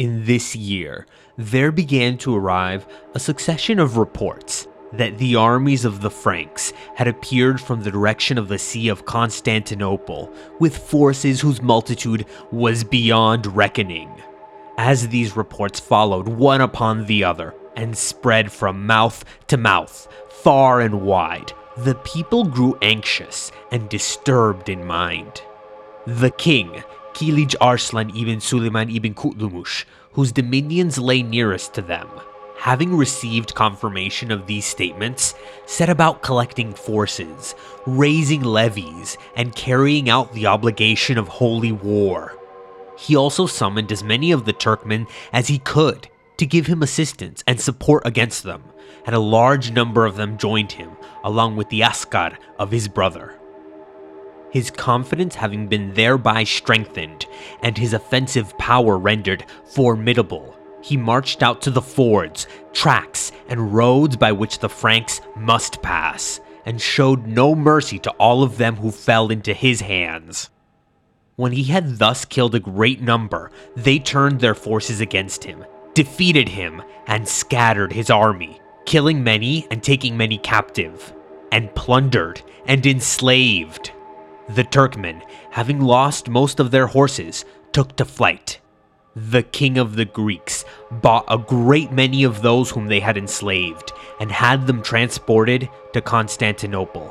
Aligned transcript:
in 0.00 0.24
this 0.24 0.56
year, 0.56 1.06
there 1.36 1.70
began 1.70 2.16
to 2.16 2.34
arrive 2.34 2.86
a 3.14 3.20
succession 3.20 3.78
of 3.78 3.98
reports 3.98 4.66
that 4.94 5.18
the 5.18 5.36
armies 5.36 5.84
of 5.84 6.00
the 6.00 6.10
Franks 6.10 6.72
had 6.94 7.06
appeared 7.06 7.60
from 7.60 7.82
the 7.82 7.90
direction 7.90 8.38
of 8.38 8.48
the 8.48 8.58
Sea 8.58 8.88
of 8.88 9.04
Constantinople 9.04 10.34
with 10.58 10.74
forces 10.74 11.42
whose 11.42 11.60
multitude 11.60 12.24
was 12.50 12.82
beyond 12.82 13.54
reckoning. 13.54 14.10
As 14.78 15.08
these 15.08 15.36
reports 15.36 15.78
followed 15.78 16.26
one 16.26 16.62
upon 16.62 17.04
the 17.04 17.22
other 17.22 17.52
and 17.76 17.94
spread 17.94 18.50
from 18.50 18.86
mouth 18.86 19.22
to 19.48 19.58
mouth, 19.58 20.08
far 20.30 20.80
and 20.80 21.02
wide, 21.02 21.52
the 21.76 21.96
people 21.96 22.44
grew 22.44 22.78
anxious 22.80 23.52
and 23.70 23.86
disturbed 23.90 24.70
in 24.70 24.82
mind. 24.86 25.42
The 26.06 26.30
king, 26.30 26.82
Kilij 27.14 27.54
Arslan 27.60 28.10
ibn 28.16 28.40
Suleiman 28.40 28.90
ibn 28.90 29.14
Kutlumush, 29.14 29.84
whose 30.12 30.32
dominions 30.32 30.98
lay 30.98 31.22
nearest 31.22 31.74
to 31.74 31.82
them, 31.82 32.08
having 32.58 32.96
received 32.96 33.54
confirmation 33.54 34.30
of 34.30 34.46
these 34.46 34.64
statements, 34.64 35.34
set 35.66 35.88
about 35.88 36.22
collecting 36.22 36.72
forces, 36.72 37.54
raising 37.86 38.42
levies, 38.42 39.16
and 39.36 39.54
carrying 39.54 40.08
out 40.10 40.32
the 40.32 40.46
obligation 40.46 41.18
of 41.18 41.28
holy 41.28 41.72
war. 41.72 42.36
He 42.98 43.16
also 43.16 43.46
summoned 43.46 43.90
as 43.90 44.04
many 44.04 44.30
of 44.30 44.44
the 44.44 44.52
Turkmen 44.52 45.08
as 45.32 45.48
he 45.48 45.58
could 45.58 46.08
to 46.36 46.46
give 46.46 46.66
him 46.66 46.82
assistance 46.82 47.42
and 47.46 47.60
support 47.60 48.06
against 48.06 48.42
them, 48.42 48.62
and 49.06 49.14
a 49.14 49.20
large 49.20 49.70
number 49.70 50.04
of 50.04 50.16
them 50.16 50.36
joined 50.36 50.72
him, 50.72 50.90
along 51.24 51.56
with 51.56 51.68
the 51.70 51.82
Askar 51.82 52.36
of 52.58 52.70
his 52.70 52.88
brother. 52.88 53.39
His 54.50 54.70
confidence 54.70 55.36
having 55.36 55.68
been 55.68 55.94
thereby 55.94 56.44
strengthened, 56.44 57.26
and 57.62 57.78
his 57.78 57.92
offensive 57.92 58.56
power 58.58 58.98
rendered 58.98 59.44
formidable, 59.64 60.56
he 60.82 60.96
marched 60.96 61.42
out 61.42 61.62
to 61.62 61.70
the 61.70 61.82
fords, 61.82 62.46
tracks, 62.72 63.32
and 63.48 63.72
roads 63.74 64.16
by 64.16 64.32
which 64.32 64.58
the 64.58 64.68
Franks 64.68 65.20
must 65.36 65.82
pass, 65.82 66.40
and 66.64 66.80
showed 66.80 67.26
no 67.26 67.54
mercy 67.54 67.98
to 68.00 68.10
all 68.12 68.42
of 68.42 68.56
them 68.56 68.76
who 68.76 68.90
fell 68.90 69.30
into 69.30 69.52
his 69.52 69.80
hands. 69.80 70.50
When 71.36 71.52
he 71.52 71.64
had 71.64 71.98
thus 71.98 72.24
killed 72.24 72.54
a 72.54 72.60
great 72.60 73.00
number, 73.00 73.50
they 73.76 73.98
turned 73.98 74.40
their 74.40 74.54
forces 74.54 75.00
against 75.00 75.44
him, 75.44 75.64
defeated 75.94 76.48
him, 76.48 76.82
and 77.06 77.26
scattered 77.26 77.92
his 77.92 78.10
army, 78.10 78.60
killing 78.84 79.22
many 79.22 79.66
and 79.70 79.82
taking 79.82 80.16
many 80.16 80.38
captive, 80.38 81.12
and 81.52 81.74
plundered 81.74 82.42
and 82.66 82.84
enslaved. 82.84 83.92
The 84.54 84.64
Turkmen, 84.64 85.22
having 85.50 85.80
lost 85.80 86.28
most 86.28 86.60
of 86.60 86.70
their 86.70 86.86
horses, 86.86 87.44
took 87.72 87.96
to 87.96 88.04
flight 88.04 88.60
the 89.16 89.42
king 89.42 89.76
of 89.76 89.96
the 89.96 90.04
Greeks 90.04 90.64
bought 90.90 91.24
a 91.28 91.36
great 91.36 91.90
many 91.90 92.22
of 92.22 92.42
those 92.42 92.70
whom 92.70 92.86
they 92.86 93.00
had 93.00 93.18
enslaved 93.18 93.92
and 94.20 94.30
had 94.30 94.66
them 94.66 94.82
transported 94.82 95.68
to 95.92 96.00
Constantinople. 96.00 97.08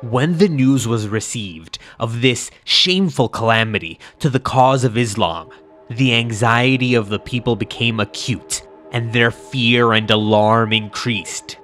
When 0.00 0.38
the 0.38 0.48
news 0.48 0.88
was 0.88 1.08
received 1.08 1.78
of 2.00 2.20
this 2.20 2.50
shameful 2.64 3.28
calamity 3.28 3.98
to 4.20 4.30
the 4.30 4.40
cause 4.40 4.84
of 4.84 4.96
Islam, 4.96 5.50
the 5.88 6.14
anxiety 6.14 6.94
of 6.94 7.08
the 7.08 7.18
people 7.18 7.56
became 7.56 8.00
acute 8.00 8.66
and 8.92 9.12
their 9.12 9.30
fear 9.30 9.92
and 9.92 10.10
alarm 10.10 10.72
increased. 10.72 11.58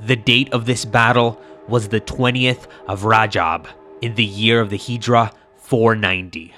The 0.00 0.16
date 0.16 0.52
of 0.52 0.66
this 0.66 0.84
battle 0.84 1.40
was 1.68 1.88
the 1.88 2.00
20th 2.00 2.66
of 2.88 3.02
Rajab 3.02 3.66
in 4.00 4.14
the 4.14 4.24
year 4.24 4.60
of 4.60 4.70
the 4.70 4.78
Hijra 4.78 5.32
490. 5.58 6.54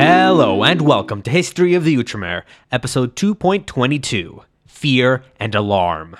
Hello 0.00 0.62
and 0.62 0.82
welcome 0.82 1.22
to 1.22 1.30
History 1.32 1.74
of 1.74 1.82
the 1.82 1.96
Outremer, 1.96 2.44
episode 2.70 3.16
2.22 3.16 4.44
Fear 4.64 5.24
and 5.40 5.56
Alarm. 5.56 6.16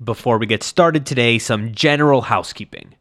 Before 0.00 0.38
we 0.38 0.46
get 0.46 0.62
started 0.62 1.04
today, 1.04 1.40
some 1.40 1.72
general 1.72 2.20
housekeeping. 2.20 2.94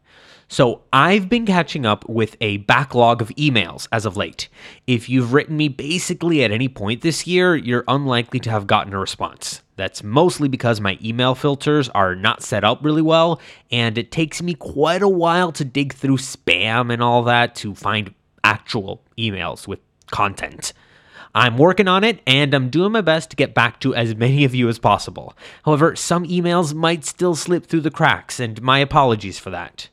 So, 0.47 0.81
I've 0.91 1.29
been 1.29 1.45
catching 1.45 1.85
up 1.85 2.09
with 2.09 2.37
a 2.41 2.57
backlog 2.57 3.21
of 3.21 3.29
emails 3.35 3.87
as 3.91 4.07
of 4.07 4.17
late. 4.17 4.49
If 4.87 5.09
you've 5.09 5.31
written 5.31 5.57
me 5.57 5.67
basically 5.67 6.43
at 6.43 6.49
any 6.49 6.69
point 6.69 7.01
this 7.01 7.27
year, 7.27 7.55
you're 7.55 7.85
unlikely 7.87 8.39
to 8.39 8.49
have 8.49 8.65
gotten 8.65 8.93
a 8.93 8.99
response. 8.99 9.61
That's 9.75 10.01
mostly 10.01 10.47
because 10.47 10.81
my 10.81 10.97
email 11.03 11.35
filters 11.35 11.87
are 11.89 12.15
not 12.15 12.41
set 12.41 12.63
up 12.63 12.83
really 12.83 13.03
well, 13.03 13.39
and 13.71 13.95
it 13.99 14.11
takes 14.11 14.41
me 14.41 14.55
quite 14.55 15.03
a 15.03 15.07
while 15.07 15.51
to 15.51 15.63
dig 15.63 15.93
through 15.93 16.17
spam 16.17 16.91
and 16.91 17.03
all 17.03 17.21
that 17.25 17.53
to 17.57 17.75
find 17.75 18.15
actual 18.43 19.01
emails 19.17 19.67
with 19.67 19.79
content. 20.11 20.73
I'm 21.35 21.57
working 21.57 21.87
on 21.87 22.03
it 22.03 22.21
and 22.27 22.53
I'm 22.53 22.69
doing 22.69 22.91
my 22.91 23.01
best 23.01 23.31
to 23.31 23.35
get 23.35 23.55
back 23.55 23.79
to 23.79 23.95
as 23.95 24.15
many 24.15 24.43
of 24.43 24.53
you 24.53 24.69
as 24.69 24.77
possible. 24.77 25.35
However, 25.65 25.95
some 25.95 26.25
emails 26.27 26.73
might 26.73 27.05
still 27.05 27.35
slip 27.35 27.65
through 27.65 27.81
the 27.81 27.89
cracks, 27.89 28.39
and 28.39 28.61
my 28.61 28.79
apologies 28.79 29.39
for 29.39 29.49
that. 29.49 29.89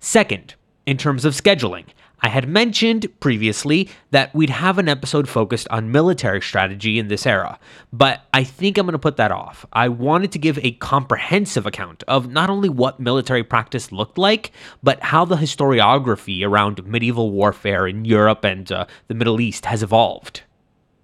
Second, 0.00 0.54
in 0.86 0.96
terms 0.96 1.26
of 1.26 1.34
scheduling, 1.34 1.84
I 2.20 2.28
had 2.30 2.48
mentioned 2.48 3.06
previously 3.20 3.88
that 4.10 4.34
we'd 4.34 4.50
have 4.50 4.78
an 4.78 4.88
episode 4.88 5.28
focused 5.28 5.68
on 5.70 5.92
military 5.92 6.40
strategy 6.40 6.98
in 6.98 7.06
this 7.06 7.26
era, 7.26 7.60
but 7.92 8.22
I 8.34 8.42
think 8.42 8.76
I'm 8.76 8.86
going 8.86 8.92
to 8.92 8.98
put 8.98 9.18
that 9.18 9.30
off. 9.30 9.64
I 9.72 9.88
wanted 9.88 10.32
to 10.32 10.38
give 10.38 10.58
a 10.58 10.72
comprehensive 10.72 11.64
account 11.64 12.02
of 12.08 12.28
not 12.28 12.50
only 12.50 12.68
what 12.68 12.98
military 12.98 13.44
practice 13.44 13.92
looked 13.92 14.18
like, 14.18 14.50
but 14.82 15.00
how 15.00 15.24
the 15.24 15.36
historiography 15.36 16.44
around 16.44 16.84
medieval 16.84 17.30
warfare 17.30 17.86
in 17.86 18.04
Europe 18.04 18.44
and 18.44 18.70
uh, 18.72 18.86
the 19.06 19.14
Middle 19.14 19.40
East 19.40 19.66
has 19.66 19.82
evolved. 19.82 20.42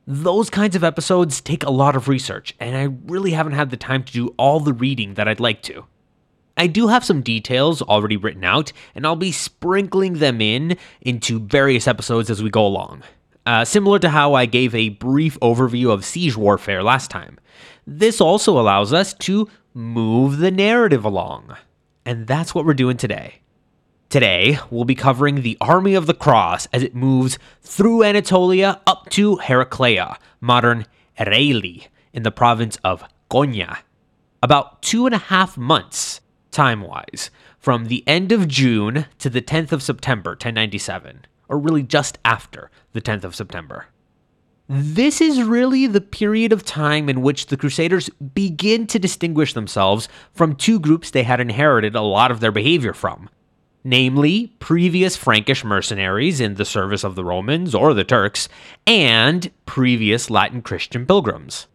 Those 0.06 0.50
kinds 0.50 0.74
of 0.76 0.84
episodes 0.84 1.40
take 1.40 1.62
a 1.62 1.70
lot 1.70 1.96
of 1.96 2.08
research, 2.08 2.54
and 2.58 2.76
I 2.76 2.94
really 3.10 3.30
haven't 3.30 3.54
had 3.54 3.70
the 3.70 3.76
time 3.76 4.02
to 4.02 4.12
do 4.12 4.34
all 4.36 4.60
the 4.60 4.72
reading 4.72 5.14
that 5.14 5.28
I'd 5.28 5.40
like 5.40 5.62
to. 5.62 5.86
I 6.56 6.68
do 6.68 6.88
have 6.88 7.04
some 7.04 7.22
details 7.22 7.82
already 7.82 8.16
written 8.16 8.44
out, 8.44 8.72
and 8.94 9.06
I'll 9.06 9.16
be 9.16 9.32
sprinkling 9.32 10.14
them 10.14 10.40
in 10.40 10.76
into 11.00 11.40
various 11.40 11.88
episodes 11.88 12.30
as 12.30 12.42
we 12.42 12.50
go 12.50 12.64
along. 12.64 13.02
Uh, 13.44 13.64
similar 13.64 13.98
to 13.98 14.08
how 14.08 14.34
I 14.34 14.46
gave 14.46 14.74
a 14.74 14.90
brief 14.90 15.38
overview 15.40 15.90
of 15.90 16.04
siege 16.04 16.36
warfare 16.36 16.82
last 16.82 17.10
time. 17.10 17.38
This 17.86 18.20
also 18.20 18.58
allows 18.58 18.92
us 18.92 19.12
to 19.14 19.48
move 19.74 20.38
the 20.38 20.50
narrative 20.50 21.04
along. 21.04 21.56
And 22.06 22.26
that's 22.26 22.54
what 22.54 22.64
we're 22.64 22.74
doing 22.74 22.96
today. 22.96 23.40
Today, 24.08 24.58
we'll 24.70 24.84
be 24.84 24.94
covering 24.94 25.42
the 25.42 25.58
Army 25.60 25.94
of 25.94 26.06
the 26.06 26.14
Cross 26.14 26.68
as 26.72 26.82
it 26.82 26.94
moves 26.94 27.38
through 27.62 28.04
Anatolia 28.04 28.80
up 28.86 29.10
to 29.10 29.36
Heraclea, 29.36 30.16
modern 30.40 30.86
Ereğli, 31.18 31.88
in 32.12 32.22
the 32.22 32.30
province 32.30 32.78
of 32.84 33.02
Konya. 33.28 33.78
About 34.42 34.82
two 34.82 35.06
and 35.06 35.14
a 35.14 35.18
half 35.18 35.56
months 35.56 36.20
time 36.54 36.80
wise, 36.80 37.30
from 37.58 37.86
the 37.86 38.02
end 38.06 38.32
of 38.32 38.48
June 38.48 39.06
to 39.18 39.28
the 39.28 39.42
10th 39.42 39.72
of 39.72 39.82
September, 39.82 40.30
1097, 40.30 41.26
or 41.48 41.58
really 41.58 41.82
just 41.82 42.18
after 42.24 42.70
the 42.92 43.02
10th 43.02 43.24
of 43.24 43.34
September. 43.34 43.86
This 44.66 45.20
is 45.20 45.42
really 45.42 45.86
the 45.86 46.00
period 46.00 46.50
of 46.50 46.64
time 46.64 47.10
in 47.10 47.20
which 47.20 47.46
the 47.46 47.56
Crusaders 47.58 48.08
begin 48.08 48.86
to 48.86 48.98
distinguish 48.98 49.52
themselves 49.52 50.08
from 50.32 50.56
two 50.56 50.80
groups 50.80 51.10
they 51.10 51.24
had 51.24 51.40
inherited 51.40 51.94
a 51.94 52.00
lot 52.00 52.30
of 52.30 52.40
their 52.40 52.52
behavior 52.52 52.94
from 52.94 53.28
namely, 53.84 54.54
previous 54.58 55.14
Frankish 55.14 55.62
mercenaries 55.62 56.40
in 56.40 56.54
the 56.54 56.64
service 56.64 57.04
of 57.04 57.14
the 57.14 57.24
Romans 57.24 57.74
or 57.74 57.92
the 57.92 58.02
Turks, 58.02 58.48
and 58.86 59.50
previous 59.66 60.30
Latin 60.30 60.62
Christian 60.62 61.04
pilgrims. 61.04 61.66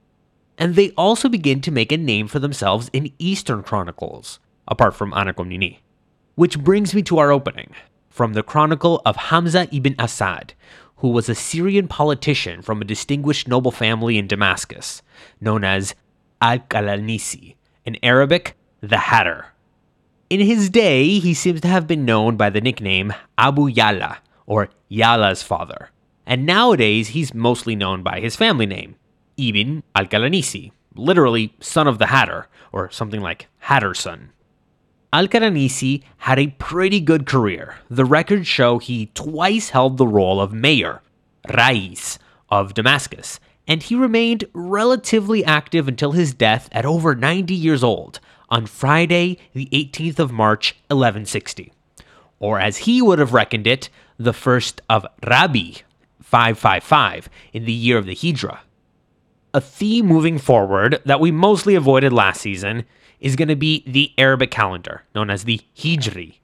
And 0.58 0.76
they 0.76 0.90
also 0.92 1.30
begin 1.30 1.62
to 1.62 1.72
make 1.72 1.92
a 1.92 1.98
name 1.98 2.28
for 2.28 2.40
themselves 2.40 2.90
in 2.92 3.14
Eastern 3.20 3.64
chronicles 3.64 4.40
apart 4.70 4.96
from 4.96 5.14
Anna 5.14 5.34
Komnene. 5.34 5.80
Which 6.36 6.58
brings 6.58 6.96
me 6.96 7.02
to 7.04 7.18
our 7.18 7.32
opening 7.32 7.74
from 8.08 8.34
the 8.34 8.44
chronicle 8.44 9.02
of 9.06 9.16
Hamza 9.16 9.68
ibn 9.76 9.96
Asad, 10.00 10.54
who 10.98 11.10
was 11.10 11.28
a 11.28 11.36
Syrian 11.36 11.88
politician 11.88 12.62
from 12.62 12.82
a 12.82 12.86
distinguished 12.86 13.48
noble 13.48 13.72
family 13.72 14.18
in 14.18 14.28
Damascus, 14.28 15.02
known 15.42 15.64
as 15.64 15.96
Al-Qalanisi, 16.42 17.56
in 17.86 17.98
Arabic, 18.04 18.56
the 18.82 18.98
Hatter. 18.98 19.48
In 20.30 20.40
his 20.40 20.70
day, 20.70 21.20
he 21.20 21.34
seems 21.34 21.62
to 21.62 21.68
have 21.68 21.88
been 21.88 22.06
known 22.06 22.38
by 22.38 22.50
the 22.50 22.62
nickname 22.62 23.14
Abu 23.38 23.70
Yala, 23.70 24.18
or 24.46 24.70
Yala's 24.90 25.42
father, 25.42 25.90
and 26.26 26.46
nowadays 26.46 27.10
he's 27.10 27.34
mostly 27.34 27.76
known 27.76 28.04
by 28.04 28.20
his 28.20 28.36
family 28.36 28.66
name, 28.66 28.96
Ibn 29.38 29.84
al-Qalanisi, 29.96 30.72
literally 30.96 31.56
son 31.60 31.88
of 31.88 31.98
the 31.98 32.08
Hatter, 32.08 32.48
or 32.72 32.92
something 32.92 33.22
like 33.22 33.48
Hatter's 33.60 34.00
son. 35.12 35.20
Al-Qalanisi 35.20 36.04
had 36.18 36.40
a 36.40 36.56
pretty 36.58 37.00
good 37.00 37.26
career. 37.26 37.76
The 37.90 38.06
records 38.06 38.48
show 38.48 38.78
he 38.80 39.08
twice 39.14 39.70
held 39.70 39.98
the 39.98 40.08
role 40.08 40.40
of 40.40 40.54
mayor, 40.54 41.02
Rais, 41.54 42.20
of 42.50 42.74
Damascus, 42.74 43.40
and 43.68 43.84
he 43.84 43.96
remained 43.96 44.46
relatively 44.54 45.46
active 45.46 45.88
until 45.88 46.14
his 46.14 46.34
death 46.34 46.70
at 46.72 46.86
over 46.86 47.16
90 47.16 47.54
years 47.54 47.84
old 47.84 48.20
on 48.50 48.66
Friday, 48.66 49.38
the 49.54 49.70
18th 49.72 50.18
of 50.18 50.32
March, 50.32 50.74
1160. 50.88 51.72
Or 52.40 52.60
as 52.60 52.78
he 52.78 53.02
would 53.02 53.20
have 53.20 53.34
reckoned 53.34 53.68
it, 53.68 53.90
the 54.18 54.34
first 54.34 54.82
of 54.90 55.06
Rabi, 55.28 55.84
555, 56.24 57.30
in 57.54 57.66
the 57.66 57.72
year 57.72 57.98
of 57.98 58.06
the 58.06 58.16
Hijra. 58.16 58.60
A 59.52 59.62
theme 59.62 60.06
moving 60.06 60.38
forward 60.38 61.02
that 61.06 61.20
we 61.20 61.32
mostly 61.32 61.74
avoided 61.74 62.14
last 62.14 62.40
season 62.40 62.86
is 63.20 63.36
going 63.36 63.48
to 63.48 63.56
be 63.56 63.84
the 63.88 64.12
Arabic 64.18 64.52
calendar, 64.52 65.04
known 65.16 65.32
as 65.32 65.44
the 65.44 65.62
Hijri. 65.76 66.36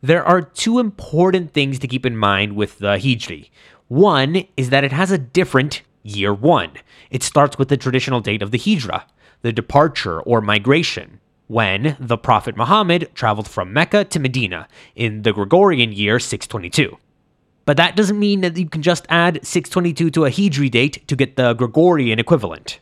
There 0.00 0.24
are 0.24 0.40
two 0.40 0.78
important 0.78 1.52
things 1.52 1.80
to 1.80 1.88
keep 1.88 2.06
in 2.06 2.16
mind 2.16 2.54
with 2.54 2.78
the 2.78 2.98
Hijri. 2.98 3.50
One 3.88 4.44
is 4.56 4.70
that 4.70 4.84
it 4.84 4.92
has 4.92 5.10
a 5.10 5.18
different 5.18 5.82
year 6.04 6.32
one. 6.32 6.70
It 7.10 7.24
starts 7.24 7.58
with 7.58 7.68
the 7.68 7.76
traditional 7.76 8.20
date 8.20 8.42
of 8.42 8.52
the 8.52 8.58
Hijra, 8.58 9.04
the 9.42 9.52
departure 9.52 10.20
or 10.20 10.40
migration, 10.40 11.18
when 11.48 11.96
the 11.98 12.16
Prophet 12.16 12.56
Muhammad 12.56 13.10
traveled 13.12 13.48
from 13.48 13.72
Mecca 13.72 14.04
to 14.04 14.20
Medina 14.20 14.68
in 14.94 15.22
the 15.22 15.32
Gregorian 15.32 15.92
year 15.92 16.20
622. 16.20 16.96
But 17.64 17.76
that 17.76 17.96
doesn't 17.96 18.18
mean 18.18 18.40
that 18.40 18.56
you 18.56 18.68
can 18.68 18.82
just 18.82 19.06
add 19.08 19.44
622 19.44 20.10
to 20.10 20.24
a 20.24 20.30
Hijri 20.30 20.70
date 20.70 21.06
to 21.06 21.16
get 21.16 21.36
the 21.36 21.54
Gregorian 21.54 22.18
equivalent. 22.18 22.80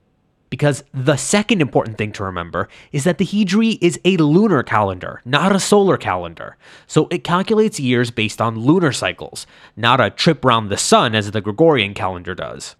Because 0.49 0.83
the 0.93 1.17
second 1.17 1.61
important 1.61 1.97
thing 1.97 2.11
to 2.13 2.25
remember 2.25 2.69
is 2.91 3.05
that 3.05 3.19
the 3.19 3.25
Hijri 3.25 3.79
is 3.81 4.01
a 4.05 4.17
lunar 4.17 4.65
calendar, 4.65 5.21
not 5.25 5.55
a 5.55 5.61
solar 5.61 5.97
calendar. 5.97 6.57
So 6.89 7.07
it 7.11 7.23
calculates 7.23 7.79
years 7.79 8.11
based 8.11 8.41
on 8.41 8.59
lunar 8.59 8.91
cycles, 8.91 9.47
not 9.77 10.01
a 10.01 10.11
trip 10.11 10.45
round 10.45 10.69
the 10.69 10.77
sun 10.77 11.15
as 11.15 11.31
the 11.31 11.41
Gregorian 11.41 11.95
calendar 11.95 12.35
does. 12.35 12.75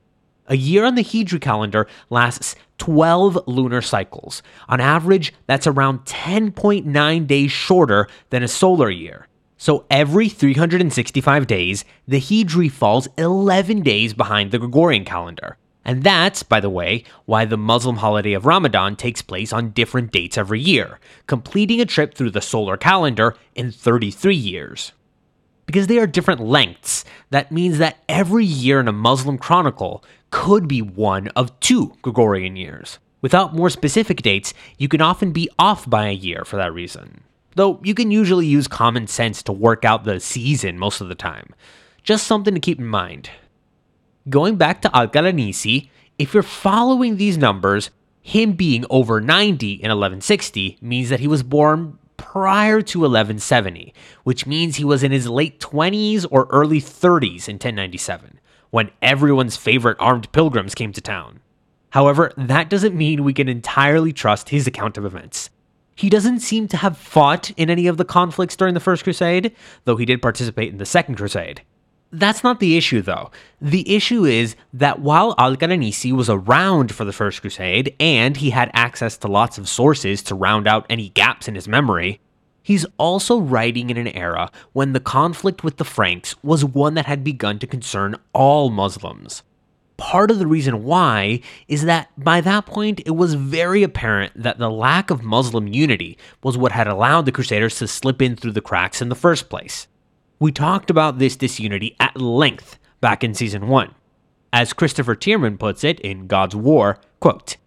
A 0.49 0.57
year 0.57 0.85
on 0.85 0.97
the 0.97 1.05
Hijri 1.05 1.41
calendar 1.41 1.87
lasts 2.09 2.57
12 2.79 3.47
lunar 3.47 3.83
cycles. 3.83 4.43
On 4.69 4.81
average, 4.81 5.33
that's 5.47 5.69
around 5.69 6.01
10.9 6.07 7.27
days 7.29 7.53
shorter 7.53 8.09
than 8.31 8.43
a 8.43 8.49
solar 8.49 8.91
year. 8.91 9.29
So 9.61 9.85
every 9.91 10.31
365 10.31 11.47
days, 11.47 11.85
the 12.09 12.19
Hijri 12.19 12.71
falls 12.71 13.09
11 13.19 13.83
days 13.83 14.15
behind 14.15 14.53
the 14.53 14.59
Gregorian 14.59 15.05
calendar. 15.05 15.59
And 15.85 16.03
that's, 16.03 16.43
by 16.43 16.61
the 16.61 16.71
way, 16.71 17.05
why 17.27 17.45
the 17.45 17.59
Muslim 17.59 17.97
holiday 17.97 18.33
of 18.33 18.47
Ramadan 18.47 18.97
takes 18.97 19.21
place 19.21 19.53
on 19.53 19.73
different 19.73 20.13
dates 20.13 20.39
every 20.39 20.61
year, 20.61 20.99
completing 21.27 21.79
a 21.79 21.85
trip 21.85 22.15
through 22.15 22.31
the 22.31 22.41
solar 22.41 22.79
calendar 22.79 23.37
in 23.55 23.71
33 23.71 24.35
years. 24.35 24.93
Because 25.67 25.89
they 25.89 25.99
are 25.99 26.07
different 26.07 26.41
lengths, 26.41 27.05
that 27.29 27.53
means 27.53 27.77
that 27.77 27.99
every 28.09 28.47
year 28.47 28.81
in 28.81 28.89
a 28.89 28.93
Muslim 28.93 29.37
chronicle 29.37 30.03
could 30.31 30.69
be 30.69 30.81
one 30.81 31.29
of 31.37 31.61
two 31.61 31.93
Gregorian 32.01 32.57
years. 32.57 32.99
Without 33.21 33.55
more 33.55 33.69
specific 33.69 34.23
dates, 34.23 34.55
you 34.79 34.89
can 34.89 35.03
often 35.03 35.33
be 35.33 35.51
off 35.59 35.89
by 35.89 36.09
a 36.09 36.13
year 36.13 36.47
for 36.47 36.57
that 36.57 36.73
reason. 36.73 37.25
Though 37.57 37.81
you 37.83 37.95
can 37.95 38.11
usually 38.11 38.47
use 38.47 38.69
common 38.69 39.07
sense 39.07 39.43
to 39.45 39.53
work 39.53 39.85
out 39.85 40.05
the 40.05 40.21
season 40.21 40.79
most 40.79 41.01
of 41.01 41.09
the 41.09 41.15
time. 41.15 41.55
Just 42.03 42.27
something 42.27 42.55
to 42.55 42.61
keep 42.61 42.79
in 42.79 42.87
mind. 42.87 43.31
Going 44.29 44.57
back 44.57 44.83
to 44.83 44.97
Al-Qalanisi, 44.97 45.89
if 46.19 46.35
you're 46.35 46.43
following 46.43 47.17
these 47.17 47.39
numbers, 47.39 47.91
him 48.23 48.53
being 48.53 48.85
over 48.91 49.21
90 49.21 49.73
in 49.73 49.89
1160 49.89 50.79
means 50.81 51.09
that 51.09 51.21
he 51.21 51.27
was 51.27 51.43
born 51.43 51.99
prior 52.17 52.83
to 52.83 53.01
1170, 53.01 53.95
which 54.25 54.47
means 54.47 54.77
he 54.77 54.85
was 54.85 55.03
in 55.03 55.11
his 55.11 55.27
late 55.27 55.59
20s 55.59 56.27
or 56.31 56.47
early 56.51 56.81
30s 56.81 57.49
in 57.49 57.55
1097, 57.55 58.39
when 58.71 58.91
everyone's 59.01 59.57
favorite 59.57 59.97
armed 59.99 60.31
pilgrims 60.33 60.75
came 60.75 60.93
to 60.93 61.01
town. 61.01 61.41
However, 61.91 62.33
that 62.37 62.71
doesn't 62.71 62.95
mean 62.95 63.25
we 63.25 63.33
can 63.33 63.49
entirely 63.49 64.13
trust 64.13 64.51
his 64.51 64.67
account 64.67 64.97
of 64.99 65.05
events. 65.05 65.51
He 66.01 66.09
doesn't 66.09 66.41
seem 66.41 66.67
to 66.69 66.79
have 66.79 66.97
fought 66.97 67.51
in 67.59 67.69
any 67.69 67.87
of 67.87 67.99
the 67.99 68.07
conflicts 68.07 68.57
during 68.57 68.73
the 68.73 68.81
First 68.81 69.05
Crusade, 69.05 69.55
though 69.85 69.99
he 69.99 70.07
did 70.07 70.23
participate 70.23 70.73
in 70.73 70.79
the 70.79 70.87
Second 70.87 71.17
Crusade. 71.17 71.61
That's 72.11 72.43
not 72.43 72.59
the 72.59 72.79
issue, 72.79 73.03
though. 73.03 73.31
The 73.61 73.95
issue 73.95 74.25
is 74.25 74.57
that 74.73 75.01
while 75.01 75.35
Al 75.37 75.57
Qalanisi 75.57 76.11
was 76.13 76.31
around 76.31 76.91
for 76.91 77.05
the 77.05 77.13
First 77.13 77.43
Crusade 77.43 77.95
and 78.01 78.39
he 78.39 78.49
had 78.49 78.71
access 78.73 79.19
to 79.19 79.29
lots 79.29 79.59
of 79.59 79.69
sources 79.69 80.23
to 80.23 80.35
round 80.35 80.67
out 80.67 80.87
any 80.89 81.11
gaps 81.11 81.49
in 81.49 81.55
his 81.55 81.69
memory, 81.69 82.19
he's 82.63 82.87
also 82.97 83.39
writing 83.39 83.91
in 83.91 83.99
an 83.99 84.09
era 84.09 84.51
when 84.73 84.95
the 84.95 85.01
conflict 85.01 85.63
with 85.63 85.77
the 85.77 85.85
Franks 85.85 86.35
was 86.43 86.65
one 86.65 86.95
that 86.95 87.05
had 87.05 87.23
begun 87.23 87.59
to 87.59 87.67
concern 87.67 88.17
all 88.33 88.71
Muslims. 88.71 89.43
Part 90.01 90.31
of 90.31 90.39
the 90.39 90.47
reason 90.47 90.83
why 90.83 91.43
is 91.69 91.85
that 91.85 92.09
by 92.17 92.41
that 92.41 92.65
point 92.65 93.03
it 93.05 93.11
was 93.11 93.35
very 93.35 93.83
apparent 93.83 94.33
that 94.35 94.59
the 94.59 94.71
lack 94.71 95.11
of 95.11 95.23
Muslim 95.23 95.69
unity 95.69 96.17
was 96.43 96.57
what 96.57 96.73
had 96.73 96.89
allowed 96.89 97.27
the 97.27 97.33
Crusaders 97.33 97.77
to 97.79 97.87
slip 97.87 98.23
in 98.23 98.35
through 98.35 98.53
the 98.53 98.63
cracks 98.63 99.03
in 99.03 99.11
the 99.11 99.15
first 99.15 99.51
place. 99.51 99.89
We 100.39 100.53
talked 100.53 100.89
about 100.89 101.19
this 101.19 101.37
disunity 101.37 101.97
at 102.01 102.19
length 102.19 102.79
back 103.03 103.23
in 103.23 103.35
season 103.35 103.69
1. 103.69 103.95
As 104.55 104.73
Christopher 104.73 105.15
Tyerman 105.15 105.59
puts 105.59 105.85
it 105.85 106.01
in 106.01 106.27
God's 106.27 106.57
War, 106.57 106.99
quote, 107.21 107.59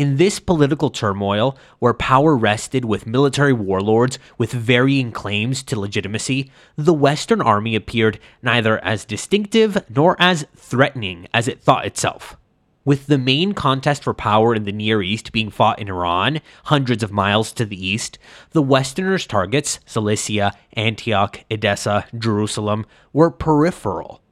in 0.00 0.16
this 0.16 0.40
political 0.40 0.88
turmoil, 0.88 1.58
where 1.78 1.92
power 1.92 2.34
rested 2.34 2.86
with 2.86 3.06
military 3.06 3.52
warlords 3.52 4.18
with 4.38 4.50
varying 4.50 5.12
claims 5.12 5.62
to 5.62 5.78
legitimacy, 5.78 6.50
the 6.74 6.94
Western 6.94 7.42
Army 7.42 7.74
appeared 7.74 8.18
neither 8.40 8.82
as 8.82 9.04
distinctive 9.04 9.76
nor 9.90 10.16
as 10.18 10.46
threatening 10.56 11.28
as 11.34 11.46
it 11.46 11.60
thought 11.60 11.84
itself. 11.84 12.38
With 12.82 13.08
the 13.08 13.18
main 13.18 13.52
contest 13.52 14.02
for 14.02 14.14
power 14.14 14.54
in 14.54 14.64
the 14.64 14.72
Near 14.72 15.02
East 15.02 15.32
being 15.32 15.50
fought 15.50 15.78
in 15.78 15.88
Iran, 15.88 16.40
hundreds 16.64 17.02
of 17.02 17.12
miles 17.12 17.52
to 17.52 17.66
the 17.66 17.86
east, 17.86 18.18
the 18.52 18.62
Westerners' 18.62 19.26
targets, 19.26 19.80
Cilicia, 19.84 20.54
Antioch, 20.72 21.44
Edessa, 21.50 22.06
Jerusalem, 22.16 22.86
were 23.12 23.30
peripheral. 23.30 24.22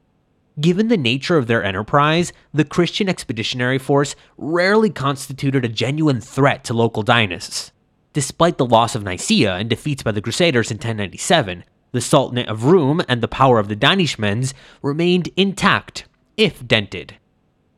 Given 0.59 0.87
the 0.87 0.97
nature 0.97 1.37
of 1.37 1.47
their 1.47 1.63
enterprise, 1.63 2.33
the 2.53 2.65
Christian 2.65 3.07
expeditionary 3.07 3.77
force 3.77 4.15
rarely 4.37 4.89
constituted 4.89 5.63
a 5.63 5.69
genuine 5.69 6.21
threat 6.21 6.63
to 6.65 6.73
local 6.73 7.03
dynasts. 7.03 7.71
Despite 8.13 8.57
the 8.57 8.65
loss 8.65 8.95
of 8.95 9.03
Nicaea 9.03 9.55
and 9.55 9.69
defeats 9.69 10.03
by 10.03 10.11
the 10.11 10.21
Crusaders 10.21 10.71
in 10.71 10.75
1097, 10.75 11.63
the 11.91 12.01
Sultanate 12.01 12.47
of 12.47 12.65
Rum 12.65 13.01
and 13.07 13.21
the 13.21 13.27
power 13.27 13.59
of 13.59 13.67
the 13.67 13.75
Danishmends 13.75 14.53
remained 14.81 15.29
intact, 15.37 16.05
if 16.35 16.67
dented 16.67 17.15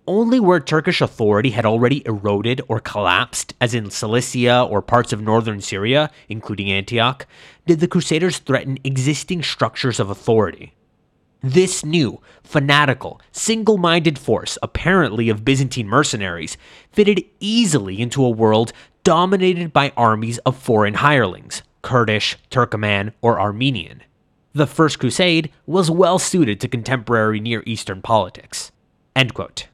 only 0.08 0.40
where 0.40 0.60
Turkish 0.60 1.00
authority 1.00 1.52
had 1.52 1.66
already 1.66 2.06
eroded 2.06 2.60
or 2.68 2.80
collapsed, 2.80 3.54
as 3.62 3.74
in 3.74 3.90
Cilicia 3.90 4.64
or 4.64 4.82
parts 4.82 5.14
of 5.14 5.22
northern 5.22 5.62
Syria, 5.62 6.10
including 6.28 6.72
Antioch, 6.72 7.26
did 7.66 7.80
the 7.80 7.88
Crusaders 7.88 8.40
threaten 8.40 8.78
existing 8.84 9.44
structures 9.44 10.00
of 10.00 10.10
authority. 10.10 10.74
This 11.44 11.84
new, 11.84 12.22
fanatical, 12.44 13.20
single 13.32 13.78
minded 13.78 14.20
force, 14.20 14.60
apparently 14.62 15.28
of 15.30 15.44
Byzantine 15.44 15.88
mercenaries, 15.88 16.56
fitted 16.92 17.24
easily 17.40 18.00
into 18.00 18.24
a 18.24 18.30
world 18.30 18.74
dominated 19.04 19.74
by 19.74 19.92
armies 19.98 20.38
of 20.40 20.56
foreign 20.56 20.96
hirelings 20.96 21.64
Kurdish, 21.82 22.38
Turkoman, 22.52 23.14
or 23.22 23.40
Armenian. 23.40 24.04
The 24.54 24.68
First 24.68 25.00
Crusade 25.00 25.52
was 25.66 25.90
well 25.90 26.20
suited 26.20 26.60
to 26.62 26.68
contemporary 26.68 27.40
Near 27.40 27.64
Eastern 27.66 28.02
politics. 28.02 28.72
End 29.16 29.34
quote. 29.34 29.68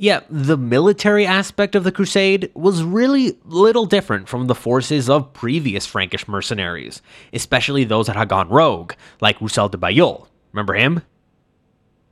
Yeah, 0.00 0.20
the 0.30 0.56
military 0.56 1.26
aspect 1.26 1.74
of 1.74 1.82
the 1.82 1.90
crusade 1.90 2.52
was 2.54 2.84
really 2.84 3.36
little 3.44 3.84
different 3.84 4.28
from 4.28 4.46
the 4.46 4.54
forces 4.54 5.10
of 5.10 5.32
previous 5.32 5.86
Frankish 5.86 6.28
mercenaries, 6.28 7.02
especially 7.32 7.82
those 7.82 8.06
that 8.06 8.14
had 8.14 8.28
gone 8.28 8.48
rogue, 8.48 8.92
like 9.20 9.40
Roussel 9.40 9.68
de 9.68 9.76
Bayeul. 9.76 10.27
Remember 10.52 10.74
him? 10.74 11.02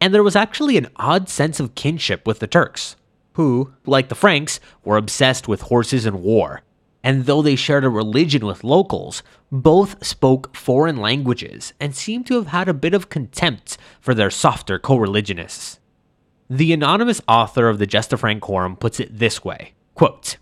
And 0.00 0.12
there 0.12 0.22
was 0.22 0.36
actually 0.36 0.76
an 0.76 0.88
odd 0.96 1.28
sense 1.28 1.58
of 1.58 1.74
kinship 1.74 2.26
with 2.26 2.38
the 2.38 2.46
Turks, 2.46 2.96
who, 3.34 3.72
like 3.86 4.08
the 4.08 4.14
Franks, 4.14 4.60
were 4.84 4.96
obsessed 4.96 5.48
with 5.48 5.62
horses 5.62 6.06
and 6.06 6.22
war. 6.22 6.62
And 7.02 7.26
though 7.26 7.40
they 7.40 7.56
shared 7.56 7.84
a 7.84 7.88
religion 7.88 8.44
with 8.44 8.64
locals, 8.64 9.22
both 9.52 10.04
spoke 10.04 10.56
foreign 10.56 10.96
languages 10.96 11.72
and 11.78 11.94
seemed 11.94 12.26
to 12.26 12.34
have 12.34 12.48
had 12.48 12.68
a 12.68 12.74
bit 12.74 12.94
of 12.94 13.08
contempt 13.08 13.78
for 14.00 14.12
their 14.12 14.30
softer 14.30 14.78
co 14.78 14.96
religionists. 14.96 15.78
The 16.50 16.72
anonymous 16.72 17.20
author 17.28 17.68
of 17.68 17.78
the 17.78 17.86
Gesta 17.86 18.16
Francorum 18.16 18.76
puts 18.78 19.00
it 19.00 19.18
this 19.18 19.44
way 19.44 19.74
quote, 19.94 20.36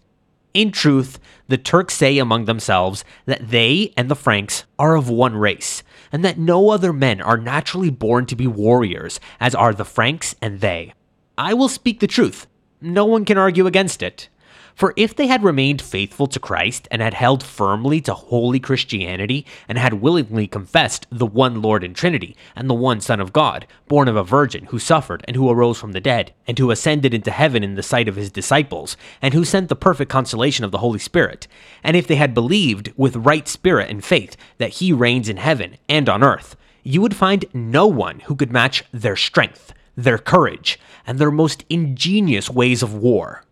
In 0.52 0.70
truth, 0.70 1.18
the 1.48 1.58
Turks 1.58 1.94
say 1.94 2.18
among 2.18 2.46
themselves 2.46 3.04
that 3.26 3.50
they 3.50 3.92
and 3.96 4.10
the 4.10 4.16
Franks 4.16 4.64
are 4.78 4.96
of 4.96 5.08
one 5.08 5.36
race, 5.36 5.82
and 6.14 6.24
that 6.24 6.38
no 6.38 6.70
other 6.70 6.92
men 6.92 7.20
are 7.20 7.36
naturally 7.36 7.90
born 7.90 8.24
to 8.24 8.36
be 8.36 8.46
warriors, 8.46 9.18
as 9.40 9.52
are 9.52 9.74
the 9.74 9.84
Franks 9.84 10.36
and 10.40 10.60
they. 10.60 10.94
I 11.36 11.54
will 11.54 11.68
speak 11.68 11.98
the 11.98 12.06
truth. 12.06 12.46
No 12.80 13.04
one 13.04 13.24
can 13.24 13.36
argue 13.36 13.66
against 13.66 14.00
it. 14.00 14.28
For 14.74 14.92
if 14.96 15.14
they 15.14 15.28
had 15.28 15.44
remained 15.44 15.80
faithful 15.80 16.26
to 16.26 16.40
Christ 16.40 16.88
and 16.90 17.00
had 17.00 17.14
held 17.14 17.44
firmly 17.44 18.00
to 18.02 18.14
holy 18.14 18.58
Christianity 18.58 19.46
and 19.68 19.78
had 19.78 19.94
willingly 19.94 20.48
confessed 20.48 21.06
the 21.12 21.26
one 21.26 21.62
Lord 21.62 21.84
and 21.84 21.94
Trinity 21.94 22.36
and 22.56 22.68
the 22.68 22.74
one 22.74 23.00
Son 23.00 23.20
of 23.20 23.32
God, 23.32 23.68
born 23.86 24.08
of 24.08 24.16
a 24.16 24.24
virgin, 24.24 24.66
who 24.66 24.80
suffered 24.80 25.24
and 25.28 25.36
who 25.36 25.48
arose 25.48 25.78
from 25.78 25.92
the 25.92 26.00
dead, 26.00 26.34
and 26.48 26.58
who 26.58 26.72
ascended 26.72 27.14
into 27.14 27.30
heaven 27.30 27.62
in 27.62 27.76
the 27.76 27.84
sight 27.84 28.08
of 28.08 28.16
his 28.16 28.32
disciples, 28.32 28.96
and 29.22 29.32
who 29.32 29.44
sent 29.44 29.68
the 29.68 29.76
perfect 29.76 30.10
consolation 30.10 30.64
of 30.64 30.72
the 30.72 30.78
Holy 30.78 30.98
Spirit, 30.98 31.46
and 31.84 31.96
if 31.96 32.08
they 32.08 32.16
had 32.16 32.34
believed 32.34 32.92
with 32.96 33.14
right 33.14 33.46
spirit 33.46 33.88
and 33.90 34.04
faith 34.04 34.36
that 34.58 34.74
he 34.74 34.92
reigns 34.92 35.28
in 35.28 35.36
heaven 35.36 35.76
and 35.88 36.08
on 36.08 36.24
earth, 36.24 36.56
you 36.82 37.00
would 37.00 37.14
find 37.14 37.44
no 37.54 37.86
one 37.86 38.20
who 38.20 38.34
could 38.34 38.50
match 38.50 38.82
their 38.90 39.16
strength, 39.16 39.72
their 39.96 40.18
courage, 40.18 40.80
and 41.06 41.20
their 41.20 41.30
most 41.30 41.64
ingenious 41.70 42.50
ways 42.50 42.82
of 42.82 42.92
war. 42.92 43.44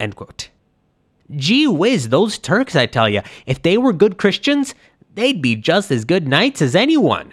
End 0.00 0.16
quote. 0.16 0.50
Gee 1.34 1.66
whiz, 1.66 2.08
those 2.08 2.38
Turks, 2.38 2.76
I 2.76 2.86
tell 2.86 3.08
you, 3.08 3.22
if 3.46 3.62
they 3.62 3.76
were 3.76 3.92
good 3.92 4.16
Christians, 4.16 4.74
they'd 5.14 5.42
be 5.42 5.56
just 5.56 5.90
as 5.90 6.04
good 6.04 6.28
knights 6.28 6.62
as 6.62 6.76
anyone. 6.76 7.32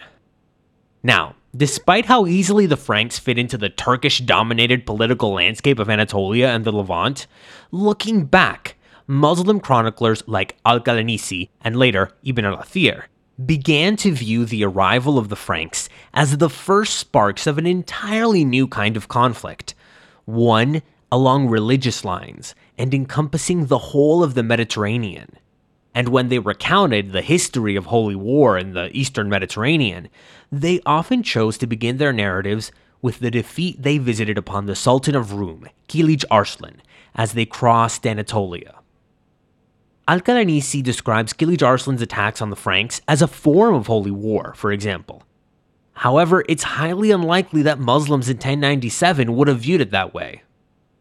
Now, 1.04 1.36
despite 1.56 2.06
how 2.06 2.26
easily 2.26 2.66
the 2.66 2.78
Franks 2.78 3.20
fit 3.20 3.38
into 3.38 3.58
the 3.58 3.70
Turkish 3.70 4.20
dominated 4.20 4.86
political 4.86 5.34
landscape 5.34 5.80
of 5.80 5.90
Anatolia 5.90 6.48
and 6.48 6.66
the 6.66 6.72
Levant, 6.72 7.28
looking 7.72 8.26
back, 8.26 8.76
Muslim 9.06 9.60
chroniclers 9.60 10.24
like 10.28 10.58
Al 10.66 10.80
Qalanisi 10.80 11.50
and 11.62 11.76
later 11.76 12.12
Ibn 12.24 12.46
al 12.46 12.58
Athir 12.58 13.04
began 13.46 13.96
to 13.98 14.12
view 14.12 14.46
the 14.46 14.64
arrival 14.64 15.18
of 15.18 15.30
the 15.30 15.36
Franks 15.36 15.90
as 16.14 16.38
the 16.38 16.50
first 16.50 16.96
sparks 16.96 17.48
of 17.48 17.58
an 17.58 17.66
entirely 17.66 18.46
new 18.46 18.68
kind 18.68 18.96
of 18.96 19.08
conflict, 19.08 19.76
one 20.26 20.82
along 21.14 21.48
religious 21.48 22.04
lines 22.04 22.56
and 22.76 22.92
encompassing 22.92 23.68
the 23.68 23.78
whole 23.78 24.24
of 24.24 24.34
the 24.34 24.42
Mediterranean. 24.42 25.30
And 25.94 26.10
when 26.10 26.30
they 26.30 26.40
recounted 26.40 27.12
the 27.12 27.22
history 27.22 27.76
of 27.76 27.86
holy 27.86 28.16
war 28.16 28.58
in 28.58 28.74
the 28.74 28.90
eastern 28.98 29.30
Mediterranean, 29.30 30.10
they 30.52 30.82
often 30.88 31.22
chose 31.22 31.60
to 31.60 31.68
begin 31.68 31.98
their 31.98 32.12
narratives 32.12 32.72
with 33.04 33.20
the 33.20 33.30
defeat 33.30 33.84
they 33.84 34.00
visited 34.00 34.40
upon 34.40 34.66
the 34.66 34.76
Sultan 34.76 35.14
of 35.14 35.34
Rum, 35.34 35.70
Kilij 35.88 36.26
Arslan, 36.32 36.82
as 37.14 37.34
they 37.34 37.46
crossed 37.46 38.08
Anatolia. 38.08 38.80
Al-Qalanisi 40.08 40.82
describes 40.82 41.32
Kilij 41.32 41.62
Arslan's 41.62 42.02
attacks 42.02 42.42
on 42.42 42.50
the 42.50 42.56
Franks 42.56 43.02
as 43.08 43.22
a 43.22 43.28
form 43.28 43.76
of 43.76 43.86
holy 43.86 44.10
war, 44.10 44.56
for 44.56 44.72
example. 44.72 45.22
However, 45.94 46.44
it's 46.50 46.64
highly 46.64 47.12
unlikely 47.12 47.62
that 47.62 47.78
Muslims 47.78 48.30
in 48.30 48.38
1097 48.38 49.36
would 49.36 49.48
have 49.48 49.60
viewed 49.60 49.82
it 49.82 49.92
that 49.92 50.16
way 50.16 50.42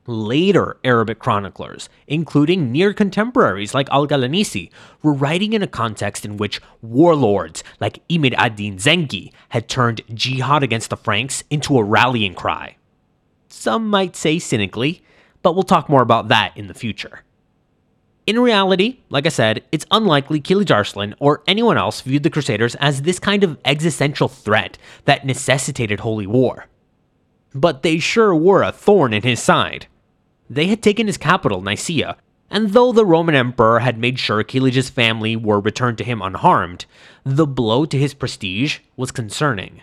later 0.06 0.76
Arabic 0.84 1.18
chroniclers, 1.18 1.88
including 2.06 2.72
near 2.72 2.92
contemporaries 2.92 3.74
like 3.74 3.88
Al 3.90 4.06
Qalanisi, 4.06 4.70
were 5.02 5.12
writing 5.12 5.52
in 5.52 5.62
a 5.62 5.66
context 5.66 6.24
in 6.24 6.36
which 6.36 6.60
warlords 6.80 7.62
like 7.80 8.06
Imad 8.08 8.34
ad-Din 8.34 8.76
Zengi 8.76 9.32
had 9.50 9.68
turned 9.68 10.02
jihad 10.12 10.62
against 10.62 10.90
the 10.90 10.96
Franks 10.96 11.44
into 11.50 11.78
a 11.78 11.84
rallying 11.84 12.34
cry. 12.34 12.76
Some 13.48 13.88
might 13.88 14.16
say 14.16 14.38
cynically, 14.38 15.02
but 15.42 15.54
we'll 15.54 15.62
talk 15.62 15.88
more 15.88 16.02
about 16.02 16.28
that 16.28 16.56
in 16.56 16.66
the 16.66 16.74
future. 16.74 17.22
In 18.26 18.38
reality, 18.38 19.00
like 19.10 19.26
I 19.26 19.30
said, 19.30 19.64
it's 19.72 19.86
unlikely 19.90 20.40
Kilij 20.40 20.72
Arslan 20.72 21.14
or 21.18 21.42
anyone 21.48 21.76
else 21.76 22.00
viewed 22.00 22.22
the 22.22 22.30
Crusaders 22.30 22.76
as 22.76 23.02
this 23.02 23.18
kind 23.18 23.42
of 23.42 23.58
existential 23.64 24.28
threat 24.28 24.78
that 25.06 25.26
necessitated 25.26 26.00
holy 26.00 26.26
war. 26.26 26.66
But 27.52 27.82
they 27.82 27.98
sure 27.98 28.34
were 28.34 28.62
a 28.62 28.72
thorn 28.72 29.12
in 29.12 29.22
his 29.22 29.42
side 29.42 29.88
they 30.54 30.66
had 30.66 30.82
taken 30.82 31.06
his 31.06 31.16
capital, 31.16 31.62
Nicaea, 31.62 32.16
and 32.50 32.70
though 32.70 32.92
the 32.92 33.06
Roman 33.06 33.34
emperor 33.34 33.80
had 33.80 33.96
made 33.96 34.18
sure 34.18 34.44
Kilij's 34.44 34.90
family 34.90 35.34
were 35.34 35.60
returned 35.60 35.96
to 35.98 36.04
him 36.04 36.20
unharmed, 36.20 36.84
the 37.24 37.46
blow 37.46 37.86
to 37.86 37.98
his 37.98 38.12
prestige 38.12 38.80
was 38.94 39.10
concerning. 39.10 39.80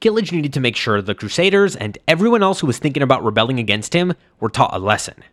Kilij 0.00 0.30
needed 0.30 0.52
to 0.52 0.60
make 0.60 0.76
sure 0.76 1.02
the 1.02 1.14
Crusaders 1.14 1.74
and 1.74 1.98
everyone 2.06 2.42
else 2.42 2.60
who 2.60 2.66
was 2.68 2.78
thinking 2.78 3.02
about 3.02 3.24
rebelling 3.24 3.58
against 3.58 3.94
him 3.94 4.14
were 4.38 4.48
taught 4.48 4.74
a 4.74 4.78
lesson. 4.78 5.24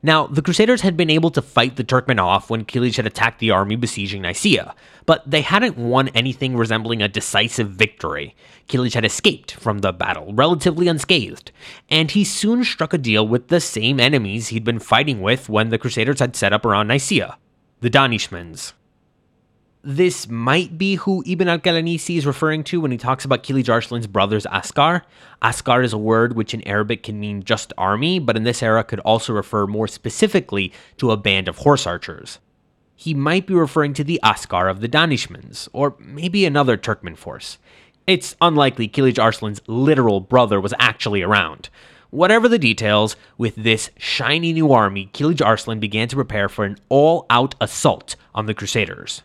Now, 0.00 0.28
the 0.28 0.42
Crusaders 0.42 0.82
had 0.82 0.96
been 0.96 1.10
able 1.10 1.30
to 1.30 1.42
fight 1.42 1.74
the 1.74 1.82
Turkmen 1.82 2.22
off 2.22 2.50
when 2.50 2.64
Kilij 2.64 2.96
had 2.96 3.06
attacked 3.06 3.40
the 3.40 3.50
army 3.50 3.74
besieging 3.74 4.22
Nicaea, 4.22 4.74
but 5.06 5.28
they 5.28 5.40
hadn't 5.40 5.76
won 5.76 6.08
anything 6.08 6.56
resembling 6.56 7.02
a 7.02 7.08
decisive 7.08 7.70
victory. 7.70 8.36
Kilij 8.68 8.94
had 8.94 9.04
escaped 9.04 9.54
from 9.54 9.78
the 9.78 9.92
battle 9.92 10.32
relatively 10.32 10.86
unscathed, 10.86 11.50
and 11.90 12.12
he 12.12 12.22
soon 12.22 12.62
struck 12.62 12.94
a 12.94 12.98
deal 12.98 13.26
with 13.26 13.48
the 13.48 13.60
same 13.60 13.98
enemies 13.98 14.48
he'd 14.48 14.64
been 14.64 14.78
fighting 14.78 15.20
with 15.20 15.48
when 15.48 15.70
the 15.70 15.78
Crusaders 15.78 16.20
had 16.20 16.36
set 16.36 16.52
up 16.52 16.64
around 16.64 16.86
Nicaea 16.86 17.36
the 17.80 17.90
Danishmends. 17.90 18.72
This 19.82 20.28
might 20.28 20.76
be 20.76 20.96
who 20.96 21.22
Ibn 21.24 21.46
al-Qalanisi 21.46 22.16
is 22.18 22.26
referring 22.26 22.64
to 22.64 22.80
when 22.80 22.90
he 22.90 22.98
talks 22.98 23.24
about 23.24 23.44
Kilij 23.44 23.68
Arslan's 23.68 24.08
brothers 24.08 24.44
Askar. 24.46 25.04
Askar 25.40 25.82
is 25.82 25.92
a 25.92 25.98
word 25.98 26.34
which 26.34 26.52
in 26.52 26.66
Arabic 26.66 27.04
can 27.04 27.20
mean 27.20 27.44
just 27.44 27.72
army, 27.78 28.18
but 28.18 28.36
in 28.36 28.42
this 28.42 28.60
era 28.60 28.82
could 28.82 28.98
also 29.00 29.32
refer 29.32 29.68
more 29.68 29.86
specifically 29.86 30.72
to 30.96 31.12
a 31.12 31.16
band 31.16 31.46
of 31.46 31.58
horse 31.58 31.86
archers. 31.86 32.40
He 32.96 33.14
might 33.14 33.46
be 33.46 33.54
referring 33.54 33.94
to 33.94 34.04
the 34.04 34.18
Askar 34.24 34.68
of 34.68 34.80
the 34.80 34.88
Danishmends, 34.88 35.68
or 35.72 35.94
maybe 36.00 36.44
another 36.44 36.76
Turkmen 36.76 37.16
force. 37.16 37.58
It's 38.04 38.34
unlikely 38.40 38.88
Kilij 38.88 39.22
Arslan's 39.22 39.60
literal 39.68 40.18
brother 40.18 40.60
was 40.60 40.74
actually 40.80 41.22
around. 41.22 41.68
Whatever 42.10 42.48
the 42.48 42.58
details, 42.58 43.14
with 43.36 43.54
this 43.54 43.90
shiny 43.96 44.52
new 44.52 44.72
army, 44.72 45.08
Kilij 45.12 45.40
Arslan 45.40 45.78
began 45.78 46.08
to 46.08 46.16
prepare 46.16 46.48
for 46.48 46.64
an 46.64 46.78
all 46.88 47.26
out 47.30 47.54
assault 47.60 48.16
on 48.34 48.46
the 48.46 48.54
Crusaders. 48.54 49.22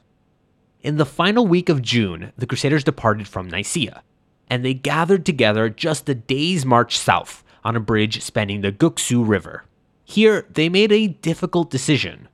In 0.83 0.97
the 0.97 1.05
final 1.05 1.47
week 1.47 1.69
of 1.69 1.81
June, 1.81 2.33
the 2.37 2.45
Crusaders 2.45 2.83
departed 2.83 3.25
from 3.25 3.49
Nicaea, 3.49 4.03
and 4.49 4.65
they 4.65 4.73
gathered 4.73 5.25
together 5.25 5.69
just 5.69 6.09
a 6.09 6.13
day's 6.13 6.65
march 6.65 6.97
south 6.97 7.41
on 7.63 7.77
a 7.77 7.79
bridge 7.79 8.21
spanning 8.21 8.59
the 8.59 8.71
Guksu 8.73 9.25
River. 9.25 9.63
Here, 10.03 10.45
they 10.49 10.67
made 10.67 10.91
a 10.91 11.07
difficult 11.07 11.69
decision. 11.69 12.27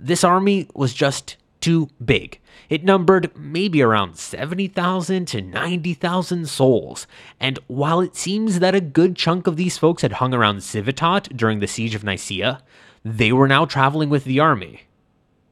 This 0.00 0.24
army 0.24 0.66
was 0.74 0.94
just 0.94 1.36
too 1.60 1.88
big. 2.04 2.40
It 2.68 2.82
numbered 2.82 3.30
maybe 3.36 3.82
around 3.82 4.16
70,000 4.16 5.26
to 5.26 5.40
90,000 5.40 6.48
souls, 6.48 7.06
and 7.38 7.60
while 7.68 8.00
it 8.00 8.16
seems 8.16 8.58
that 8.58 8.74
a 8.74 8.80
good 8.80 9.14
chunk 9.14 9.46
of 9.46 9.56
these 9.56 9.78
folks 9.78 10.02
had 10.02 10.14
hung 10.14 10.34
around 10.34 10.58
Civetot 10.58 11.36
during 11.36 11.60
the 11.60 11.68
siege 11.68 11.94
of 11.94 12.02
Nicaea, 12.02 12.64
they 13.04 13.30
were 13.30 13.46
now 13.46 13.64
traveling 13.64 14.08
with 14.08 14.24
the 14.24 14.40
army. 14.40 14.82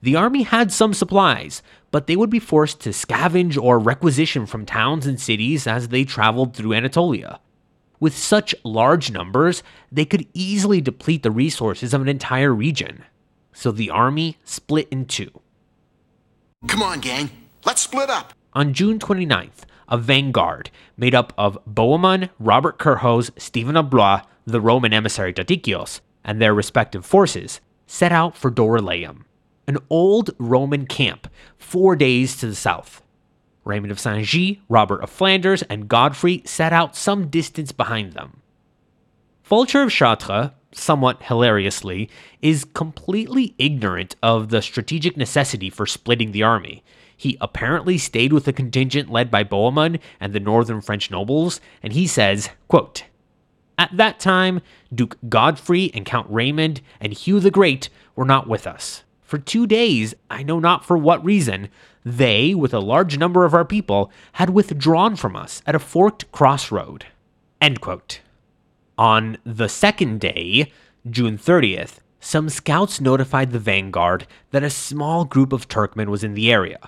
The 0.04 0.16
army 0.16 0.42
had 0.42 0.70
some 0.70 0.92
supplies, 0.92 1.62
but 1.90 2.06
they 2.06 2.14
would 2.14 2.28
be 2.28 2.38
forced 2.38 2.78
to 2.80 2.90
scavenge 2.90 3.56
or 3.56 3.78
requisition 3.78 4.44
from 4.44 4.66
towns 4.66 5.06
and 5.06 5.18
cities 5.18 5.66
as 5.66 5.88
they 5.88 6.04
traveled 6.04 6.54
through 6.54 6.74
Anatolia. 6.74 7.40
With 8.00 8.14
such 8.14 8.54
large 8.64 9.10
numbers, 9.10 9.62
they 9.90 10.04
could 10.04 10.26
easily 10.34 10.82
deplete 10.82 11.22
the 11.22 11.30
resources 11.30 11.94
of 11.94 12.02
an 12.02 12.08
entire 12.08 12.52
region. 12.52 13.02
So 13.54 13.72
the 13.72 13.88
army 13.88 14.36
split 14.44 14.88
in 14.90 15.06
two. 15.06 15.30
Come 16.66 16.82
on, 16.82 17.00
gang, 17.00 17.30
let's 17.64 17.80
split 17.80 18.10
up. 18.10 18.34
On 18.52 18.74
June 18.74 18.98
29th, 18.98 19.64
a 19.88 19.96
vanguard 19.96 20.70
made 20.98 21.14
up 21.14 21.32
of 21.38 21.58
Bohemond, 21.64 22.28
Robert 22.38 22.78
Curthose, 22.78 23.30
Stephen 23.38 23.74
of 23.74 23.88
Blois, 23.88 24.20
the 24.46 24.60
Roman 24.60 24.92
emissary 24.92 25.32
Tatikios, 25.32 26.02
and 26.22 26.42
their 26.42 26.52
respective 26.52 27.06
forces 27.06 27.62
set 27.86 28.12
out 28.12 28.36
for 28.36 28.50
Dorylaeum 28.50 29.24
an 29.66 29.78
old 29.90 30.30
Roman 30.38 30.86
camp 30.86 31.28
four 31.58 31.96
days 31.96 32.36
to 32.36 32.46
the 32.46 32.54
south. 32.54 33.02
Raymond 33.64 33.90
of 33.90 34.00
Saint 34.00 34.26
Gilles, 34.26 34.58
Robert 34.68 35.02
of 35.02 35.10
Flanders, 35.10 35.62
and 35.62 35.88
Godfrey 35.88 36.42
set 36.44 36.72
out 36.72 36.96
some 36.96 37.28
distance 37.28 37.72
behind 37.72 38.12
them. 38.12 38.42
Fulcher 39.42 39.82
of 39.82 39.90
Chartres, 39.90 40.50
somewhat 40.72 41.22
hilariously, 41.22 42.10
is 42.42 42.64
completely 42.64 43.54
ignorant 43.58 44.16
of 44.22 44.48
the 44.48 44.62
strategic 44.62 45.16
necessity 45.16 45.70
for 45.70 45.86
splitting 45.86 46.32
the 46.32 46.42
army. 46.42 46.82
He 47.16 47.38
apparently 47.40 47.96
stayed 47.96 48.32
with 48.32 48.48
a 48.48 48.52
contingent 48.52 49.10
led 49.10 49.30
by 49.30 49.44
Bohemond 49.44 50.00
and 50.20 50.32
the 50.32 50.40
northern 50.40 50.80
French 50.80 51.10
nobles, 51.10 51.60
and 51.82 51.92
he 51.92 52.06
says, 52.06 52.50
quote, 52.68 53.04
At 53.78 53.96
that 53.96 54.18
time, 54.18 54.60
Duke 54.92 55.16
Godfrey 55.28 55.90
and 55.94 56.04
Count 56.04 56.26
Raymond 56.28 56.80
and 57.00 57.12
Hugh 57.12 57.40
the 57.40 57.50
Great 57.50 57.88
were 58.16 58.24
not 58.24 58.48
with 58.48 58.66
us. 58.66 59.03
For 59.34 59.40
two 59.40 59.66
days, 59.66 60.14
I 60.30 60.44
know 60.44 60.60
not 60.60 60.84
for 60.84 60.96
what 60.96 61.24
reason, 61.24 61.68
they, 62.04 62.54
with 62.54 62.72
a 62.72 62.78
large 62.78 63.18
number 63.18 63.44
of 63.44 63.52
our 63.52 63.64
people, 63.64 64.12
had 64.34 64.50
withdrawn 64.50 65.16
from 65.16 65.34
us 65.34 65.60
at 65.66 65.74
a 65.74 65.80
forked 65.80 66.30
crossroad. 66.30 67.06
On 68.96 69.36
the 69.44 69.68
second 69.68 70.20
day, 70.20 70.70
June 71.10 71.36
30th, 71.36 71.98
some 72.20 72.48
scouts 72.48 73.00
notified 73.00 73.50
the 73.50 73.58
vanguard 73.58 74.28
that 74.52 74.62
a 74.62 74.70
small 74.70 75.24
group 75.24 75.52
of 75.52 75.66
Turkmen 75.66 76.10
was 76.10 76.22
in 76.22 76.34
the 76.34 76.52
area, 76.52 76.78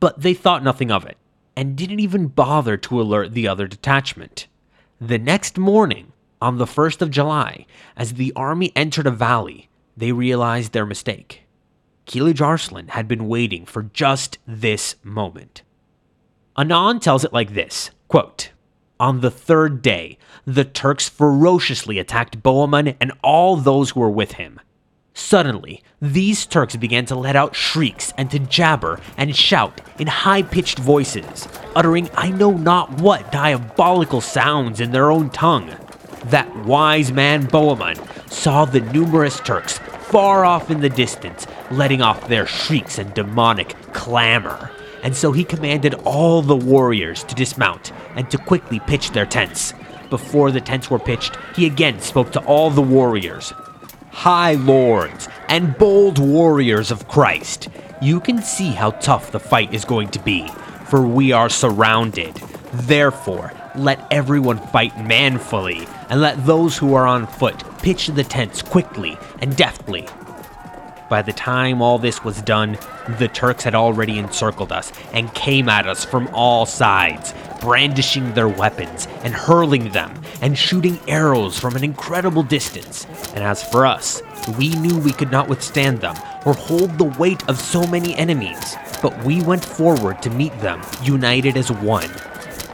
but 0.00 0.22
they 0.22 0.32
thought 0.32 0.64
nothing 0.64 0.90
of 0.90 1.04
it, 1.04 1.18
and 1.54 1.76
didn't 1.76 2.00
even 2.00 2.28
bother 2.28 2.78
to 2.78 2.98
alert 2.98 3.34
the 3.34 3.46
other 3.46 3.68
detachment. 3.68 4.46
The 4.98 5.18
next 5.18 5.58
morning, 5.58 6.14
on 6.40 6.56
the 6.56 6.64
1st 6.64 7.02
of 7.02 7.10
July, 7.10 7.66
as 7.94 8.14
the 8.14 8.32
army 8.34 8.72
entered 8.74 9.06
a 9.06 9.10
valley, 9.10 9.68
they 9.94 10.12
realized 10.12 10.72
their 10.72 10.86
mistake. 10.86 11.42
Kilij 12.06 12.40
Arslan 12.40 12.88
had 12.88 13.06
been 13.06 13.28
waiting 13.28 13.64
for 13.64 13.84
just 13.84 14.38
this 14.46 14.96
moment. 15.02 15.62
Anan 16.56 17.00
tells 17.00 17.24
it 17.24 17.32
like 17.32 17.54
this 17.54 17.90
quote, 18.08 18.50
On 18.98 19.20
the 19.20 19.30
third 19.30 19.82
day, 19.82 20.18
the 20.44 20.64
Turks 20.64 21.08
ferociously 21.08 21.98
attacked 21.98 22.42
Bohemund 22.42 22.96
and 23.00 23.12
all 23.22 23.56
those 23.56 23.90
who 23.90 24.00
were 24.00 24.10
with 24.10 24.32
him. 24.32 24.60
Suddenly, 25.14 25.82
these 26.00 26.46
Turks 26.46 26.76
began 26.76 27.04
to 27.06 27.14
let 27.14 27.36
out 27.36 27.54
shrieks 27.54 28.12
and 28.16 28.30
to 28.30 28.38
jabber 28.38 29.00
and 29.16 29.36
shout 29.36 29.80
in 29.98 30.06
high 30.06 30.42
pitched 30.42 30.78
voices, 30.78 31.46
uttering 31.76 32.08
I 32.14 32.30
know 32.30 32.52
not 32.52 33.00
what 33.00 33.30
diabolical 33.30 34.20
sounds 34.20 34.80
in 34.80 34.92
their 34.92 35.10
own 35.10 35.30
tongue. 35.30 35.74
That 36.26 36.54
wise 36.64 37.12
man 37.12 37.46
Bohemund 37.46 38.00
saw 38.30 38.64
the 38.64 38.80
numerous 38.80 39.40
Turks 39.40 39.78
far 40.10 40.44
off 40.44 40.70
in 40.70 40.80
the 40.80 40.88
distance 40.88 41.46
letting 41.70 42.02
off 42.02 42.28
their 42.28 42.46
shrieks 42.46 42.98
and 42.98 43.14
demonic 43.14 43.76
clamor, 43.92 44.70
and 45.02 45.16
so 45.16 45.32
he 45.32 45.44
commanded 45.44 45.94
all 46.04 46.42
the 46.42 46.56
warriors 46.56 47.22
to 47.24 47.34
dismount 47.34 47.92
and 48.16 48.30
to 48.30 48.36
quickly 48.36 48.80
pitch 48.80 49.12
their 49.12 49.26
tents. 49.26 49.72
Before 50.10 50.50
the 50.50 50.60
tents 50.60 50.90
were 50.90 50.98
pitched, 50.98 51.36
he 51.54 51.66
again 51.66 52.00
spoke 52.00 52.32
to 52.32 52.44
all 52.44 52.70
the 52.70 52.82
warriors, 52.82 53.52
high 54.10 54.54
lords, 54.54 55.28
and 55.48 55.78
bold 55.78 56.18
warriors 56.18 56.90
of 56.90 57.06
Christ, 57.06 57.68
you 58.02 58.18
can 58.18 58.42
see 58.42 58.70
how 58.70 58.90
tough 58.92 59.30
the 59.30 59.38
fight 59.38 59.72
is 59.72 59.84
going 59.84 60.08
to 60.08 60.18
be, 60.20 60.48
for 60.86 61.02
we 61.02 61.32
are 61.32 61.48
surrounded. 61.48 62.34
Therefore, 62.72 63.52
let 63.76 64.06
everyone 64.10 64.58
fight 64.58 65.06
manfully, 65.06 65.86
and 66.10 66.20
let 66.20 66.44
those 66.44 66.76
who 66.76 66.94
are 66.94 67.06
on 67.06 67.26
foot 67.26 67.56
pitch 67.78 68.08
the 68.08 68.24
tents 68.24 68.60
quickly 68.60 69.16
and 69.40 69.56
deftly. 69.56 70.06
By 71.08 71.22
the 71.22 71.32
time 71.32 71.82
all 71.82 71.98
this 71.98 72.22
was 72.22 72.40
done, 72.42 72.78
the 73.18 73.26
Turks 73.26 73.64
had 73.64 73.74
already 73.74 74.18
encircled 74.18 74.70
us 74.70 74.92
and 75.12 75.34
came 75.34 75.68
at 75.68 75.88
us 75.88 76.04
from 76.04 76.28
all 76.32 76.66
sides, 76.66 77.34
brandishing 77.60 78.32
their 78.34 78.48
weapons 78.48 79.08
and 79.24 79.34
hurling 79.34 79.90
them 79.90 80.14
and 80.40 80.56
shooting 80.56 81.00
arrows 81.08 81.58
from 81.58 81.74
an 81.74 81.82
incredible 81.82 82.44
distance. 82.44 83.06
And 83.34 83.42
as 83.42 83.62
for 83.62 83.86
us, 83.86 84.22
we 84.56 84.68
knew 84.76 84.98
we 84.98 85.12
could 85.12 85.32
not 85.32 85.48
withstand 85.48 86.00
them 86.00 86.16
or 86.46 86.54
hold 86.54 86.96
the 86.96 87.12
weight 87.18 87.42
of 87.48 87.60
so 87.60 87.84
many 87.88 88.14
enemies, 88.14 88.76
but 89.02 89.24
we 89.24 89.42
went 89.42 89.64
forward 89.64 90.22
to 90.22 90.30
meet 90.30 90.56
them, 90.60 90.80
united 91.02 91.56
as 91.56 91.72
one. 91.72 92.10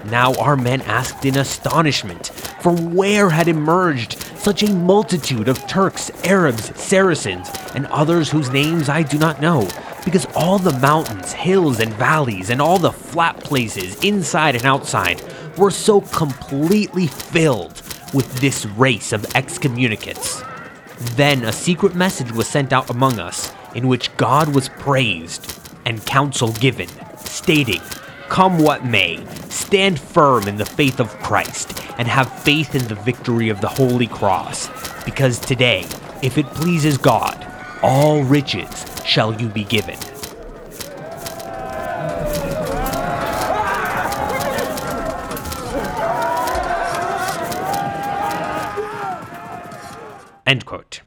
Now 0.04 0.34
our 0.34 0.56
men 0.56 0.82
asked 0.82 1.24
in 1.24 1.38
astonishment, 1.38 2.30
from 2.66 2.96
where 2.96 3.30
had 3.30 3.46
emerged 3.46 4.14
such 4.38 4.64
a 4.64 4.74
multitude 4.74 5.46
of 5.46 5.64
Turks, 5.68 6.10
Arabs, 6.24 6.76
Saracens, 6.76 7.48
and 7.76 7.86
others 7.86 8.28
whose 8.28 8.50
names 8.50 8.88
I 8.88 9.04
do 9.04 9.20
not 9.20 9.40
know, 9.40 9.68
because 10.04 10.26
all 10.34 10.58
the 10.58 10.76
mountains, 10.80 11.32
hills, 11.32 11.78
and 11.78 11.92
valleys, 11.94 12.50
and 12.50 12.60
all 12.60 12.80
the 12.80 12.90
flat 12.90 13.38
places, 13.38 14.02
inside 14.02 14.56
and 14.56 14.64
outside, 14.64 15.22
were 15.56 15.70
so 15.70 16.00
completely 16.00 17.06
filled 17.06 17.80
with 18.12 18.40
this 18.40 18.66
race 18.66 19.12
of 19.12 19.24
excommunicates. 19.36 20.42
Then 21.14 21.44
a 21.44 21.52
secret 21.52 21.94
message 21.94 22.32
was 22.32 22.48
sent 22.48 22.72
out 22.72 22.90
among 22.90 23.20
us, 23.20 23.52
in 23.76 23.86
which 23.86 24.16
God 24.16 24.52
was 24.52 24.70
praised 24.70 25.56
and 25.84 26.04
counsel 26.04 26.50
given, 26.54 26.88
stating, 27.18 27.80
Come 28.28 28.58
what 28.58 28.84
may, 28.84 29.24
stand 29.48 29.98
firm 29.98 30.48
in 30.48 30.56
the 30.56 30.66
faith 30.66 31.00
of 31.00 31.08
Christ, 31.20 31.80
and 31.96 32.08
have 32.08 32.30
faith 32.42 32.74
in 32.74 32.86
the 32.88 32.94
victory 32.96 33.48
of 33.48 33.60
the 33.60 33.68
Holy 33.68 34.08
Cross, 34.08 34.68
because 35.04 35.38
today, 35.38 35.86
if 36.22 36.36
it 36.36 36.46
pleases 36.46 36.98
God, 36.98 37.46
all 37.82 38.22
riches 38.24 38.84
shall 39.04 39.40
you 39.40 39.48
be 39.48 39.64
given. 39.64 39.96
End 50.46 50.64
quote. 50.66 51.00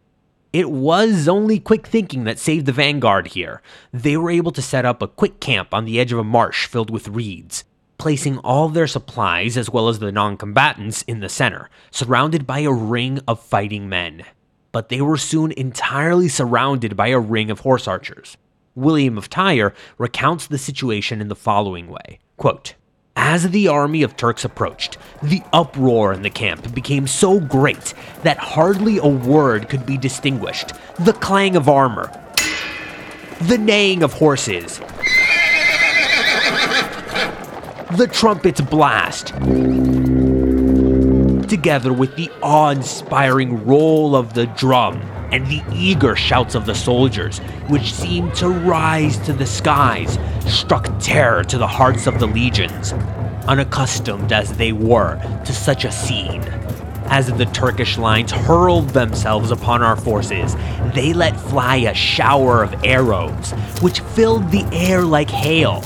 It 0.52 0.72
was 0.72 1.28
only 1.28 1.60
quick 1.60 1.86
thinking 1.86 2.24
that 2.24 2.40
saved 2.40 2.66
the 2.66 2.72
vanguard 2.72 3.28
here. 3.28 3.62
They 3.94 4.18
were 4.18 4.32
able 4.32 4.52
to 4.54 4.64
set 4.64 4.84
up 4.84 5.00
a 5.00 5.08
quick 5.08 5.40
camp 5.40 5.76
on 5.76 5.86
the 5.86 6.00
edge 6.00 6.12
of 6.12 6.18
a 6.18 6.24
marsh 6.24 6.66
filled 6.66 6.90
with 6.90 7.08
reeds, 7.08 7.64
placing 8.00 8.40
all 8.40 8.68
their 8.68 8.88
supplies 8.88 9.58
as 9.58 9.70
well 9.70 9.90
as 9.90 10.00
the 10.00 10.12
non 10.12 10.38
combatants 10.38 11.04
in 11.04 11.20
the 11.20 11.30
center, 11.30 11.70
surrounded 11.92 12.48
by 12.48 12.62
a 12.62 12.72
ring 12.72 13.20
of 13.28 13.40
fighting 13.40 13.88
men. 13.88 14.26
But 14.72 14.90
they 14.90 15.02
were 15.02 15.18
soon 15.18 15.52
entirely 15.52 16.28
surrounded 16.28 16.98
by 16.98 17.10
a 17.10 17.20
ring 17.20 17.52
of 17.52 17.60
horse 17.60 17.88
archers. 17.88 18.36
William 18.74 19.20
of 19.20 19.30
Tyre 19.30 19.76
recounts 20.00 20.48
the 20.48 20.58
situation 20.58 21.22
in 21.22 21.28
the 21.28 21.36
following 21.36 21.90
way 21.90 22.18
quote, 22.38 22.74
as 23.20 23.52
the 23.52 23.68
army 23.68 24.02
of 24.02 24.16
Turks 24.16 24.46
approached, 24.46 24.98
the 25.22 25.44
uproar 25.52 26.14
in 26.14 26.22
the 26.22 26.30
camp 26.30 26.74
became 26.74 27.06
so 27.06 27.38
great 27.42 27.94
that 28.24 28.38
hardly 28.38 28.98
a 28.98 29.08
word 29.08 29.68
could 29.68 29.86
be 29.86 29.98
distinguished. 29.98 30.72
The 31.00 31.12
clang 31.12 31.58
of 31.58 31.68
armor, 31.68 32.10
the 33.42 33.58
neighing 33.58 34.04
of 34.04 34.14
horses, 34.14 34.80
the 37.98 38.10
trumpet's 38.10 38.62
blast, 38.62 39.28
together 41.50 41.92
with 41.92 42.16
the 42.16 42.32
awe 42.42 42.70
inspiring 42.70 43.66
roll 43.66 44.16
of 44.16 44.34
the 44.34 44.46
drum 44.46 45.02
and 45.32 45.46
the 45.48 45.62
eager 45.74 46.16
shouts 46.16 46.56
of 46.56 46.66
the 46.66 46.76
soldiers, 46.76 47.40
which 47.68 47.94
seemed 47.94 48.34
to 48.36 48.50
rise 48.50 49.18
to 49.20 49.34
the 49.34 49.46
skies, 49.46 50.18
struck 50.48 50.90
terror 51.00 51.44
to 51.44 51.58
the 51.58 51.68
hearts 51.68 52.08
of 52.08 52.20
the 52.20 52.28
legions, 52.28 52.94
unaccustomed 53.48 54.32
as 54.32 54.54
they 54.54 54.72
were 54.72 55.20
to 55.46 55.54
such 55.54 55.86
a 55.86 55.92
scene. 55.92 56.42
As 57.12 57.26
the 57.26 57.46
Turkish 57.46 57.98
lines 57.98 58.32
hurled 58.32 58.90
themselves 58.90 59.50
upon 59.50 59.82
our 59.82 59.96
forces, 59.96 60.56
they 60.94 61.12
let 61.12 61.40
fly 61.40 61.78
a 61.78 61.94
shower 61.94 62.64
of 62.64 62.86
arrows, 62.86 63.52
which 63.82 64.02
filled 64.02 64.52
the 64.52 64.64
air 64.72 65.02
like 65.02 65.30
hail. 65.30 65.82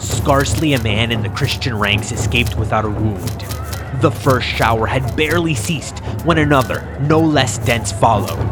Scarcely 0.00 0.72
a 0.72 0.82
man 0.82 1.12
in 1.12 1.22
the 1.22 1.28
Christian 1.30 1.78
ranks 1.78 2.10
escaped 2.10 2.56
without 2.56 2.84
a 2.84 2.90
wound. 2.90 3.44
The 4.00 4.12
first 4.12 4.46
shower 4.46 4.86
had 4.86 5.16
barely 5.16 5.56
ceased 5.56 5.98
when 6.24 6.38
another, 6.38 6.96
no 7.00 7.18
less 7.18 7.58
dense, 7.58 7.90
followed. 7.90 8.48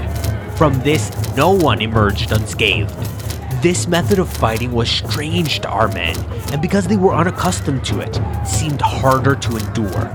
From 0.56 0.80
this, 0.80 1.12
no 1.36 1.52
one 1.52 1.80
emerged 1.80 2.32
unscathed. 2.32 2.90
This 3.62 3.86
method 3.86 4.18
of 4.18 4.28
fighting 4.28 4.72
was 4.72 4.90
strange 4.90 5.60
to 5.60 5.68
our 5.68 5.86
men, 5.86 6.16
and 6.50 6.60
because 6.60 6.88
they 6.88 6.96
were 6.96 7.14
unaccustomed 7.14 7.84
to 7.84 8.00
it, 8.00 8.20
seemed 8.44 8.80
harder 8.80 9.36
to 9.36 9.56
endure. 9.56 10.12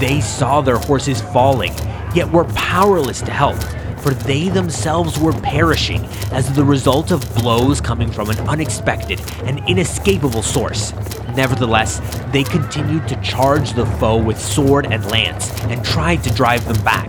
They 0.00 0.20
saw 0.20 0.60
their 0.60 0.78
horses 0.78 1.20
falling, 1.20 1.72
yet 2.12 2.28
were 2.28 2.44
powerless 2.54 3.20
to 3.22 3.30
help, 3.30 3.62
for 4.00 4.10
they 4.10 4.48
themselves 4.48 5.20
were 5.20 5.32
perishing 5.34 6.04
as 6.32 6.52
the 6.52 6.64
result 6.64 7.12
of 7.12 7.20
blows 7.36 7.80
coming 7.80 8.10
from 8.10 8.30
an 8.30 8.40
unexpected 8.48 9.20
and 9.44 9.60
inescapable 9.68 10.42
source. 10.42 10.92
Nevertheless, 11.38 12.00
they 12.32 12.42
continued 12.42 13.06
to 13.06 13.22
charge 13.22 13.72
the 13.72 13.86
foe 13.86 14.16
with 14.16 14.40
sword 14.40 14.86
and 14.86 15.08
lance 15.08 15.52
and 15.66 15.84
tried 15.84 16.24
to 16.24 16.34
drive 16.34 16.66
them 16.66 16.82
back. 16.82 17.08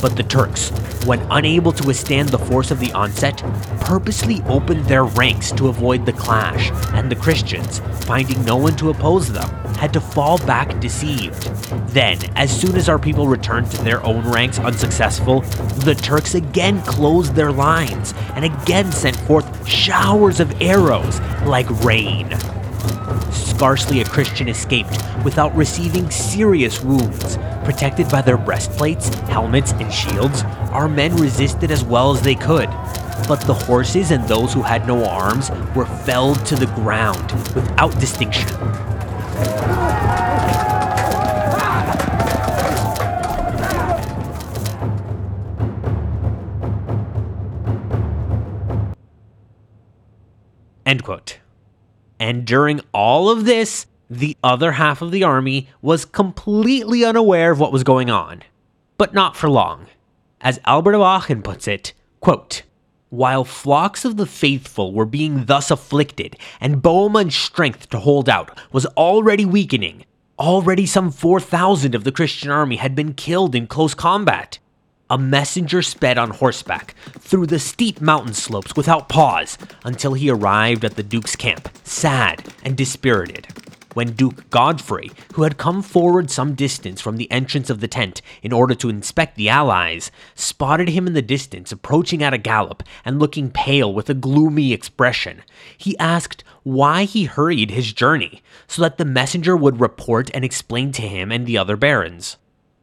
But 0.00 0.16
the 0.16 0.22
Turks, 0.22 0.70
when 1.04 1.20
unable 1.30 1.72
to 1.72 1.86
withstand 1.86 2.30
the 2.30 2.38
force 2.38 2.70
of 2.70 2.80
the 2.80 2.90
onset, 2.92 3.36
purposely 3.82 4.42
opened 4.46 4.86
their 4.86 5.04
ranks 5.04 5.52
to 5.52 5.68
avoid 5.68 6.06
the 6.06 6.14
clash, 6.14 6.70
and 6.94 7.10
the 7.10 7.16
Christians, 7.16 7.80
finding 8.06 8.42
no 8.46 8.56
one 8.56 8.76
to 8.76 8.88
oppose 8.88 9.30
them, 9.30 9.50
had 9.74 9.92
to 9.92 10.00
fall 10.00 10.38
back 10.38 10.80
deceived. 10.80 11.42
Then, 11.90 12.18
as 12.34 12.50
soon 12.58 12.76
as 12.76 12.88
our 12.88 12.98
people 12.98 13.28
returned 13.28 13.70
to 13.72 13.84
their 13.84 14.02
own 14.06 14.26
ranks 14.32 14.58
unsuccessful, 14.58 15.42
the 15.84 15.94
Turks 15.94 16.34
again 16.34 16.80
closed 16.80 17.34
their 17.34 17.52
lines 17.52 18.14
and 18.34 18.46
again 18.46 18.90
sent 18.90 19.16
forth 19.16 19.68
showers 19.68 20.40
of 20.40 20.62
arrows 20.62 21.20
like 21.44 21.68
rain. 21.84 22.34
Scarcely 23.36 24.00
a 24.00 24.04
Christian 24.04 24.48
escaped 24.48 24.98
without 25.24 25.54
receiving 25.54 26.10
serious 26.10 26.82
wounds. 26.82 27.36
Protected 27.64 28.08
by 28.08 28.22
their 28.22 28.36
breastplates, 28.36 29.08
helmets, 29.28 29.72
and 29.72 29.92
shields, 29.92 30.42
our 30.72 30.88
men 30.88 31.16
resisted 31.16 31.70
as 31.70 31.84
well 31.84 32.10
as 32.12 32.22
they 32.22 32.34
could. 32.34 32.68
But 33.28 33.40
the 33.40 33.54
horses 33.54 34.10
and 34.10 34.26
those 34.28 34.52
who 34.52 34.62
had 34.62 34.86
no 34.86 35.04
arms 35.04 35.50
were 35.74 35.86
felled 35.86 36.44
to 36.46 36.54
the 36.54 36.66
ground 36.66 37.32
without 37.54 37.98
distinction. 37.98 38.48
End 50.84 51.02
quote. 51.02 51.38
And 52.18 52.44
during 52.44 52.80
all 52.92 53.28
of 53.28 53.44
this, 53.44 53.86
the 54.08 54.36
other 54.42 54.72
half 54.72 55.02
of 55.02 55.10
the 55.10 55.24
army 55.24 55.68
was 55.82 56.04
completely 56.04 57.04
unaware 57.04 57.50
of 57.50 57.60
what 57.60 57.72
was 57.72 57.84
going 57.84 58.10
on. 58.10 58.42
But 58.98 59.14
not 59.14 59.36
for 59.36 59.50
long. 59.50 59.86
As 60.40 60.60
Albert 60.64 60.94
of 60.94 61.02
Aachen 61.02 61.42
puts 61.42 61.66
it, 61.66 61.92
Quote, 62.20 62.62
while 63.08 63.44
flocks 63.44 64.04
of 64.04 64.16
the 64.16 64.26
faithful 64.26 64.92
were 64.92 65.06
being 65.06 65.44
thus 65.44 65.70
afflicted, 65.70 66.36
and 66.60 66.82
Bohemund's 66.82 67.36
strength 67.36 67.88
to 67.90 68.00
hold 68.00 68.28
out 68.28 68.58
was 68.72 68.84
already 68.96 69.44
weakening, 69.44 70.04
already 70.38 70.86
some 70.86 71.12
4,000 71.12 71.94
of 71.94 72.02
the 72.02 72.10
Christian 72.10 72.50
army 72.50 72.76
had 72.76 72.96
been 72.96 73.14
killed 73.14 73.54
in 73.54 73.68
close 73.68 73.94
combat. 73.94 74.58
A 75.08 75.16
messenger 75.16 75.82
sped 75.82 76.18
on 76.18 76.30
horseback 76.30 76.94
through 77.20 77.46
the 77.46 77.60
steep 77.60 78.00
mountain 78.00 78.34
slopes 78.34 78.74
without 78.74 79.08
pause 79.08 79.56
until 79.84 80.14
he 80.14 80.28
arrived 80.28 80.84
at 80.84 80.96
the 80.96 81.04
Duke's 81.04 81.36
camp, 81.36 81.68
sad 81.84 82.44
and 82.64 82.76
dispirited 82.76 83.46
when 83.96 84.12
Duke 84.12 84.50
Godfrey, 84.50 85.10
who 85.34 85.44
had 85.44 85.56
come 85.56 85.80
forward 85.80 86.30
some 86.30 86.54
distance 86.54 87.00
from 87.00 87.16
the 87.16 87.30
entrance 87.30 87.70
of 87.70 87.80
the 87.80 87.88
tent 87.88 88.20
in 88.42 88.52
order 88.52 88.74
to 88.74 88.90
inspect 88.90 89.36
the 89.36 89.48
allies, 89.48 90.10
spotted 90.34 90.90
him 90.90 91.06
in 91.06 91.14
the 91.14 91.22
distance 91.22 91.72
approaching 91.72 92.22
at 92.22 92.34
a 92.34 92.38
gallop 92.38 92.82
and 93.06 93.18
looking 93.18 93.50
pale 93.50 93.94
with 93.94 94.10
a 94.10 94.14
gloomy 94.14 94.74
expression. 94.74 95.42
He 95.78 95.96
asked 95.98 96.44
why 96.62 97.04
he 97.04 97.24
hurried 97.24 97.70
his 97.70 97.92
journey, 97.94 98.42
so 98.66 98.82
that 98.82 98.98
the 98.98 99.06
messenger 99.06 99.56
would 99.56 99.80
report 99.80 100.30
and 100.34 100.44
explain 100.44 100.92
to 100.92 101.02
him 101.02 101.32
and 101.32 101.46
the 101.46 101.56
other 101.56 101.76
barons. 101.76 102.36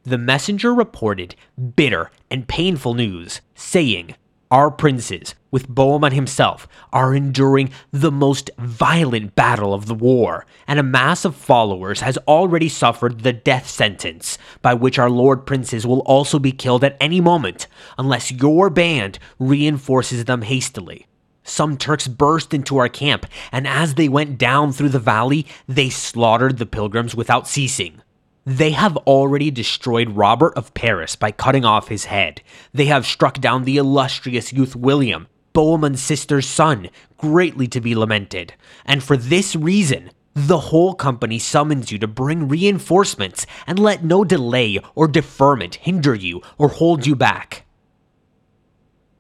The 0.04 0.18
messenger 0.18 0.74
reported 0.74 1.36
bitter 1.76 2.12
and 2.30 2.48
painful 2.48 2.94
news, 2.94 3.40
saying, 3.56 4.16
our 4.52 4.70
princes, 4.70 5.34
with 5.50 5.68
Bohemund 5.68 6.14
himself, 6.14 6.68
are 6.92 7.16
enduring 7.16 7.72
the 7.92 8.12
most 8.12 8.52
violent 8.60 9.34
battle 9.34 9.74
of 9.74 9.88
the 9.88 9.96
war, 9.96 10.46
and 10.68 10.78
a 10.78 10.84
mass 10.84 11.26
of 11.26 11.36
followers 11.36 12.02
has 12.02 12.20
already 12.28 12.70
suffered 12.70 13.22
the 13.22 13.34
death 13.34 13.68
sentence, 13.68 14.38
by 14.62 14.76
which 14.76 15.00
our 15.00 15.10
lord 15.10 15.48
princes 15.48 15.88
will 15.88 16.02
also 16.02 16.38
be 16.38 16.52
killed 16.52 16.84
at 16.84 16.98
any 17.02 17.20
moment, 17.20 17.66
unless 17.98 18.32
your 18.32 18.70
band 18.70 19.18
reinforces 19.40 20.26
them 20.26 20.44
hastily. 20.44 21.08
Some 21.44 21.76
Turks 21.76 22.08
burst 22.08 22.54
into 22.54 22.78
our 22.78 22.90
camp, 22.90 23.26
and 23.52 23.68
as 23.68 23.96
they 23.96 24.08
went 24.08 24.38
down 24.38 24.72
through 24.72 24.90
the 24.90 25.00
valley, 25.00 25.48
they 25.68 25.90
slaughtered 25.90 26.60
the 26.60 26.68
pilgrims 26.68 27.16
without 27.16 27.48
ceasing. 27.48 28.03
They 28.46 28.72
have 28.72 28.98
already 28.98 29.52
destroyed 29.52 30.18
Robert 30.18 30.54
of 30.58 30.74
Paris 30.74 31.16
by 31.16 31.32
cutting 31.32 31.64
off 31.64 31.88
his 31.88 32.06
head. 32.06 32.42
They 32.74 32.86
have 32.86 33.06
struck 33.06 33.40
down 33.40 33.64
the 33.64 33.78
illustrious 33.78 34.52
youth 34.52 34.76
William, 34.76 35.28
Bohemund's 35.54 36.02
sister's 36.02 36.48
son, 36.48 36.90
greatly 37.18 37.68
to 37.68 37.80
be 37.80 37.96
lamented. 37.96 38.54
And 38.86 39.02
for 39.02 39.16
this 39.16 39.56
reason, 39.56 40.12
the 40.34 40.60
whole 40.60 40.94
company 40.94 41.40
summons 41.40 41.92
you 41.92 42.00
to 42.00 42.08
bring 42.08 42.50
reinforcements 42.50 43.46
and 43.66 43.80
let 43.80 44.04
no 44.04 44.26
delay 44.26 44.80
or 44.94 45.08
deferment 45.08 45.76
hinder 45.76 46.16
you 46.16 46.42
or 46.58 46.68
hold 46.68 47.08
you 47.08 47.16
back. 47.16 47.66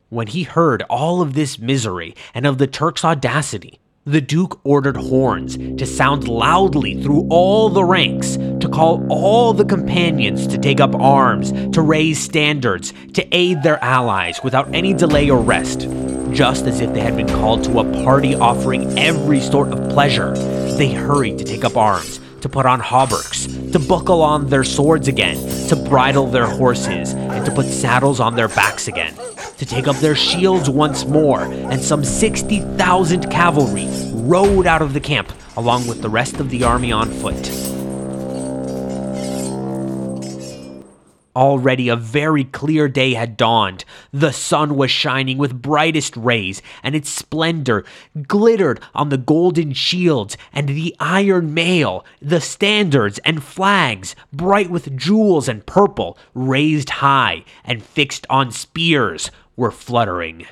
When 0.09 0.27
he 0.27 0.43
heard 0.43 0.83
all 0.89 1.21
of 1.21 1.33
this 1.33 1.57
misery 1.57 2.13
and 2.33 2.45
of 2.45 2.57
the 2.57 2.67
Turks' 2.67 3.05
audacity, 3.05 3.79
the 4.05 4.19
Duke 4.19 4.59
ordered 4.65 4.97
horns 4.97 5.55
to 5.55 5.85
sound 5.85 6.27
loudly 6.27 7.01
through 7.01 7.25
all 7.29 7.69
the 7.69 7.85
ranks, 7.85 8.35
to 8.35 8.67
call 8.69 9.05
all 9.09 9.53
the 9.53 9.63
companions 9.63 10.45
to 10.47 10.57
take 10.57 10.81
up 10.81 10.93
arms, 10.95 11.53
to 11.73 11.81
raise 11.81 12.19
standards, 12.19 12.93
to 13.13 13.25
aid 13.31 13.63
their 13.63 13.81
allies 13.81 14.41
without 14.43 14.73
any 14.75 14.93
delay 14.93 15.29
or 15.29 15.39
rest. 15.39 15.87
Just 16.33 16.65
as 16.65 16.81
if 16.81 16.93
they 16.93 16.99
had 16.99 17.15
been 17.15 17.29
called 17.29 17.63
to 17.63 17.79
a 17.79 18.03
party 18.03 18.35
offering 18.35 18.99
every 18.99 19.39
sort 19.39 19.71
of 19.71 19.89
pleasure, 19.89 20.33
they 20.77 20.91
hurried 20.91 21.37
to 21.37 21.45
take 21.45 21.63
up 21.63 21.77
arms, 21.77 22.19
to 22.43 22.49
put 22.49 22.65
on 22.65 22.81
hauberks, 22.81 23.71
to 23.71 23.79
buckle 23.79 24.21
on 24.21 24.47
their 24.47 24.65
swords 24.65 25.07
again, 25.07 25.37
to 25.69 25.77
bridle 25.77 26.27
their 26.27 26.45
horses, 26.45 27.13
and 27.13 27.45
to 27.45 27.51
put 27.51 27.65
saddles 27.65 28.19
on 28.19 28.35
their 28.35 28.49
backs 28.49 28.89
again, 28.89 29.15
to 29.57 29.65
take 29.65 29.87
up 29.87 29.95
their 29.95 30.13
shields 30.13 30.69
once 30.69 31.05
more, 31.05 31.43
and 31.43 31.81
some 31.81 32.03
60,000 32.03 33.31
cavalry 33.31 33.87
rode 34.11 34.67
out 34.67 34.81
of 34.81 34.93
the 34.93 34.99
camp 34.99 35.31
along 35.55 35.87
with 35.87 36.01
the 36.01 36.09
rest 36.09 36.41
of 36.41 36.49
the 36.49 36.65
army 36.65 36.91
on 36.91 37.09
foot. 37.09 37.72
Already 41.35 41.89
a 41.89 41.95
very 41.95 42.43
clear 42.43 42.87
day 42.87 43.15
had 43.15 43.37
dawned. 43.37 43.85
The 44.11 44.31
sun 44.31 44.75
was 44.75 44.91
shining 44.91 45.37
with 45.39 45.61
brightest 45.61 46.15
rays, 46.15 46.61
and 46.83 46.95
its 46.95 47.09
splendor 47.09 47.83
glittered 48.27 48.79
on 48.93 49.09
the 49.09 49.17
golden 49.17 49.73
shields 49.73 50.37
and 50.51 50.69
the 50.69 50.95
iron 50.99 51.53
mail, 51.53 52.05
the 52.21 52.41
standards 52.41 53.19
and 53.19 53.43
flags, 53.43 54.15
bright 54.31 54.69
with 54.69 54.95
jewels 54.95 55.47
and 55.47 55.65
purple, 55.65 56.17
raised 56.35 56.89
high 56.89 57.43
and 57.65 57.83
fixed 57.83 58.27
on 58.29 58.51
spears, 58.51 59.31
were 59.55 59.71
fluttering. 59.71 60.45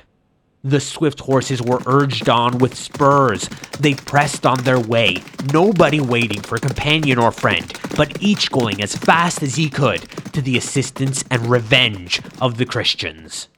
The 0.64 0.78
swift 0.78 1.18
horses 1.18 1.60
were 1.60 1.82
urged 1.86 2.28
on 2.28 2.58
with 2.58 2.76
spurs. 2.76 3.48
They 3.80 3.94
pressed 3.94 4.46
on 4.46 4.62
their 4.62 4.78
way, 4.78 5.16
nobody 5.52 6.00
waiting 6.00 6.40
for 6.40 6.56
companion 6.56 7.18
or 7.18 7.32
friend, 7.32 7.72
but 7.96 8.22
each 8.22 8.52
going 8.52 8.80
as 8.80 8.94
fast 8.94 9.42
as 9.42 9.56
he 9.56 9.68
could 9.68 10.02
to 10.32 10.40
the 10.40 10.56
assistance 10.56 11.24
and 11.32 11.48
revenge 11.48 12.22
of 12.40 12.58
the 12.58 12.64
Christians. 12.64 13.48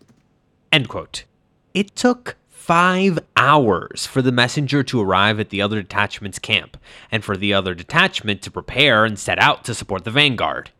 It 1.74 1.94
took 1.94 2.36
five 2.48 3.18
hours 3.36 4.06
for 4.06 4.22
the 4.22 4.32
messenger 4.32 4.82
to 4.84 5.02
arrive 5.02 5.38
at 5.38 5.50
the 5.50 5.60
other 5.60 5.82
detachment's 5.82 6.38
camp, 6.38 6.78
and 7.12 7.22
for 7.22 7.36
the 7.36 7.52
other 7.52 7.74
detachment 7.74 8.40
to 8.40 8.50
prepare 8.50 9.04
and 9.04 9.18
set 9.18 9.38
out 9.38 9.62
to 9.64 9.74
support 9.74 10.04
the 10.04 10.10
vanguard. 10.10 10.70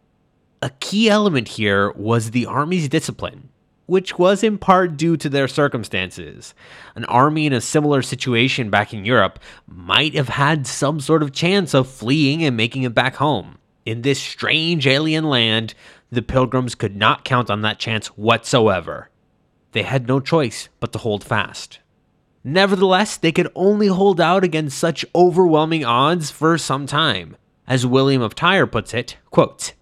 A 0.63 0.71
key 0.81 1.11
element 1.11 1.49
here 1.49 1.93
was 1.93 2.31
the 2.31 2.47
army's 2.47 2.89
discipline 2.89 3.51
which 3.87 4.19
was 4.19 4.43
in 4.43 4.59
part 4.59 4.97
due 4.97 5.17
to 5.17 5.29
their 5.29 5.49
circumstances. 5.49 6.55
An 6.95 7.05
army 7.07 7.47
in 7.47 7.53
a 7.53 7.61
similar 7.61 8.03
situation 8.03 8.71
back 8.71 8.95
in 8.95 9.05
Europe 9.05 9.39
might 9.67 10.15
have 10.15 10.31
had 10.31 10.67
some 10.67 11.01
sort 11.01 11.23
of 11.23 11.33
chance 11.33 11.75
of 11.75 11.89
fleeing 11.89 12.43
and 12.43 12.57
making 12.57 12.83
it 12.83 12.95
back 12.95 13.17
home. 13.17 13.59
In 13.85 14.03
this 14.03 14.21
strange 14.21 14.87
alien 14.87 15.25
land, 15.25 15.75
the 16.11 16.23
pilgrims 16.23 16.75
could 16.75 16.97
not 16.97 17.25
count 17.25 17.51
on 17.51 17.63
that 17.63 17.79
chance 17.79 18.07
whatsoever. 18.09 19.11
They 19.73 19.83
had 19.83 20.09
no 20.09 20.21
choice 20.21 20.69
but 20.81 20.93
to 20.93 20.99
hold 20.99 21.25
fast. 21.25 21.81
Nevertheless, 22.45 23.17
they 23.17 23.33
could 23.33 23.51
only 23.55 23.87
hold 23.87 24.21
out 24.21 24.45
against 24.45 24.79
such 24.79 25.05
overwhelming 25.15 25.85
odds 25.85 26.31
for 26.31 26.57
some 26.59 26.87
time. 26.87 27.37
As 27.67 27.87
William 27.87 28.21
of 28.21 28.35
Tyre 28.35 28.67
puts 28.67 28.93
it, 28.93 29.17
quote, 29.31 29.73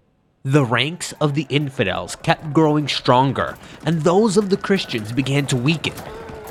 the 0.45 0.65
ranks 0.65 1.13
of 1.21 1.35
the 1.35 1.47
infidels 1.47 2.17
kept 2.17 2.51
growing 2.51 2.85
stronger, 2.85 3.57
and 3.85 4.01
those 4.01 4.35
of 4.35 4.49
the 4.49 4.57
Christians 4.57 5.13
began 5.13 5.45
to 5.45 5.55
weaken. 5.55 5.93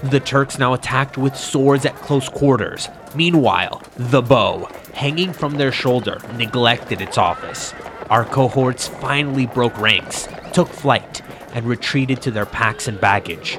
The 0.04 0.18
Turks 0.18 0.58
now 0.58 0.72
attacked 0.72 1.18
with 1.18 1.36
swords 1.36 1.84
at 1.84 1.94
close 1.96 2.26
quarters. 2.26 2.88
Meanwhile, 3.14 3.82
the 3.96 4.22
bow, 4.22 4.66
hanging 4.94 5.34
from 5.34 5.56
their 5.56 5.72
shoulder, 5.72 6.18
neglected 6.36 7.02
its 7.02 7.18
office. 7.18 7.74
Our 8.08 8.24
cohorts 8.24 8.88
finally 8.88 9.46
broke 9.46 9.78
ranks, 9.78 10.26
took 10.54 10.68
flight, 10.68 11.20
and 11.52 11.66
retreated 11.66 12.22
to 12.22 12.30
their 12.30 12.46
packs 12.46 12.88
and 12.88 12.98
baggage. 12.98 13.58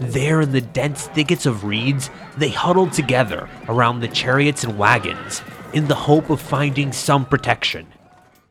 There 0.00 0.42
in 0.42 0.52
the 0.52 0.60
dense 0.60 1.08
thickets 1.08 1.44
of 1.44 1.64
reeds, 1.64 2.08
they 2.36 2.50
huddled 2.50 2.92
together 2.92 3.48
around 3.66 3.98
the 3.98 4.08
chariots 4.08 4.62
and 4.62 4.78
wagons 4.78 5.42
in 5.72 5.88
the 5.88 5.94
hope 5.96 6.30
of 6.30 6.40
finding 6.40 6.92
some 6.92 7.24
protection. 7.24 7.88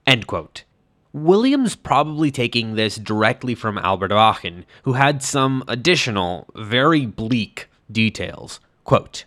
End 0.05 0.27
quote. 0.27 0.65
William's 1.13 1.75
probably 1.75 2.31
taking 2.31 2.75
this 2.75 2.95
directly 2.95 3.53
from 3.53 3.77
Albert 3.77 4.13
Aachen, 4.13 4.65
who 4.83 4.93
had 4.93 5.21
some 5.21 5.61
additional, 5.67 6.47
very 6.55 7.05
bleak 7.05 7.69
details. 7.91 8.61
Quote 8.85 9.25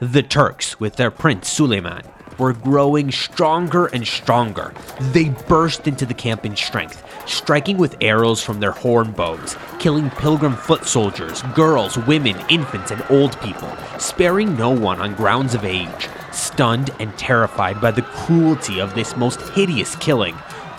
The 0.00 0.22
Turks, 0.22 0.80
with 0.80 0.96
their 0.96 1.12
prince 1.12 1.48
Suleiman, 1.48 2.02
were 2.36 2.52
growing 2.52 3.12
stronger 3.12 3.86
and 3.86 4.04
stronger. 4.04 4.74
They 5.12 5.28
burst 5.28 5.86
into 5.86 6.04
the 6.04 6.14
camp 6.14 6.44
in 6.44 6.56
strength, 6.56 7.04
striking 7.28 7.76
with 7.78 7.96
arrows 8.00 8.42
from 8.42 8.58
their 8.58 8.72
horn 8.72 9.12
bows, 9.12 9.56
killing 9.78 10.10
pilgrim 10.10 10.56
foot 10.56 10.84
soldiers, 10.84 11.42
girls, 11.54 11.96
women, 11.96 12.36
infants, 12.48 12.90
and 12.90 13.04
old 13.08 13.40
people, 13.40 13.70
sparing 13.98 14.56
no 14.56 14.70
one 14.70 15.00
on 15.00 15.14
grounds 15.14 15.54
of 15.54 15.64
age. 15.64 16.08
Stunned 16.32 16.90
and 16.98 17.16
terrified 17.16 17.80
by 17.80 17.92
the 17.92 18.02
cruelty 18.02 18.80
of 18.80 18.96
this 18.96 19.16
most 19.16 19.40
hideous 19.50 19.94
killing, 19.96 20.34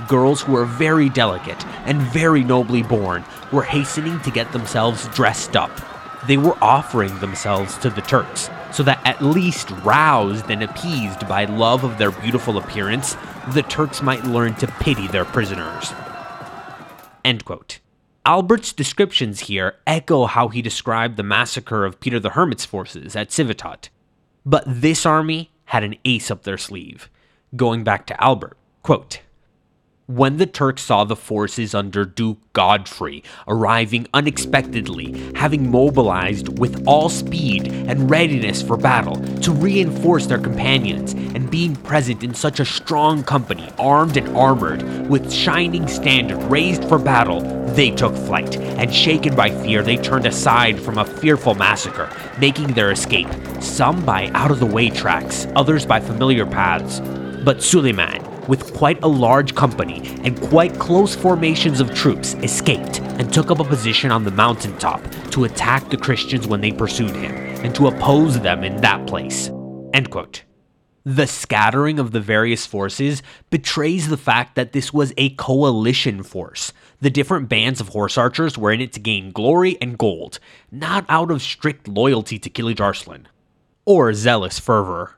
girls 0.07 0.41
who 0.41 0.53
were 0.53 0.65
very 0.65 1.09
delicate 1.09 1.65
and 1.85 2.01
very 2.01 2.43
nobly 2.43 2.83
born 2.83 3.23
were 3.51 3.63
hastening 3.63 4.19
to 4.21 4.31
get 4.31 4.51
themselves 4.51 5.07
dressed 5.09 5.55
up. 5.55 5.71
They 6.27 6.37
were 6.37 6.57
offering 6.61 7.19
themselves 7.19 7.77
to 7.79 7.89
the 7.89 8.01
Turks, 8.01 8.49
so 8.71 8.81
that 8.83 8.99
at 9.05 9.21
least 9.21 9.69
roused 9.83 10.49
and 10.49 10.63
appeased 10.63 11.27
by 11.27 11.45
love 11.45 11.83
of 11.83 11.97
their 11.97 12.11
beautiful 12.11 12.57
appearance, 12.57 13.15
the 13.53 13.63
Turks 13.63 14.01
might 14.01 14.23
learn 14.25 14.55
to 14.55 14.67
pity 14.67 15.07
their 15.07 15.25
prisoners. 15.25 15.93
End 17.23 17.45
quote. 17.45 17.79
Albert's 18.25 18.73
descriptions 18.73 19.41
here 19.41 19.75
echo 19.85 20.25
how 20.25 20.47
he 20.47 20.63
described 20.63 21.15
the 21.15 21.23
massacre 21.23 21.85
of 21.85 21.99
Peter 21.99 22.19
the 22.19 22.31
Hermit's 22.31 22.65
forces 22.65 23.15
at 23.15 23.29
Civetot. 23.29 23.89
But 24.43 24.63
this 24.65 25.05
army 25.05 25.51
had 25.65 25.83
an 25.83 25.95
ace 26.05 26.31
up 26.31 26.43
their 26.43 26.57
sleeve. 26.57 27.09
Going 27.55 27.83
back 27.83 28.07
to 28.07 28.23
Albert, 28.23 28.57
quote, 28.81 29.21
When 30.07 30.37
the 30.37 30.45
Turks 30.45 30.83
saw 30.83 31.03
the 31.03 31.15
forces 31.15 31.73
under 31.73 32.05
Duke 32.05 32.37
Godfrey 32.53 33.23
arriving 33.47 34.05
unexpectedly, 34.13 35.15
having 35.33 35.71
mobilized 35.71 36.59
with 36.59 36.85
all 36.85 37.09
speed 37.09 37.69
and 37.69 38.07
readiness 38.07 38.61
for 38.61 38.77
battle 38.77 39.15
to 39.39 39.51
reinforce 39.51 40.27
their 40.27 40.37
companions, 40.37 41.13
and 41.13 41.49
being 41.49 41.75
present 41.75 42.23
in 42.23 42.35
such 42.35 42.59
a 42.59 42.65
strong 42.65 43.23
company, 43.23 43.67
armed 43.79 44.15
and 44.15 44.37
armored, 44.37 45.09
with 45.09 45.33
shining 45.33 45.87
standard 45.87 46.37
raised 46.51 46.87
for 46.87 46.99
battle, 46.99 47.41
they 47.73 47.89
took 47.89 48.15
flight, 48.15 48.57
and 48.57 48.93
shaken 48.93 49.35
by 49.35 49.49
fear, 49.63 49.81
they 49.81 49.97
turned 49.97 50.27
aside 50.27 50.79
from 50.79 50.99
a 50.99 51.05
fearful 51.05 51.55
massacre, 51.55 52.11
making 52.39 52.67
their 52.73 52.91
escape, 52.91 53.27
some 53.59 54.05
by 54.05 54.27
out 54.35 54.51
of 54.51 54.59
the 54.59 54.67
way 54.67 54.91
tracks, 54.91 55.47
others 55.55 55.83
by 55.83 55.99
familiar 55.99 56.45
paths. 56.45 56.99
But 57.43 57.63
Suleiman, 57.63 58.34
with 58.47 58.73
quite 58.73 59.03
a 59.03 59.07
large 59.07 59.55
company 59.55 60.15
and 60.23 60.39
quite 60.41 60.77
close 60.79 61.15
formations 61.15 61.79
of 61.79 61.93
troops, 61.93 62.33
escaped 62.35 62.99
and 63.01 63.31
took 63.33 63.51
up 63.51 63.59
a 63.59 63.63
position 63.63 64.11
on 64.11 64.23
the 64.23 64.31
mountaintop 64.31 65.01
to 65.31 65.43
attack 65.43 65.89
the 65.89 65.97
Christians 65.97 66.47
when 66.47 66.61
they 66.61 66.71
pursued 66.71 67.15
him 67.15 67.33
and 67.63 67.73
to 67.75 67.87
oppose 67.87 68.39
them 68.39 68.63
in 68.63 68.77
that 68.81 69.05
place. 69.07 69.49
End 69.93 70.09
quote. 70.09 70.43
The 71.07 71.27
scattering 71.27 71.99
of 71.99 72.11
the 72.11 72.19
various 72.19 72.65
forces 72.65 73.21
betrays 73.51 74.07
the 74.09 74.17
fact 74.17 74.55
that 74.55 74.71
this 74.71 74.91
was 74.91 75.13
a 75.17 75.29
coalition 75.35 76.23
force. 76.23 76.73
The 76.99 77.11
different 77.11 77.47
bands 77.47 77.79
of 77.79 77.89
horse 77.89 78.17
archers 78.17 78.57
were 78.57 78.71
in 78.71 78.81
it 78.81 78.91
to 78.93 78.99
gain 78.99 79.31
glory 79.31 79.77
and 79.79 79.99
gold, 79.99 80.39
not 80.71 81.05
out 81.07 81.29
of 81.29 81.43
strict 81.43 81.87
loyalty 81.87 82.39
to 82.39 82.49
Kilij 82.49 82.81
Arslan 82.81 83.27
or 83.85 84.13
zealous 84.13 84.59
fervor. 84.59 85.15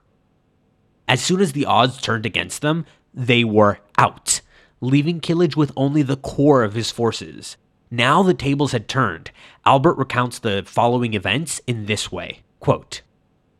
As 1.08 1.22
soon 1.22 1.40
as 1.40 1.54
the 1.54 1.66
odds 1.66 2.02
turned 2.02 2.26
against 2.26 2.62
them, 2.62 2.86
they 3.18 3.44
were 3.44 3.80
out, 3.98 4.42
leaving 4.80 5.20
Kilij 5.20 5.56
with 5.56 5.72
only 5.76 6.04
the 6.04 6.18
core 6.18 6.64
of 6.64 6.76
his 6.76 6.92
forces. 6.92 7.58
Now 7.90 8.22
the 8.22 8.36
tables 8.36 8.74
had 8.74 8.88
turned. 8.88 9.32
Albert 9.66 9.98
recounts 9.98 10.38
the 10.40 10.64
following 10.66 11.16
events 11.16 11.60
in 11.66 11.88
this 11.88 12.12
way 12.12 12.44
quote, 12.60 13.02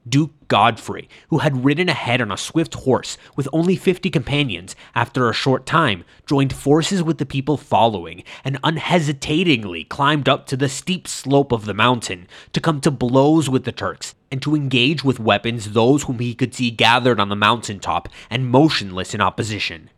Duke 0.10 0.32
Godfrey, 0.48 1.10
who 1.30 1.40
had 1.40 1.66
ridden 1.66 1.90
ahead 1.90 2.22
on 2.22 2.32
a 2.32 2.38
swift 2.38 2.74
horse 2.74 3.18
with 3.36 3.48
only 3.52 3.76
50 3.76 4.10
companions, 4.10 4.76
after 4.96 5.30
a 5.30 5.34
short 5.34 5.66
time 5.66 6.04
joined 6.26 6.54
forces 6.54 7.04
with 7.04 7.18
the 7.18 7.26
people 7.26 7.58
following 7.58 8.24
and 8.44 8.60
unhesitatingly 8.64 9.84
climbed 9.86 10.30
up 10.30 10.46
to 10.48 10.58
the 10.58 10.70
steep 10.70 11.08
slope 11.08 11.52
of 11.52 11.66
the 11.66 11.74
mountain 11.74 12.28
to 12.54 12.62
come 12.62 12.82
to 12.82 12.92
blows 12.92 13.50
with 13.50 13.64
the 13.64 13.72
Turks 13.72 14.16
and 14.32 14.42
to 14.42 14.56
engage 14.56 15.04
with 15.04 15.20
weapons 15.20 15.72
those 15.72 16.04
whom 16.04 16.20
he 16.20 16.34
could 16.34 16.54
see 16.54 16.72
gathered 16.72 17.20
on 17.20 17.30
the 17.30 17.36
mountain 17.36 17.80
top 17.80 18.10
and 18.30 18.48
motionless 18.48 19.14
in 19.14 19.22
opposition. 19.22 19.90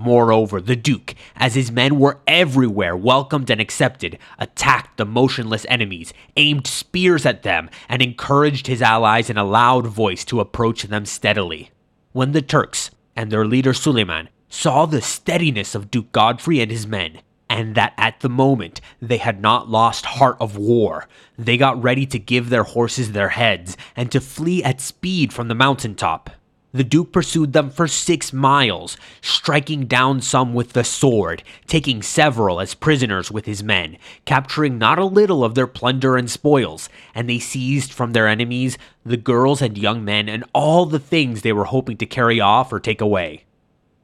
Moreover, 0.00 0.60
the 0.60 0.76
Duke, 0.76 1.16
as 1.34 1.56
his 1.56 1.72
men 1.72 1.98
were 1.98 2.20
everywhere 2.24 2.96
welcomed 2.96 3.50
and 3.50 3.60
accepted, 3.60 4.16
attacked 4.38 4.96
the 4.96 5.04
motionless 5.04 5.66
enemies, 5.68 6.14
aimed 6.36 6.68
spears 6.68 7.26
at 7.26 7.42
them, 7.42 7.68
and 7.88 8.00
encouraged 8.00 8.68
his 8.68 8.80
allies 8.80 9.28
in 9.28 9.36
a 9.36 9.42
loud 9.42 9.88
voice 9.88 10.24
to 10.26 10.38
approach 10.38 10.84
them 10.84 11.04
steadily. 11.04 11.72
When 12.12 12.30
the 12.30 12.42
Turks, 12.42 12.92
and 13.16 13.32
their 13.32 13.44
leader 13.44 13.74
Suleiman, 13.74 14.28
saw 14.48 14.86
the 14.86 15.02
steadiness 15.02 15.74
of 15.74 15.90
Duke 15.90 16.12
Godfrey 16.12 16.60
and 16.60 16.70
his 16.70 16.86
men, 16.86 17.18
and 17.50 17.74
that 17.74 17.92
at 17.96 18.20
the 18.20 18.28
moment 18.28 18.80
they 19.02 19.16
had 19.16 19.42
not 19.42 19.68
lost 19.68 20.06
heart 20.06 20.36
of 20.38 20.56
war, 20.56 21.08
they 21.36 21.56
got 21.56 21.82
ready 21.82 22.06
to 22.06 22.20
give 22.20 22.50
their 22.50 22.62
horses 22.62 23.10
their 23.10 23.30
heads 23.30 23.76
and 23.96 24.12
to 24.12 24.20
flee 24.20 24.62
at 24.62 24.80
speed 24.80 25.32
from 25.32 25.48
the 25.48 25.56
mountaintop. 25.56 26.30
The 26.78 26.84
Duke 26.84 27.10
pursued 27.10 27.54
them 27.54 27.70
for 27.70 27.88
six 27.88 28.32
miles, 28.32 28.96
striking 29.20 29.86
down 29.86 30.20
some 30.20 30.54
with 30.54 30.74
the 30.74 30.84
sword, 30.84 31.42
taking 31.66 32.02
several 32.02 32.60
as 32.60 32.74
prisoners 32.74 33.32
with 33.32 33.46
his 33.46 33.64
men, 33.64 33.96
capturing 34.24 34.78
not 34.78 34.96
a 34.96 35.04
little 35.04 35.42
of 35.42 35.56
their 35.56 35.66
plunder 35.66 36.16
and 36.16 36.30
spoils, 36.30 36.88
and 37.16 37.28
they 37.28 37.40
seized 37.40 37.92
from 37.92 38.12
their 38.12 38.28
enemies 38.28 38.78
the 39.04 39.16
girls 39.16 39.60
and 39.60 39.76
young 39.76 40.04
men 40.04 40.28
and 40.28 40.44
all 40.52 40.86
the 40.86 41.00
things 41.00 41.42
they 41.42 41.52
were 41.52 41.64
hoping 41.64 41.96
to 41.96 42.06
carry 42.06 42.38
off 42.38 42.72
or 42.72 42.78
take 42.78 43.00
away. 43.00 43.42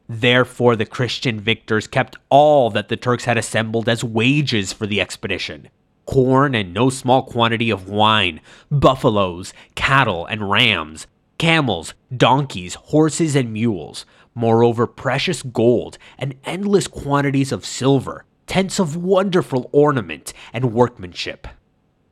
Therefore, 0.09 0.75
the 0.75 0.85
Christian 0.85 1.39
victors 1.39 1.87
kept 1.87 2.17
all 2.29 2.71
that 2.71 2.89
the 2.89 2.97
Turks 2.97 3.25
had 3.25 3.39
assembled 3.39 3.89
as 3.89 4.03
wages 4.03 4.73
for 4.73 4.89
the 4.89 5.01
expedition 5.01 5.69
corn 6.07 6.55
and 6.57 6.75
no 6.75 6.91
small 6.91 7.23
quantity 7.23 7.71
of 7.71 7.89
wine, 7.89 8.41
buffaloes, 8.69 9.55
cattle, 9.75 10.27
and 10.27 10.51
rams, 10.51 11.07
camels, 11.45 11.93
donkeys, 12.17 12.73
horses, 12.73 13.37
and 13.37 13.53
mules, 13.53 14.07
moreover, 14.35 14.87
precious 14.87 15.43
gold 15.43 15.99
and 16.17 16.35
endless 16.47 16.87
quantities 16.87 17.53
of 17.53 17.67
silver, 17.67 18.25
tents 18.47 18.79
of 18.79 18.97
wonderful 18.97 19.69
ornament 19.71 20.33
and 20.55 20.73
workmanship. 20.73 21.47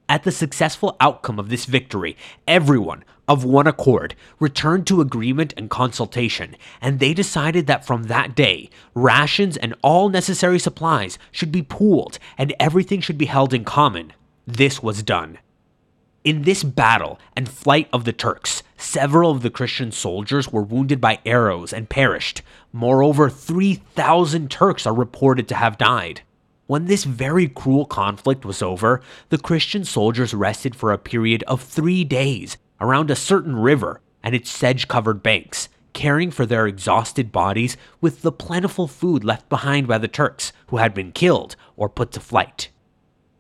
At 0.07 0.25
the 0.25 0.31
successful 0.31 0.99
outcome 1.01 1.39
of 1.39 1.49
this 1.49 1.65
victory, 1.65 2.15
everyone, 2.47 3.05
of 3.27 3.43
one 3.43 3.67
accord, 3.67 4.15
returned 4.39 4.87
to 4.89 5.01
agreement 5.01 5.55
and 5.57 5.71
consultation, 5.71 6.55
and 6.83 7.01
they 7.01 7.15
decided 7.15 7.67
that 7.69 7.87
from 7.87 8.03
that 8.05 8.35
day, 8.37 8.69
rations 8.95 9.57
and 9.57 9.75
all 9.81 10.11
necessary 10.11 10.59
supplies 10.59 11.19
should 11.31 11.51
be 11.51 11.63
pooled 11.63 12.19
and 12.37 12.55
everything 12.61 13.01
should 13.01 13.17
be 13.17 13.25
held 13.25 13.55
in 13.55 13.65
common. 13.65 14.13
This 14.47 14.83
was 14.83 15.03
done. 15.03 15.39
In 16.25 16.43
this 16.43 16.63
battle 16.63 17.19
and 17.35 17.49
flight 17.49 17.89
of 17.93 18.05
the 18.05 18.13
Turks, 18.13 18.63
several 18.77 19.33
of 19.33 19.43
the 19.43 19.51
Christian 19.51 19.91
soldiers 19.91 20.53
were 20.53 20.63
wounded 20.63 21.01
by 21.01 21.19
arrows 21.27 21.73
and 21.73 21.89
perished. 21.89 22.43
Moreover, 22.73 23.29
3,000 23.29 24.49
Turks 24.49 24.87
are 24.87 24.95
reported 24.95 25.49
to 25.49 25.57
have 25.57 25.79
died. 25.79 26.21
When 26.69 26.85
this 26.85 27.03
very 27.03 27.49
cruel 27.49 27.87
conflict 27.87 28.45
was 28.45 28.63
over, 28.63 29.03
the 29.31 29.39
Christian 29.39 29.85
soldiers 29.85 30.33
rested 30.33 30.77
for 30.77 30.93
a 30.93 30.99
period 30.99 31.43
of 31.49 31.61
three 31.61 32.05
days 32.05 32.57
around 32.81 33.11
a 33.11 33.17
certain 33.17 33.57
river 33.57 34.01
and 34.23 34.33
its 34.33 34.49
sedge 34.49 34.87
covered 34.87 35.25
banks, 35.25 35.69
caring 35.93 36.31
for 36.31 36.47
their 36.47 36.69
exhausted 36.69 37.33
bodies 37.33 37.77
with 38.01 38.23
the 38.23 38.31
plentiful 38.31 38.87
food 38.87 39.25
left 39.25 39.49
behind 39.49 39.89
by 39.89 39.99
the 39.99 40.07
Turks 40.07 40.53
who 40.69 40.77
had 40.77 40.95
been 40.95 41.11
killed 41.11 41.57
or 41.77 41.89
put 41.89 42.13
to 42.13 42.21
flight. 42.21 42.69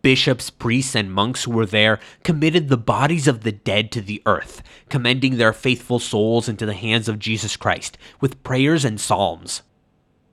Bishops, 0.03 0.51
priests, 0.51 0.97
and 0.97 1.13
monks 1.13 1.45
who 1.45 1.53
were 1.53 1.65
there 1.65 2.01
committed 2.25 2.69
the 2.69 2.77
bodies 2.77 3.29
of 3.29 3.43
the 3.43 3.53
dead 3.53 3.93
to 3.93 4.01
the 4.01 4.21
earth, 4.27 4.61
commending 4.89 5.37
their 5.37 5.53
faithful 5.53 6.01
souls 6.01 6.49
into 6.49 6.67
the 6.67 6.75
hands 6.75 7.09
of 7.09 7.21
Jesus 7.21 7.57
Christ 7.57 7.97
with 8.21 8.43
prayers 8.43 8.85
and 8.85 9.01
psalms. 9.01 9.63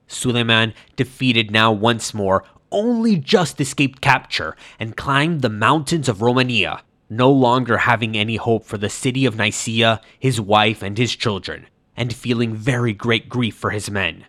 Suleiman, 0.08 0.74
defeated 0.96 1.52
now 1.52 1.70
once 1.70 2.12
more, 2.12 2.44
only 2.72 3.16
just 3.16 3.60
escaped 3.60 4.00
capture 4.00 4.56
and 4.80 4.96
climbed 4.96 5.40
the 5.40 5.48
mountains 5.48 6.08
of 6.08 6.20
Romania, 6.20 6.82
no 7.08 7.30
longer 7.30 7.78
having 7.78 8.16
any 8.16 8.36
hope 8.36 8.64
for 8.64 8.76
the 8.76 8.90
city 8.90 9.24
of 9.24 9.36
Nicaea, 9.36 10.00
his 10.18 10.40
wife, 10.40 10.82
and 10.82 10.98
his 10.98 11.14
children, 11.14 11.66
and 11.96 12.12
feeling 12.12 12.56
very 12.56 12.92
great 12.92 13.28
grief 13.28 13.54
for 13.54 13.70
his 13.70 13.88
men. 13.88 14.24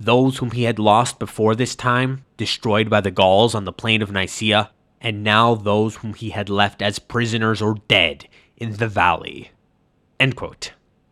Those 0.00 0.38
whom 0.38 0.50
he 0.50 0.64
had 0.64 0.80
lost 0.80 1.20
before 1.20 1.54
this 1.54 1.76
time, 1.76 2.24
destroyed 2.36 2.90
by 2.90 3.00
the 3.00 3.12
Gauls 3.12 3.54
on 3.54 3.66
the 3.66 3.72
plain 3.72 4.02
of 4.02 4.10
Nicaea, 4.10 4.70
and 5.00 5.24
now 5.24 5.54
those 5.54 5.96
whom 5.96 6.14
he 6.14 6.30
had 6.30 6.48
left 6.48 6.82
as 6.82 6.98
prisoners 6.98 7.62
or 7.62 7.76
dead 7.88 8.26
in 8.56 8.76
the 8.76 8.88
valley. 8.88 9.50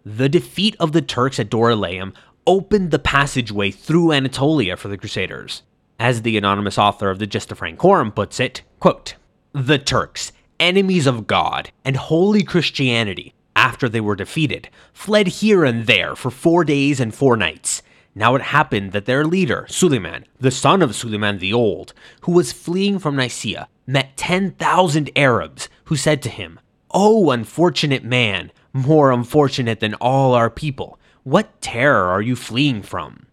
The 0.04 0.28
defeat 0.28 0.76
of 0.78 0.92
the 0.92 1.02
Turks 1.02 1.38
at 1.38 1.50
Dorylaeum 1.50 2.14
opened 2.46 2.90
the 2.90 2.98
passageway 2.98 3.70
through 3.70 4.12
Anatolia 4.12 4.76
for 4.76 4.88
the 4.88 4.98
Crusaders. 4.98 5.62
As 5.98 6.22
the 6.22 6.36
anonymous 6.36 6.78
author 6.78 7.10
of 7.10 7.18
the 7.18 7.26
Gesta 7.26 7.54
Francorum 7.54 8.12
puts 8.12 8.38
it, 8.38 8.62
quote, 8.80 9.16
The 9.52 9.78
Turks, 9.78 10.32
enemies 10.60 11.06
of 11.06 11.26
God 11.26 11.70
and 11.84 11.96
holy 11.96 12.42
Christianity, 12.42 13.34
after 13.56 13.88
they 13.88 14.00
were 14.00 14.14
defeated, 14.14 14.68
fled 14.92 15.26
here 15.26 15.64
and 15.64 15.86
there 15.86 16.14
for 16.14 16.30
four 16.30 16.64
days 16.64 17.00
and 17.00 17.14
four 17.14 17.36
nights, 17.36 17.82
now 18.18 18.34
it 18.34 18.42
happened 18.42 18.92
that 18.92 19.06
their 19.06 19.24
leader, 19.24 19.64
Suleiman, 19.68 20.26
the 20.40 20.50
son 20.50 20.82
of 20.82 20.94
Suleiman 20.94 21.38
the 21.38 21.52
Old, 21.52 21.94
who 22.22 22.32
was 22.32 22.52
fleeing 22.52 22.98
from 22.98 23.16
Nicaea, 23.16 23.68
met 23.86 24.16
10,000 24.16 25.10
Arabs 25.16 25.68
who 25.84 25.96
said 25.96 26.20
to 26.22 26.28
him, 26.28 26.58
O 26.90 27.30
unfortunate 27.30 28.04
man, 28.04 28.50
more 28.72 29.12
unfortunate 29.12 29.80
than 29.80 29.94
all 29.94 30.34
our 30.34 30.50
people, 30.50 30.98
what 31.22 31.60
terror 31.60 32.08
are 32.08 32.22
you 32.22 32.34
fleeing 32.34 32.82
from? 32.82 33.26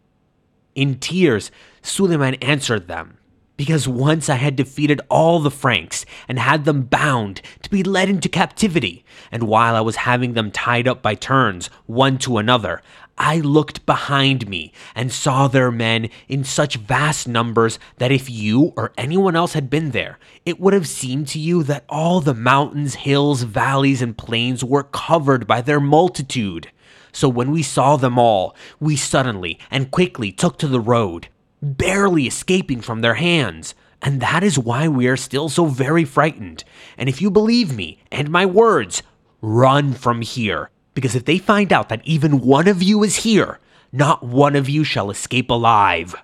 In 0.75 0.99
tears, 0.99 1.51
Suleiman 1.81 2.35
answered 2.35 2.87
them, 2.87 3.17
because 3.57 3.87
once 3.87 4.29
I 4.29 4.35
had 4.35 4.55
defeated 4.55 5.01
all 5.09 5.39
the 5.39 5.51
Franks 5.51 6.05
and 6.27 6.37
had 6.37 6.65
them 6.65 6.83
bound 6.83 7.41
to 7.61 7.69
be 7.69 7.83
led 7.83 8.09
into 8.09 8.27
captivity, 8.27 9.05
and 9.31 9.43
while 9.43 9.75
I 9.75 9.81
was 9.81 9.95
having 9.95 10.33
them 10.33 10.51
tied 10.51 10.87
up 10.87 11.01
by 11.01 11.15
turns, 11.15 11.67
one 11.85 12.17
to 12.19 12.37
another, 12.37 12.81
I 13.17 13.37
looked 13.39 13.85
behind 13.85 14.47
me 14.47 14.73
and 14.93 15.11
saw 15.11 15.47
their 15.47 15.71
men 15.71 16.09
in 16.27 16.43
such 16.43 16.75
vast 16.75 17.27
numbers 17.27 17.79
that 17.97 18.11
if 18.11 18.29
you 18.29 18.73
or 18.75 18.91
anyone 18.97 19.35
else 19.35 19.53
had 19.53 19.69
been 19.69 19.91
there, 19.91 20.19
it 20.45 20.59
would 20.59 20.73
have 20.73 20.87
seemed 20.87 21.27
to 21.29 21.39
you 21.39 21.63
that 21.63 21.85
all 21.87 22.19
the 22.19 22.33
mountains, 22.33 22.95
hills, 22.95 23.43
valleys, 23.43 24.01
and 24.01 24.17
plains 24.17 24.63
were 24.63 24.83
covered 24.83 25.47
by 25.47 25.61
their 25.61 25.79
multitude. 25.79 26.71
So 27.13 27.29
when 27.29 27.51
we 27.51 27.63
saw 27.63 27.95
them 27.95 28.19
all, 28.19 28.55
we 28.79 28.97
suddenly 28.97 29.57
and 29.71 29.91
quickly 29.91 30.31
took 30.33 30.57
to 30.59 30.67
the 30.67 30.81
road 30.81 31.29
barely 31.61 32.27
escaping 32.27 32.81
from 32.81 33.01
their 33.01 33.15
hands. 33.15 33.75
And 34.01 34.21
that 34.21 34.43
is 34.43 34.59
why 34.59 34.87
we 34.87 35.07
are 35.07 35.17
still 35.17 35.49
so 35.49 35.65
very 35.65 36.05
frightened. 36.05 36.63
And 36.97 37.09
if 37.09 37.21
you 37.21 37.31
believe 37.31 37.75
me 37.75 37.99
and 38.11 38.29
my 38.29 38.45
words, 38.45 39.01
run 39.41 39.93
from 39.93 40.21
here. 40.21 40.69
Because 40.95 41.13
if 41.13 41.25
they 41.25 41.37
find 41.37 41.71
out 41.71 41.89
that 41.89 42.01
even 42.03 42.41
one 42.41 42.67
of 42.67 42.81
you 42.81 43.03
is 43.03 43.17
here, 43.17 43.59
not 43.91 44.23
one 44.23 44.55
of 44.55 44.67
you 44.67 44.83
shall 44.83 45.11
escape 45.11 45.51
alive. 45.51 46.15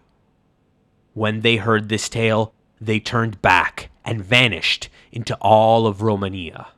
When 1.13 1.41
they 1.41 1.57
heard 1.57 1.89
this 1.89 2.09
tale, 2.09 2.53
they 2.79 2.99
turned 2.99 3.41
back 3.41 3.91
and 4.03 4.23
vanished 4.23 4.89
into 5.11 5.35
all 5.35 5.85
of 5.85 6.01
Romania. 6.01 6.69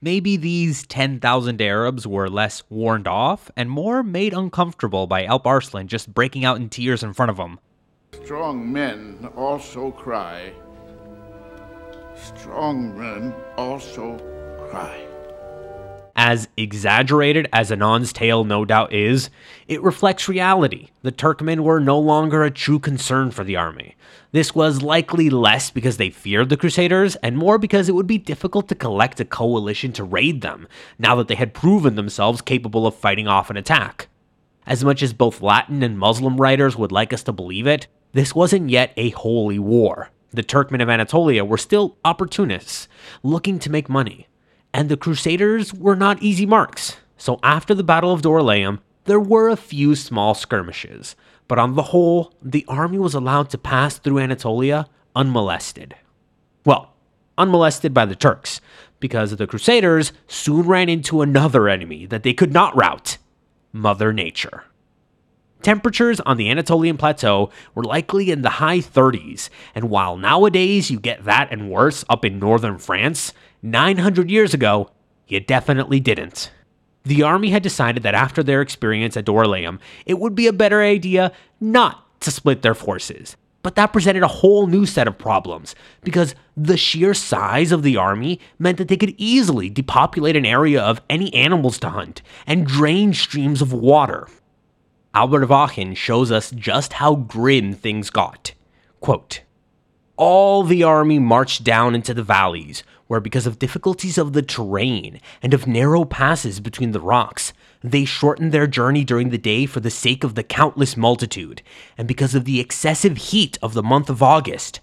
Maybe 0.00 0.36
these 0.36 0.86
10,000 0.86 1.62
Arabs 1.62 2.06
were 2.06 2.28
less 2.28 2.62
warned 2.68 3.08
off 3.08 3.50
and 3.56 3.70
more 3.70 4.02
made 4.02 4.34
uncomfortable 4.34 5.06
by 5.06 5.24
Alp 5.24 5.46
Arslan 5.46 5.88
just 5.88 6.12
breaking 6.12 6.44
out 6.44 6.58
in 6.58 6.68
tears 6.68 7.02
in 7.02 7.12
front 7.12 7.30
of 7.30 7.36
them. 7.36 7.58
Strong 8.22 8.72
men 8.72 9.28
also 9.36 9.90
cry. 9.90 10.52
Strong 12.14 12.98
men 12.98 13.34
also 13.56 14.18
cry. 14.70 15.13
As 16.16 16.46
exaggerated 16.56 17.48
as 17.52 17.72
Anna's 17.72 18.12
tale 18.12 18.44
no 18.44 18.64
doubt 18.64 18.92
is, 18.92 19.30
it 19.66 19.82
reflects 19.82 20.28
reality. 20.28 20.90
The 21.02 21.10
Turkmen 21.10 21.60
were 21.60 21.80
no 21.80 21.98
longer 21.98 22.44
a 22.44 22.52
true 22.52 22.78
concern 22.78 23.32
for 23.32 23.42
the 23.42 23.56
army. 23.56 23.96
This 24.30 24.54
was 24.54 24.82
likely 24.82 25.28
less 25.28 25.70
because 25.70 25.96
they 25.96 26.10
feared 26.10 26.50
the 26.50 26.56
Crusaders, 26.56 27.16
and 27.16 27.36
more 27.36 27.58
because 27.58 27.88
it 27.88 27.96
would 27.96 28.06
be 28.06 28.18
difficult 28.18 28.68
to 28.68 28.76
collect 28.76 29.18
a 29.18 29.24
coalition 29.24 29.92
to 29.94 30.04
raid 30.04 30.40
them, 30.40 30.68
now 31.00 31.16
that 31.16 31.26
they 31.26 31.34
had 31.34 31.52
proven 31.52 31.96
themselves 31.96 32.40
capable 32.40 32.86
of 32.86 32.94
fighting 32.94 33.26
off 33.26 33.50
an 33.50 33.56
attack. 33.56 34.08
As 34.66 34.84
much 34.84 35.02
as 35.02 35.12
both 35.12 35.42
Latin 35.42 35.82
and 35.82 35.98
Muslim 35.98 36.36
writers 36.36 36.76
would 36.76 36.92
like 36.92 37.12
us 37.12 37.24
to 37.24 37.32
believe 37.32 37.66
it, 37.66 37.88
this 38.12 38.34
wasn't 38.36 38.70
yet 38.70 38.92
a 38.96 39.10
holy 39.10 39.58
war. 39.58 40.10
The 40.30 40.44
Turkmen 40.44 40.82
of 40.82 40.88
Anatolia 40.88 41.44
were 41.44 41.58
still 41.58 41.96
opportunists, 42.04 42.88
looking 43.24 43.58
to 43.58 43.70
make 43.70 43.88
money 43.88 44.28
and 44.74 44.88
the 44.88 44.96
Crusaders 44.96 45.72
were 45.72 45.94
not 45.94 46.20
easy 46.20 46.44
marks. 46.44 46.96
So 47.16 47.38
after 47.44 47.74
the 47.74 47.84
Battle 47.84 48.12
of 48.12 48.22
Dorylaeum, 48.22 48.80
there 49.04 49.20
were 49.20 49.48
a 49.48 49.56
few 49.56 49.94
small 49.94 50.34
skirmishes, 50.34 51.14
but 51.46 51.60
on 51.60 51.76
the 51.76 51.82
whole, 51.84 52.34
the 52.42 52.64
army 52.66 52.98
was 52.98 53.14
allowed 53.14 53.50
to 53.50 53.58
pass 53.58 53.98
through 53.98 54.18
Anatolia 54.18 54.86
unmolested. 55.14 55.94
Well, 56.66 56.92
unmolested 57.38 57.94
by 57.94 58.04
the 58.04 58.16
Turks, 58.16 58.60
because 58.98 59.30
the 59.36 59.46
Crusaders 59.46 60.12
soon 60.26 60.66
ran 60.66 60.88
into 60.88 61.22
another 61.22 61.68
enemy 61.68 62.04
that 62.06 62.24
they 62.24 62.34
could 62.34 62.52
not 62.52 62.76
rout 62.76 63.18
Mother 63.72 64.12
Nature. 64.12 64.64
Temperatures 65.62 66.20
on 66.20 66.36
the 66.36 66.50
Anatolian 66.50 66.96
plateau 66.96 67.50
were 67.74 67.84
likely 67.84 68.30
in 68.30 68.42
the 68.42 68.50
high 68.50 68.80
30s, 68.80 69.48
and 69.74 69.88
while 69.88 70.16
nowadays 70.16 70.90
you 70.90 70.98
get 70.98 71.24
that 71.24 71.48
and 71.50 71.70
worse 71.70 72.04
up 72.08 72.24
in 72.24 72.38
northern 72.38 72.76
France, 72.76 73.32
900 73.64 74.30
years 74.30 74.52
ago, 74.52 74.90
you 75.26 75.40
definitely 75.40 75.98
didn't. 75.98 76.50
The 77.04 77.22
army 77.22 77.48
had 77.48 77.62
decided 77.62 78.02
that 78.02 78.14
after 78.14 78.42
their 78.42 78.60
experience 78.60 79.16
at 79.16 79.24
Dorylaeum, 79.24 79.78
it 80.04 80.18
would 80.18 80.34
be 80.34 80.46
a 80.46 80.52
better 80.52 80.82
idea 80.82 81.32
not 81.62 82.20
to 82.20 82.30
split 82.30 82.60
their 82.60 82.74
forces. 82.74 83.38
But 83.62 83.74
that 83.76 83.94
presented 83.94 84.22
a 84.22 84.28
whole 84.28 84.66
new 84.66 84.84
set 84.84 85.08
of 85.08 85.16
problems, 85.16 85.74
because 86.02 86.34
the 86.54 86.76
sheer 86.76 87.14
size 87.14 87.72
of 87.72 87.82
the 87.82 87.96
army 87.96 88.38
meant 88.58 88.76
that 88.76 88.88
they 88.88 88.98
could 88.98 89.14
easily 89.16 89.70
depopulate 89.70 90.36
an 90.36 90.44
area 90.44 90.82
of 90.82 91.00
any 91.08 91.32
animals 91.32 91.78
to 91.78 91.88
hunt 91.88 92.20
and 92.46 92.66
drain 92.66 93.14
streams 93.14 93.62
of 93.62 93.72
water. 93.72 94.28
Albert 95.14 95.42
of 95.42 95.50
Aachen 95.50 95.94
shows 95.94 96.30
us 96.30 96.50
just 96.50 96.92
how 96.94 97.14
grim 97.14 97.72
things 97.72 98.10
got. 98.10 98.52
Quote, 99.00 99.40
all 100.16 100.62
the 100.62 100.82
army 100.82 101.18
marched 101.18 101.64
down 101.64 101.94
into 101.94 102.14
the 102.14 102.22
valleys, 102.22 102.84
where, 103.14 103.20
because 103.20 103.46
of 103.46 103.60
difficulties 103.60 104.18
of 104.18 104.32
the 104.32 104.42
terrain 104.42 105.20
and 105.40 105.54
of 105.54 105.68
narrow 105.68 106.04
passes 106.04 106.58
between 106.58 106.90
the 106.90 106.98
rocks, 106.98 107.52
they 107.80 108.04
shortened 108.04 108.50
their 108.50 108.66
journey 108.66 109.04
during 109.04 109.30
the 109.30 109.38
day 109.38 109.66
for 109.66 109.78
the 109.78 109.88
sake 109.88 110.24
of 110.24 110.34
the 110.34 110.42
countless 110.42 110.96
multitude, 110.96 111.62
and 111.96 112.08
because 112.08 112.34
of 112.34 112.44
the 112.44 112.58
excessive 112.58 113.16
heat 113.16 113.56
of 113.62 113.72
the 113.72 113.84
month 113.84 114.10
of 114.10 114.20
August. 114.20 114.80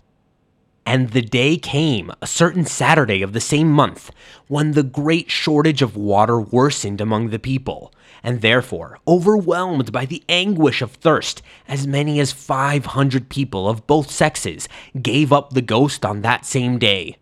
And 0.86 1.10
the 1.10 1.22
day 1.22 1.58
came, 1.58 2.10
a 2.22 2.26
certain 2.26 2.65
Saturday 2.65 3.22
of 3.22 3.34
the 3.34 3.41
same 3.41 3.70
month, 3.70 4.12
when 4.48 4.72
the 4.72 4.82
great 4.82 5.30
shortage 5.30 5.82
of 5.82 5.98
water 5.98 6.39
worsened 6.39 7.02
among 7.02 7.32
the 7.32 7.38
people, 7.38 7.94
and 8.24 8.39
therefore, 8.39 9.00
overwhelmed 9.06 9.91
by 9.91 10.06
the 10.06 10.24
anguish 10.30 10.82
of 10.82 10.91
thirst, 10.91 11.41
as 11.67 11.86
many 11.86 12.17
as 12.22 12.32
500 12.32 13.28
people 13.28 13.67
of 13.67 13.86
both 13.88 14.10
sexes 14.10 14.70
gave 15.02 15.34
up 15.34 15.50
the 15.52 15.62
ghost 15.62 16.06
on 16.06 16.22
that 16.22 16.46
same 16.46 16.80
day. 16.80 17.17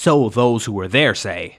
So 0.00 0.28
those 0.28 0.64
who 0.64 0.74
were 0.74 0.86
there 0.86 1.12
say. 1.12 1.58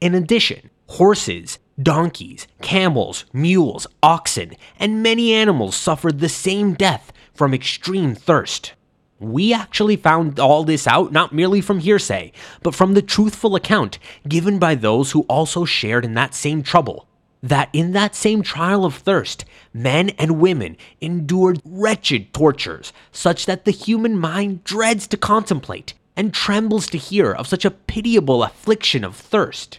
In 0.00 0.14
addition, 0.14 0.70
horses, 0.90 1.58
donkeys, 1.82 2.46
camels, 2.62 3.24
mules, 3.32 3.84
oxen, 4.00 4.52
and 4.78 5.02
many 5.02 5.32
animals 5.32 5.74
suffered 5.74 6.20
the 6.20 6.28
same 6.28 6.74
death 6.74 7.12
from 7.34 7.52
extreme 7.52 8.14
thirst. 8.14 8.74
We 9.18 9.52
actually 9.52 9.96
found 9.96 10.38
all 10.38 10.62
this 10.62 10.86
out 10.86 11.10
not 11.10 11.32
merely 11.32 11.60
from 11.60 11.80
hearsay, 11.80 12.30
but 12.62 12.76
from 12.76 12.94
the 12.94 13.02
truthful 13.02 13.56
account 13.56 13.98
given 14.28 14.60
by 14.60 14.76
those 14.76 15.10
who 15.10 15.22
also 15.22 15.64
shared 15.64 16.04
in 16.04 16.14
that 16.14 16.36
same 16.36 16.62
trouble. 16.62 17.08
That 17.42 17.70
in 17.72 17.90
that 17.90 18.14
same 18.14 18.42
trial 18.42 18.84
of 18.84 18.94
thirst, 18.94 19.44
men 19.74 20.10
and 20.10 20.38
women 20.38 20.76
endured 21.00 21.60
wretched 21.64 22.32
tortures, 22.32 22.92
such 23.10 23.46
that 23.46 23.64
the 23.64 23.72
human 23.72 24.16
mind 24.16 24.62
dreads 24.62 25.08
to 25.08 25.16
contemplate 25.16 25.94
and 26.18 26.34
trembles 26.34 26.88
to 26.88 26.98
hear 26.98 27.30
of 27.30 27.46
such 27.46 27.64
a 27.64 27.70
pitiable 27.70 28.42
affliction 28.42 29.04
of 29.04 29.14
thirst. 29.14 29.78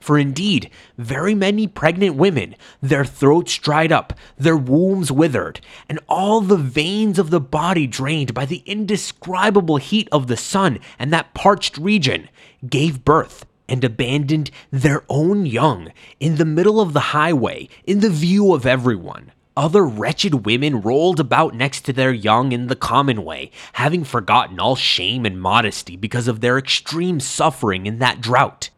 For 0.00 0.18
indeed, 0.18 0.68
very 0.98 1.34
many 1.34 1.68
pregnant 1.68 2.16
women, 2.16 2.56
their 2.82 3.04
throats 3.04 3.56
dried 3.56 3.92
up, 3.92 4.12
their 4.36 4.56
wombs 4.56 5.12
withered, 5.12 5.60
and 5.88 6.00
all 6.08 6.40
the 6.40 6.56
veins 6.56 7.20
of 7.20 7.30
the 7.30 7.40
body 7.40 7.86
drained 7.86 8.34
by 8.34 8.46
the 8.46 8.64
indescribable 8.66 9.76
heat 9.76 10.08
of 10.10 10.26
the 10.26 10.36
sun 10.36 10.80
and 10.98 11.12
that 11.12 11.34
parched 11.34 11.78
region, 11.78 12.28
gave 12.68 13.04
birth 13.04 13.46
and 13.68 13.84
abandoned 13.84 14.50
their 14.72 15.04
own 15.08 15.46
young 15.46 15.92
in 16.18 16.34
the 16.34 16.44
middle 16.44 16.80
of 16.80 16.94
the 16.94 17.00
highway 17.14 17.68
in 17.84 18.00
the 18.00 18.10
view 18.10 18.52
of 18.52 18.66
everyone. 18.66 19.30
Other 19.56 19.86
wretched 19.86 20.44
women 20.44 20.82
rolled 20.82 21.18
about 21.18 21.54
next 21.54 21.86
to 21.86 21.92
their 21.94 22.12
young 22.12 22.52
in 22.52 22.66
the 22.66 22.76
common 22.76 23.24
way, 23.24 23.50
having 23.72 24.04
forgotten 24.04 24.60
all 24.60 24.76
shame 24.76 25.24
and 25.24 25.40
modesty 25.40 25.96
because 25.96 26.28
of 26.28 26.42
their 26.42 26.58
extreme 26.58 27.20
suffering 27.20 27.86
in 27.86 27.98
that 27.98 28.20
drought. 28.20 28.68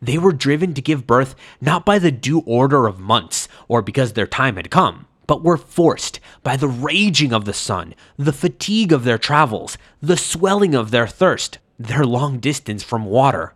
They 0.00 0.16
were 0.16 0.32
driven 0.32 0.74
to 0.74 0.82
give 0.82 1.08
birth 1.08 1.34
not 1.60 1.84
by 1.84 1.98
the 1.98 2.12
due 2.12 2.40
order 2.46 2.86
of 2.86 3.00
months 3.00 3.48
or 3.66 3.82
because 3.82 4.12
their 4.12 4.28
time 4.28 4.54
had 4.54 4.70
come, 4.70 5.06
but 5.26 5.42
were 5.42 5.56
forced 5.56 6.20
by 6.44 6.56
the 6.56 6.68
raging 6.68 7.32
of 7.32 7.44
the 7.44 7.52
sun, 7.52 7.96
the 8.16 8.32
fatigue 8.32 8.92
of 8.92 9.02
their 9.02 9.18
travels, 9.18 9.76
the 10.00 10.16
swelling 10.16 10.72
of 10.72 10.92
their 10.92 11.08
thirst, 11.08 11.58
their 11.80 12.06
long 12.06 12.38
distance 12.38 12.84
from 12.84 13.06
water. 13.06 13.54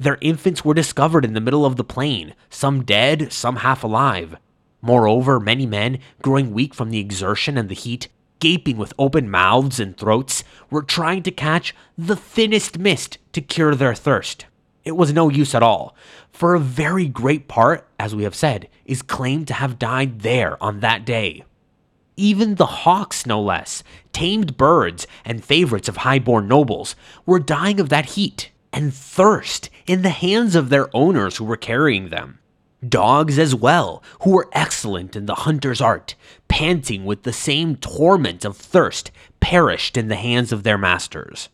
Their 0.00 0.16
infants 0.22 0.64
were 0.64 0.72
discovered 0.72 1.26
in 1.26 1.34
the 1.34 1.42
middle 1.42 1.66
of 1.66 1.76
the 1.76 1.84
plain, 1.84 2.34
some 2.48 2.84
dead, 2.84 3.34
some 3.34 3.56
half 3.56 3.84
alive. 3.84 4.38
Moreover, 4.82 5.38
many 5.38 5.64
men, 5.64 6.00
growing 6.20 6.52
weak 6.52 6.74
from 6.74 6.90
the 6.90 6.98
exertion 6.98 7.56
and 7.56 7.68
the 7.68 7.74
heat, 7.74 8.08
gaping 8.40 8.76
with 8.76 8.92
open 8.98 9.30
mouths 9.30 9.78
and 9.78 9.96
throats, 9.96 10.42
were 10.68 10.82
trying 10.82 11.22
to 11.22 11.30
catch 11.30 11.72
the 11.96 12.16
thinnest 12.16 12.78
mist 12.78 13.18
to 13.32 13.40
cure 13.40 13.76
their 13.76 13.94
thirst. 13.94 14.46
It 14.84 14.96
was 14.96 15.12
no 15.12 15.28
use 15.28 15.54
at 15.54 15.62
all, 15.62 15.94
for 16.32 16.54
a 16.54 16.60
very 16.60 17.06
great 17.06 17.46
part, 17.46 17.86
as 18.00 18.16
we 18.16 18.24
have 18.24 18.34
said, 18.34 18.68
is 18.84 19.00
claimed 19.00 19.46
to 19.46 19.54
have 19.54 19.78
died 19.78 20.22
there 20.22 20.60
on 20.60 20.80
that 20.80 21.04
day. 21.04 21.44
Even 22.16 22.56
the 22.56 22.66
hawks, 22.66 23.24
no 23.24 23.40
less, 23.40 23.84
tamed 24.12 24.56
birds 24.56 25.06
and 25.24 25.44
favorites 25.44 25.88
of 25.88 25.98
high-born 25.98 26.48
nobles, 26.48 26.96
were 27.24 27.38
dying 27.38 27.78
of 27.78 27.88
that 27.90 28.06
heat 28.06 28.50
and 28.72 28.92
thirst 28.92 29.70
in 29.86 30.02
the 30.02 30.10
hands 30.10 30.56
of 30.56 30.68
their 30.68 30.94
owners 30.94 31.36
who 31.36 31.44
were 31.44 31.56
carrying 31.56 32.08
them. 32.08 32.40
Dogs 32.86 33.38
as 33.38 33.54
well, 33.54 34.02
who 34.22 34.30
were 34.30 34.48
excellent 34.52 35.14
in 35.14 35.26
the 35.26 35.36
hunter's 35.36 35.80
art, 35.80 36.16
panting 36.48 37.04
with 37.04 37.22
the 37.22 37.32
same 37.32 37.76
torment 37.76 38.44
of 38.44 38.56
thirst, 38.56 39.12
perished 39.38 39.96
in 39.96 40.08
the 40.08 40.16
hands 40.16 40.50
of 40.50 40.64
their 40.64 40.78
masters. 40.78 41.48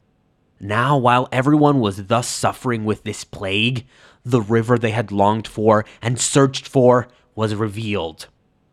Now, 0.59 0.97
while 0.97 1.29
everyone 1.31 1.81
was 1.81 2.07
thus 2.07 2.26
suffering 2.26 2.85
with 2.85 3.05
this 3.05 3.24
plague, 3.24 3.87
the 4.24 4.41
river 4.41 4.79
they 4.79 4.91
had 4.91 5.12
longed 5.12 5.47
for 5.47 5.85
and 6.01 6.18
searched 6.18 6.66
for 6.66 7.09
was 7.35 7.55
revealed. 7.55 8.26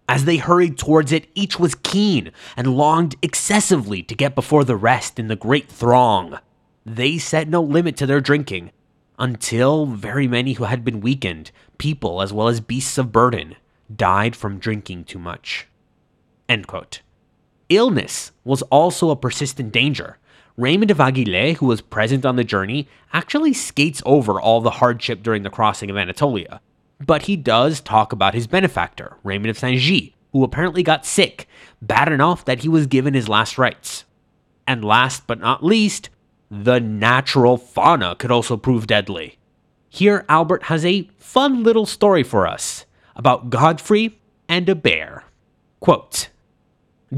As 0.07 0.25
they 0.25 0.37
hurried 0.37 0.77
towards 0.77 1.11
it, 1.11 1.27
each 1.35 1.59
was 1.59 1.75
keen 1.75 2.31
and 2.55 2.77
longed 2.77 3.15
excessively 3.21 4.01
to 4.03 4.15
get 4.15 4.33
before 4.33 4.63
the 4.63 4.75
rest 4.75 5.19
in 5.19 5.27
the 5.27 5.35
great 5.35 5.67
throng. 5.67 6.39
They 6.85 7.17
set 7.17 7.49
no 7.49 7.61
limit 7.61 7.97
to 7.97 8.05
their 8.05 8.21
drinking, 8.21 8.71
until 9.17 9.85
very 9.85 10.27
many 10.27 10.53
who 10.53 10.65
had 10.65 10.83
been 10.83 11.01
weakened, 11.01 11.51
people 11.77 12.21
as 12.21 12.33
well 12.33 12.47
as 12.47 12.59
beasts 12.59 12.97
of 12.97 13.11
burden, 13.11 13.55
died 13.93 14.35
from 14.35 14.59
drinking 14.59 15.03
too 15.05 15.19
much. 15.19 15.67
Illness 17.69 18.31
was 18.43 18.61
also 18.63 19.09
a 19.09 19.15
persistent 19.15 19.71
danger. 19.71 20.17
Raymond 20.57 20.91
of 20.91 20.97
Aguilers, 20.97 21.57
who 21.57 21.65
was 21.65 21.81
present 21.81 22.25
on 22.25 22.35
the 22.35 22.43
journey, 22.43 22.87
actually 23.11 23.53
skates 23.53 24.01
over 24.05 24.39
all 24.39 24.61
the 24.61 24.69
hardship 24.69 25.23
during 25.23 25.43
the 25.43 25.49
crossing 25.49 25.89
of 25.89 25.97
Anatolia. 25.97 26.61
But 27.05 27.23
he 27.23 27.35
does 27.35 27.81
talk 27.81 28.13
about 28.13 28.33
his 28.33 28.47
benefactor, 28.47 29.17
Raymond 29.23 29.49
of 29.49 29.59
Saint 29.59 29.81
Gilles, 29.81 30.13
who 30.31 30.43
apparently 30.43 30.83
got 30.83 31.05
sick, 31.05 31.47
bad 31.81 32.11
enough 32.11 32.45
that 32.45 32.59
he 32.61 32.69
was 32.69 32.87
given 32.87 33.13
his 33.13 33.27
last 33.27 33.57
rites. 33.57 34.05
And 34.67 34.85
last 34.85 35.27
but 35.27 35.39
not 35.39 35.63
least, 35.63 36.09
the 36.49 36.79
natural 36.79 37.57
fauna 37.57 38.15
could 38.15 38.31
also 38.31 38.57
prove 38.57 38.87
deadly. 38.87 39.37
Here, 39.89 40.25
Albert 40.27 40.63
has 40.63 40.85
a 40.85 41.09
fun 41.17 41.63
little 41.63 41.85
story 41.85 42.23
for 42.23 42.47
us 42.47 42.85
about 43.15 43.49
Godfrey 43.49 44.19
and 44.47 44.67
a 44.69 44.75
bear. 44.75 45.23
Quote 45.79 46.29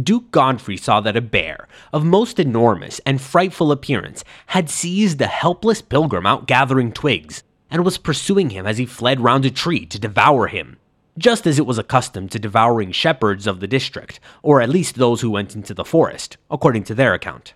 Duke 0.04 0.32
Godfrey 0.32 0.78
saw 0.78 1.02
that 1.02 1.16
a 1.16 1.22
bear, 1.22 1.68
of 1.92 2.04
most 2.04 2.40
enormous 2.40 3.00
and 3.06 3.22
frightful 3.22 3.72
appearance, 3.72 4.24
had 4.48 4.70
seized 4.70 5.22
a 5.22 5.28
helpless 5.28 5.82
pilgrim 5.82 6.26
out 6.26 6.46
gathering 6.46 6.92
twigs, 6.92 7.44
and 7.70 7.84
was 7.84 7.98
pursuing 7.98 8.52
him 8.52 8.68
as 8.68 8.78
he 8.78 8.86
fled 8.86 9.22
round 9.22 9.46
a 9.46 9.52
tree 9.52 9.86
to 9.86 10.00
devour 10.00 10.48
him, 10.48 10.78
just 11.18 11.48
as 11.48 11.58
it 11.58 11.66
was 11.66 11.78
accustomed 11.78 12.32
to 12.32 12.40
devouring 12.40 12.92
shepherds 12.92 13.48
of 13.48 13.60
the 13.60 13.68
district, 13.68 14.20
or 14.44 14.62
at 14.62 14.70
least 14.70 14.96
those 14.96 15.22
who 15.22 15.32
went 15.32 15.56
into 15.56 15.74
the 15.74 15.86
forest, 15.86 16.38
according 16.52 16.84
to 16.84 16.94
their 16.94 17.14
account. 17.14 17.54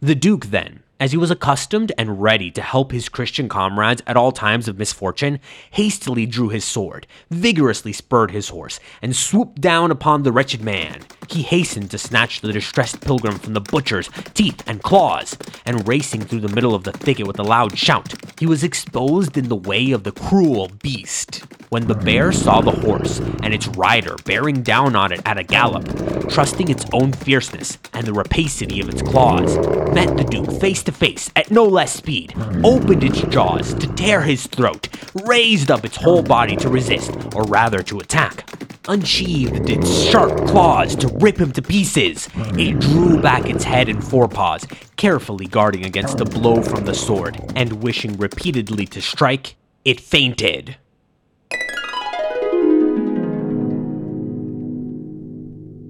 The 0.00 0.14
Duke, 0.14 0.46
then, 0.46 0.82
as 1.02 1.10
he 1.10 1.18
was 1.18 1.32
accustomed 1.32 1.90
and 1.98 2.22
ready 2.22 2.48
to 2.48 2.62
help 2.62 2.92
his 2.92 3.08
Christian 3.08 3.48
comrades 3.48 4.00
at 4.06 4.16
all 4.16 4.30
times 4.30 4.68
of 4.68 4.78
misfortune, 4.78 5.40
hastily 5.72 6.26
drew 6.26 6.48
his 6.48 6.64
sword, 6.64 7.08
vigorously 7.28 7.92
spurred 7.92 8.30
his 8.30 8.50
horse, 8.50 8.78
and 9.02 9.16
swooped 9.16 9.60
down 9.60 9.90
upon 9.90 10.22
the 10.22 10.30
wretched 10.30 10.62
man. 10.62 11.00
He 11.28 11.42
hastened 11.42 11.90
to 11.90 11.98
snatch 11.98 12.40
the 12.40 12.52
distressed 12.52 13.00
pilgrim 13.00 13.40
from 13.40 13.54
the 13.54 13.60
butcher's 13.60 14.10
teeth 14.34 14.62
and 14.64 14.80
claws, 14.80 15.36
and 15.66 15.88
racing 15.88 16.20
through 16.20 16.42
the 16.42 16.54
middle 16.54 16.72
of 16.72 16.84
the 16.84 16.92
thicket 16.92 17.26
with 17.26 17.40
a 17.40 17.42
loud 17.42 17.76
shout, 17.76 18.14
he 18.38 18.46
was 18.46 18.62
exposed 18.62 19.36
in 19.36 19.48
the 19.48 19.56
way 19.56 19.90
of 19.90 20.04
the 20.04 20.12
cruel 20.12 20.70
beast. 20.82 21.42
When 21.70 21.86
the 21.86 21.94
bear 21.94 22.32
saw 22.32 22.60
the 22.60 22.70
horse 22.70 23.18
and 23.42 23.54
its 23.54 23.66
rider 23.68 24.14
bearing 24.24 24.62
down 24.62 24.94
on 24.94 25.10
it 25.10 25.22
at 25.24 25.38
a 25.38 25.42
gallop, 25.42 25.86
trusting 26.28 26.68
its 26.68 26.84
own 26.92 27.12
fierceness 27.12 27.78
and 27.94 28.06
the 28.06 28.12
rapacity 28.12 28.78
of 28.80 28.90
its 28.90 29.00
claws, 29.00 29.56
met 29.94 30.16
the 30.18 30.24
Duke 30.24 30.60
face 30.60 30.82
to 30.82 30.91
face 30.92 31.30
at 31.34 31.50
no 31.50 31.64
less 31.64 31.92
speed, 31.92 32.34
opened 32.62 33.02
its 33.02 33.22
jaws 33.22 33.74
to 33.74 33.86
tear 33.94 34.20
his 34.20 34.46
throat, 34.46 34.88
raised 35.24 35.70
up 35.70 35.84
its 35.84 35.96
whole 35.96 36.22
body 36.22 36.56
to 36.56 36.68
resist, 36.68 37.10
or 37.34 37.42
rather 37.44 37.82
to 37.82 37.98
attack, 37.98 38.48
unsheathed 38.88 39.68
its 39.68 39.90
sharp 39.90 40.46
claws 40.46 40.94
to 40.96 41.08
rip 41.20 41.38
him 41.38 41.52
to 41.52 41.62
pieces. 41.62 42.28
It 42.36 42.78
drew 42.78 43.20
back 43.20 43.48
its 43.48 43.64
head 43.64 43.88
and 43.88 44.02
forepaws, 44.02 44.66
carefully 44.96 45.46
guarding 45.46 45.84
against 45.84 46.20
a 46.20 46.24
blow 46.24 46.62
from 46.62 46.84
the 46.84 46.94
sword, 46.94 47.40
and 47.56 47.82
wishing 47.82 48.16
repeatedly 48.16 48.86
to 48.86 49.00
strike, 49.00 49.56
it 49.84 50.00
feinted. 50.00 50.76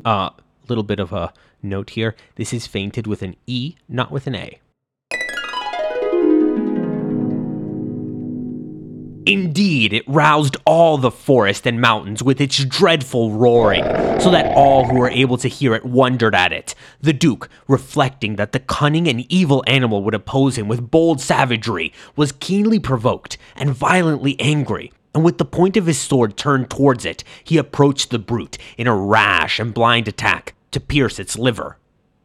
Uh, 0.05 0.31
little 0.69 0.83
bit 0.83 1.01
of 1.01 1.13
a 1.13 1.33
note 1.63 1.91
here. 1.91 2.17
This 2.37 2.53
is 2.53 2.67
feinted 2.67 3.07
with 3.07 3.23
an 3.23 3.37
E, 3.47 3.77
not 3.89 4.11
with 4.11 4.27
an 4.27 4.35
A. 4.35 4.59
Indeed, 9.27 9.93
it 9.93 10.09
roused 10.09 10.57
all 10.65 10.99
the 10.99 11.11
forest 11.11 11.67
and 11.67 11.81
mountains 11.81 12.23
with 12.23 12.41
its 12.41 12.65
dreadful 12.65 13.31
roaring, 13.31 13.85
so 14.21 14.31
that 14.31 14.53
all 14.57 14.85
who 14.85 14.99
were 14.99 15.11
able 15.11 15.37
to 15.39 15.49
hear 15.49 15.75
it 15.75 15.85
wondered 15.85 16.35
at 16.35 16.53
it. 16.53 16.75
The 17.01 17.13
Duke, 17.13 17.49
reflecting 17.69 18.37
that 18.37 18.53
the 18.53 18.59
cunning 18.59 19.07
and 19.07 19.31
evil 19.33 19.63
animal 19.67 20.03
would 20.03 20.15
oppose 20.15 20.59
him 20.59 20.67
with 20.67 20.91
bold 20.91 21.21
savagery, 21.21 21.93
was 22.17 22.33
keenly 22.33 22.81
provoked 22.81 23.39
and 23.55 23.71
violently 23.71 24.39
angry, 24.41 24.93
and 25.15 25.25
with 25.25 25.39
the 25.39 25.45
point 25.45 25.77
of 25.77 25.87
his 25.87 26.01
sword 26.01 26.37
turned 26.37 26.69
towards 26.69 27.05
it, 27.05 27.23
he 27.45 27.59
approached 27.59 28.11
the 28.11 28.19
brute 28.19 28.59
in 28.77 28.87
a 28.87 28.97
rash 28.97 29.61
and 29.61 29.75
blind 29.75 30.09
attack 30.09 30.55
to 30.73 30.81
pierce 30.81 31.19
its 31.21 31.39
liver. 31.39 31.79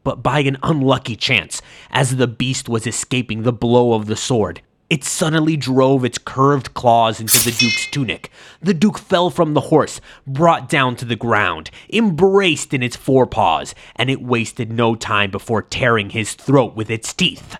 But 0.04 0.24
by 0.24 0.40
an 0.40 0.58
unlucky 0.64 1.16
chance, 1.16 1.62
as 1.92 2.16
the 2.16 2.28
beast 2.28 2.70
was 2.70 2.88
escaping 2.88 3.44
the 3.44 3.54
blow 3.54 3.94
of 3.94 4.06
the 4.06 4.16
sword, 4.16 4.62
it 4.90 5.04
suddenly 5.04 5.58
drove 5.58 6.06
its 6.06 6.18
curved 6.18 6.74
claws 6.74 7.20
into 7.20 7.44
the 7.44 7.52
Duke's 7.52 7.88
tunic. 7.92 8.32
The 8.62 8.74
Duke 8.74 8.98
fell 8.98 9.30
from 9.30 9.54
the 9.54 9.62
horse, 9.62 10.00
brought 10.26 10.70
down 10.70 10.96
to 10.98 11.06
the 11.06 11.16
ground, 11.16 11.70
embraced 11.92 12.74
in 12.74 12.82
its 12.82 12.96
forepaws, 12.96 13.76
and 13.96 14.10
it 14.10 14.22
wasted 14.22 14.72
no 14.72 14.96
time 14.96 15.30
before 15.30 15.62
tearing 15.62 16.12
his 16.12 16.34
throat 16.34 16.76
with 16.76 16.90
its 16.90 17.14
teeth. 17.14 17.58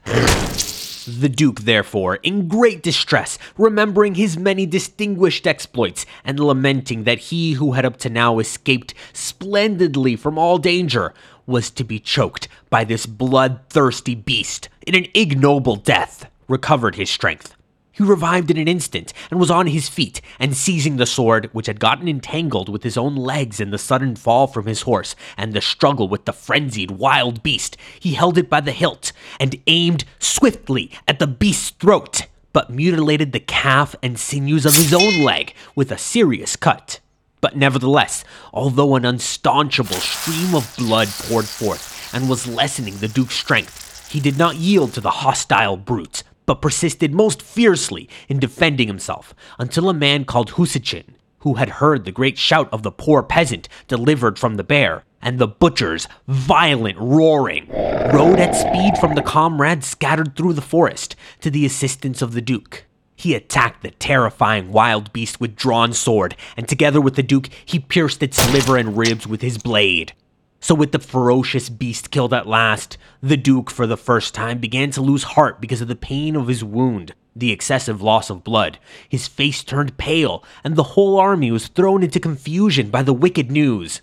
The 1.08 1.30
Duke, 1.30 1.62
therefore, 1.62 2.16
in 2.16 2.48
great 2.50 2.84
distress, 2.84 3.38
remembering 3.58 4.16
his 4.16 4.38
many 4.38 4.66
distinguished 4.66 5.48
exploits, 5.48 6.06
and 6.26 6.40
lamenting 6.40 7.06
that 7.06 7.20
he 7.20 7.54
who 7.54 7.74
had 7.74 7.86
up 7.86 7.98
to 7.98 8.10
now 8.10 8.40
escaped 8.40 8.94
splendidly 9.14 10.16
from 10.18 10.38
all 10.38 10.58
danger, 10.58 11.14
was 11.46 11.70
to 11.72 11.86
be 11.86 12.00
choked 12.00 12.50
by 12.70 12.84
this 12.84 13.06
bloodthirsty 13.06 14.16
beast 14.16 14.68
in 14.86 14.96
an 14.96 15.08
ignoble 15.14 15.78
death, 15.78 16.30
recovered 16.48 16.96
his 16.96 17.10
strength. 17.10 17.56
He 17.98 18.04
revived 18.04 18.52
in 18.52 18.58
an 18.58 18.68
instant 18.68 19.12
and 19.32 19.40
was 19.40 19.50
on 19.50 19.66
his 19.66 19.90
feet, 19.90 20.22
and 20.40 20.56
seizing 20.56 20.98
the 20.98 21.08
sword, 21.08 21.50
which 21.52 21.66
had 21.66 21.80
gotten 21.80 22.08
entangled 22.08 22.70
with 22.70 22.84
his 22.84 22.96
own 22.96 23.16
legs 23.16 23.60
in 23.60 23.72
the 23.72 23.80
sudden 23.80 24.16
fall 24.16 24.46
from 24.46 24.68
his 24.68 24.84
horse 24.84 25.16
and 25.36 25.52
the 25.52 25.62
struggle 25.62 26.08
with 26.08 26.26
the 26.26 26.32
frenzied 26.32 26.92
wild 26.92 27.42
beast, 27.42 27.76
he 28.00 28.14
held 28.14 28.38
it 28.38 28.52
by 28.52 28.62
the 28.62 28.72
hilt 28.72 29.12
and 29.40 29.56
aimed 29.66 30.06
swiftly 30.20 30.92
at 31.08 31.18
the 31.18 31.26
beast's 31.26 31.72
throat, 31.72 32.28
but 32.54 32.70
mutilated 32.70 33.32
the 33.32 33.40
calf 33.40 33.96
and 34.04 34.20
sinews 34.20 34.68
of 34.68 34.76
his 34.76 34.94
own 34.94 35.24
leg 35.24 35.56
with 35.76 35.92
a 35.92 35.98
serious 35.98 36.56
cut. 36.56 37.00
But 37.42 37.58
nevertheless, 37.58 38.24
although 38.54 38.96
an 38.96 39.06
unstaunchable 39.06 39.96
stream 39.96 40.54
of 40.54 40.72
blood 40.78 41.08
poured 41.08 41.46
forth 41.46 42.14
and 42.14 42.30
was 42.30 42.46
lessening 42.46 42.98
the 42.98 43.08
Duke's 43.08 43.36
strength, 43.36 44.08
he 44.12 44.20
did 44.20 44.38
not 44.38 44.56
yield 44.56 44.94
to 44.94 45.02
the 45.02 45.10
hostile 45.10 45.78
brute, 45.78 46.22
but 46.48 46.62
persisted 46.62 47.14
most 47.14 47.44
fiercely 47.44 48.10
in 48.28 48.40
defending 48.40 48.88
himself 48.88 49.36
until 49.60 49.90
a 49.90 49.94
man 49.94 50.26
called 50.26 50.54
Husechin, 50.54 51.14
who 51.40 51.56
had 51.56 51.70
heard 51.70 52.06
the 52.06 52.12
great 52.12 52.40
shout 52.40 52.68
of 52.74 52.82
the 52.82 52.92
poor 52.92 53.22
peasant 53.22 53.70
delivered 53.88 54.40
from 54.40 54.56
the 54.56 54.64
bear, 54.64 55.04
and 55.22 55.38
the 55.38 55.48
butcher's 55.48 56.08
violent 56.28 56.98
roaring, 56.98 57.68
rode 57.70 58.40
at 58.40 58.56
speed 58.56 58.98
from 59.00 59.14
the 59.14 59.22
comrades 59.22 59.86
scattered 59.86 60.36
through 60.36 60.54
the 60.54 60.62
forest 60.62 61.16
to 61.42 61.52
the 61.52 61.66
assistance 61.66 62.24
of 62.24 62.34
the 62.34 62.42
Duke. 62.42 62.86
He 63.16 63.34
attacked 63.34 63.82
the 63.82 63.92
terrifying 63.92 64.72
wild 64.72 65.12
beast 65.12 65.42
with 65.42 65.56
drawn 65.56 65.92
sword, 65.92 66.36
and 66.56 66.68
together 66.68 67.02
with 67.02 67.16
the 67.16 67.24
Duke, 67.24 67.50
he 67.66 67.80
pierced 67.80 68.22
its 68.22 68.52
liver 68.54 68.78
and 68.78 68.96
ribs 68.96 69.28
with 69.28 69.42
his 69.42 69.58
blade. 69.58 70.14
So, 70.60 70.74
with 70.74 70.92
the 70.92 71.00
ferocious 71.00 71.70
beast 71.70 72.10
killed 72.10 72.34
at 72.34 72.48
last, 72.48 72.98
the 73.22 73.38
Duke, 73.38 73.70
for 73.70 73.86
the 73.86 73.98
first 73.98 74.34
time, 74.34 74.58
began 74.58 74.90
to 74.92 75.02
lose 75.02 75.24
heart 75.24 75.62
because 75.62 75.82
of 75.82 75.88
the 75.88 75.96
pain 75.96 76.36
of 76.36 76.48
his 76.48 76.64
wound, 76.64 77.14
the 77.36 77.52
excessive 77.52 78.02
loss 78.02 78.30
of 78.30 78.44
blood. 78.44 78.80
His 79.08 79.28
face 79.28 79.64
turned 79.64 79.98
pale, 79.98 80.44
and 80.64 80.76
the 80.76 80.84
whole 80.84 81.20
army 81.20 81.52
was 81.52 81.68
thrown 81.68 82.02
into 82.02 82.20
confusion 82.20 82.90
by 82.90 83.04
the 83.04 83.14
wicked 83.14 83.52
news. 83.52 84.02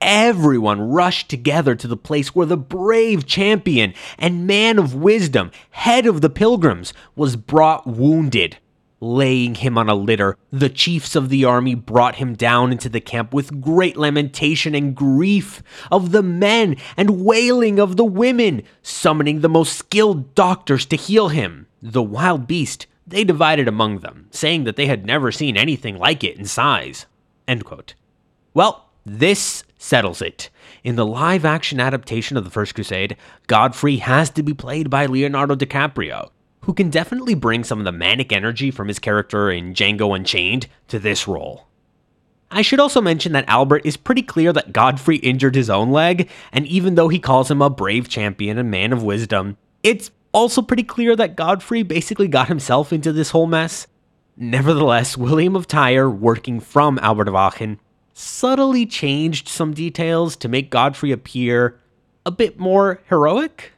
Everyone 0.00 0.80
rushed 0.80 1.28
together 1.28 1.74
to 1.74 1.88
the 1.88 1.96
place 1.96 2.34
where 2.34 2.46
the 2.46 2.56
brave 2.56 3.24
champion 3.24 3.94
and 4.18 4.46
man 4.46 4.78
of 4.78 4.94
wisdom, 4.94 5.50
head 5.70 6.06
of 6.06 6.20
the 6.20 6.28
pilgrims, 6.28 6.92
was 7.14 7.36
brought 7.36 7.86
wounded. 7.86 8.58
Laying 8.98 9.56
him 9.56 9.76
on 9.76 9.90
a 9.90 9.94
litter, 9.94 10.38
the 10.50 10.70
chiefs 10.70 11.14
of 11.14 11.28
the 11.28 11.44
army 11.44 11.74
brought 11.74 12.16
him 12.16 12.34
down 12.34 12.72
into 12.72 12.88
the 12.88 13.00
camp 13.00 13.34
with 13.34 13.60
great 13.60 13.96
lamentation 13.96 14.74
and 14.74 14.94
grief 14.94 15.62
of 15.92 16.12
the 16.12 16.22
men 16.22 16.76
and 16.96 17.24
wailing 17.24 17.78
of 17.78 17.96
the 17.96 18.04
women, 18.06 18.62
summoning 18.82 19.40
the 19.40 19.50
most 19.50 19.74
skilled 19.76 20.34
doctors 20.34 20.86
to 20.86 20.96
heal 20.96 21.28
him. 21.28 21.66
The 21.82 22.02
wild 22.02 22.46
beast 22.46 22.86
they 23.06 23.22
divided 23.22 23.68
among 23.68 23.98
them, 24.00 24.28
saying 24.30 24.64
that 24.64 24.76
they 24.76 24.86
had 24.86 25.06
never 25.06 25.30
seen 25.30 25.56
anything 25.56 25.96
like 25.98 26.24
it 26.24 26.38
in 26.38 26.46
size. 26.46 27.06
Well, 28.52 28.90
this 29.04 29.62
settles 29.78 30.20
it. 30.20 30.50
In 30.82 30.96
the 30.96 31.06
live 31.06 31.44
action 31.44 31.78
adaptation 31.78 32.36
of 32.36 32.44
The 32.44 32.50
First 32.50 32.74
Crusade, 32.74 33.16
Godfrey 33.46 33.98
has 33.98 34.30
to 34.30 34.42
be 34.42 34.54
played 34.54 34.90
by 34.90 35.06
Leonardo 35.06 35.54
DiCaprio, 35.54 36.30
who 36.66 36.74
can 36.74 36.90
definitely 36.90 37.34
bring 37.34 37.62
some 37.62 37.78
of 37.78 37.84
the 37.84 37.92
manic 37.92 38.32
energy 38.32 38.72
from 38.72 38.88
his 38.88 38.98
character 38.98 39.50
in 39.50 39.72
Django 39.72 40.14
Unchained 40.14 40.66
to 40.88 40.98
this 40.98 41.28
role. 41.28 41.68
I 42.50 42.62
should 42.62 42.80
also 42.80 43.00
mention 43.00 43.32
that 43.32 43.48
Albert 43.48 43.86
is 43.86 43.96
pretty 43.96 44.22
clear 44.22 44.52
that 44.52 44.72
Godfrey 44.72 45.16
injured 45.18 45.54
his 45.54 45.70
own 45.70 45.90
leg, 45.90 46.28
and 46.52 46.66
even 46.66 46.96
though 46.96 47.08
he 47.08 47.20
calls 47.20 47.50
him 47.50 47.62
a 47.62 47.70
brave 47.70 48.08
champion 48.08 48.58
and 48.58 48.68
man 48.68 48.92
of 48.92 49.04
wisdom, 49.04 49.56
it's 49.84 50.10
also 50.32 50.60
pretty 50.60 50.82
clear 50.82 51.14
that 51.14 51.36
Godfrey 51.36 51.84
basically 51.84 52.26
got 52.26 52.48
himself 52.48 52.92
into 52.92 53.12
this 53.12 53.30
whole 53.30 53.46
mess. 53.46 53.86
Nevertheless, 54.36 55.16
William 55.16 55.54
of 55.54 55.68
Tyre, 55.68 56.10
working 56.10 56.58
from 56.58 56.98
Albert 57.00 57.28
of 57.28 57.36
Aachen, 57.36 57.78
subtly 58.12 58.86
changed 58.86 59.46
some 59.48 59.72
details 59.72 60.34
to 60.36 60.48
make 60.48 60.70
Godfrey 60.70 61.12
appear 61.12 61.80
a 62.24 62.32
bit 62.32 62.58
more 62.58 63.02
heroic. 63.08 63.72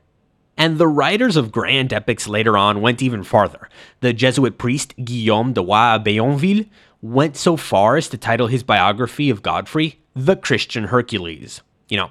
And 0.59 0.77
the 0.77 0.89
writers 0.89 1.37
of 1.37 1.53
grand 1.53 1.93
epics 1.93 2.27
later 2.27 2.59
on 2.59 2.81
went 2.81 3.01
even 3.01 3.23
farther. 3.23 3.69
The 4.01 4.13
Jesuit 4.13 4.59
priest 4.59 4.93
Guillaume 5.03 5.53
de 5.53 5.63
Roy 5.63 5.99
Bayonville 5.99 6.65
went 7.01 7.37
so 7.37 7.57
far 7.57 7.97
as 7.97 8.09
to 8.09 8.19
title 8.19 8.49
his 8.49 8.65
biography 8.65 9.31
of 9.31 9.41
Godfrey 9.41 10.01
The 10.15 10.35
Christian 10.35 10.85
Hercules. 10.85 11.63
You 11.89 11.99
know, 11.99 12.11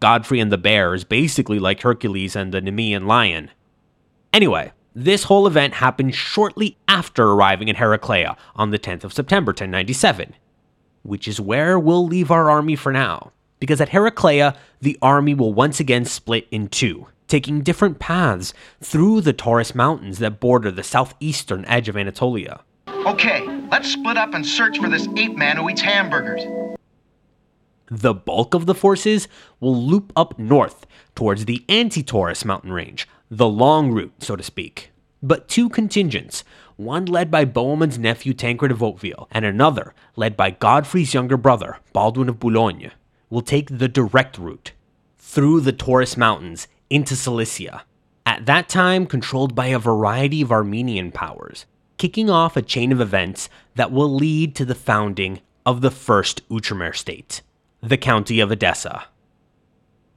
Godfrey 0.00 0.40
and 0.40 0.50
the 0.50 0.58
bear 0.58 0.92
is 0.92 1.04
basically 1.04 1.60
like 1.60 1.82
Hercules 1.82 2.34
and 2.34 2.52
the 2.52 2.60
Nemean 2.60 3.06
lion. 3.06 3.52
Anyway, 4.32 4.72
this 4.92 5.24
whole 5.24 5.46
event 5.46 5.74
happened 5.74 6.16
shortly 6.16 6.76
after 6.88 7.30
arriving 7.30 7.68
in 7.68 7.76
Heraclea 7.76 8.36
on 8.56 8.70
the 8.70 8.78
10th 8.78 9.04
of 9.04 9.12
September 9.12 9.50
1097, 9.50 10.34
which 11.04 11.28
is 11.28 11.40
where 11.40 11.78
we'll 11.78 12.06
leave 12.06 12.32
our 12.32 12.50
army 12.50 12.74
for 12.74 12.90
now. 12.90 13.30
Because 13.60 13.80
at 13.80 13.90
Heraclea, 13.90 14.56
the 14.80 14.98
army 15.00 15.32
will 15.32 15.54
once 15.54 15.78
again 15.78 16.04
split 16.04 16.48
in 16.50 16.68
two, 16.68 17.06
taking 17.34 17.62
different 17.62 17.98
paths 17.98 18.54
through 18.80 19.20
the 19.20 19.32
Taurus 19.32 19.74
Mountains 19.74 20.20
that 20.20 20.38
border 20.38 20.70
the 20.70 20.84
southeastern 20.84 21.64
edge 21.64 21.88
of 21.88 21.96
Anatolia. 21.96 22.60
Okay, 22.86 23.44
let's 23.72 23.90
split 23.90 24.16
up 24.16 24.34
and 24.34 24.46
search 24.46 24.78
for 24.78 24.88
this 24.88 25.08
ape 25.16 25.34
man 25.34 25.56
who 25.56 25.68
eats 25.68 25.80
hamburgers. 25.80 26.44
The 27.90 28.14
bulk 28.14 28.54
of 28.54 28.66
the 28.66 28.74
forces 28.74 29.26
will 29.58 29.74
loop 29.74 30.12
up 30.14 30.38
north 30.38 30.86
towards 31.16 31.46
the 31.46 31.64
anti 31.68 32.04
Taurus 32.04 32.44
mountain 32.44 32.70
range, 32.72 33.08
the 33.28 33.48
long 33.48 33.90
route, 33.90 34.14
so 34.20 34.36
to 34.36 34.42
speak. 34.44 34.92
But 35.20 35.48
two 35.48 35.68
contingents, 35.68 36.44
one 36.76 37.04
led 37.04 37.32
by 37.32 37.46
Bohemond's 37.46 37.98
nephew 37.98 38.32
Tancred 38.32 38.70
of 38.70 38.78
Hauteville, 38.78 39.26
and 39.32 39.44
another 39.44 39.92
led 40.14 40.36
by 40.36 40.50
Godfrey's 40.52 41.14
younger 41.14 41.36
brother, 41.36 41.78
Baldwin 41.92 42.28
of 42.28 42.38
Boulogne, 42.38 42.92
will 43.28 43.42
take 43.42 43.76
the 43.76 43.88
direct 43.88 44.38
route 44.38 44.70
through 45.18 45.62
the 45.62 45.72
Taurus 45.72 46.16
Mountains 46.16 46.68
into 46.94 47.16
Cilicia, 47.16 47.82
at 48.24 48.46
that 48.46 48.68
time 48.68 49.04
controlled 49.04 49.52
by 49.52 49.66
a 49.66 49.80
variety 49.80 50.40
of 50.42 50.52
Armenian 50.52 51.10
powers, 51.10 51.66
kicking 51.98 52.30
off 52.30 52.56
a 52.56 52.62
chain 52.62 52.92
of 52.92 53.00
events 53.00 53.48
that 53.74 53.90
will 53.90 54.14
lead 54.14 54.54
to 54.54 54.64
the 54.64 54.76
founding 54.76 55.40
of 55.66 55.80
the 55.80 55.90
first 55.90 56.48
Outremer 56.48 56.94
state, 56.94 57.42
the 57.80 57.96
County 57.96 58.38
of 58.38 58.52
Edessa. 58.52 59.06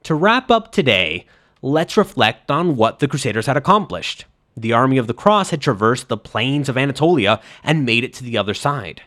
To 0.04 0.14
wrap 0.14 0.52
up 0.52 0.72
today, 0.72 1.26
let's 1.64 1.98
reflect 1.98 2.52
on 2.52 2.76
what 2.76 3.00
the 3.00 3.08
Crusaders 3.08 3.48
had 3.48 3.58
accomplished. 3.58 4.26
The 4.56 4.72
Army 4.72 5.00
of 5.00 5.08
the 5.08 5.16
Cross 5.16 5.50
had 5.50 5.62
traversed 5.62 6.10
the 6.10 6.16
plains 6.16 6.70
of 6.70 6.78
Anatolia 6.78 7.42
and 7.64 7.88
made 7.88 8.04
it 8.04 8.14
to 8.14 8.24
the 8.24 8.38
other 8.38 8.54
side. 8.54 9.02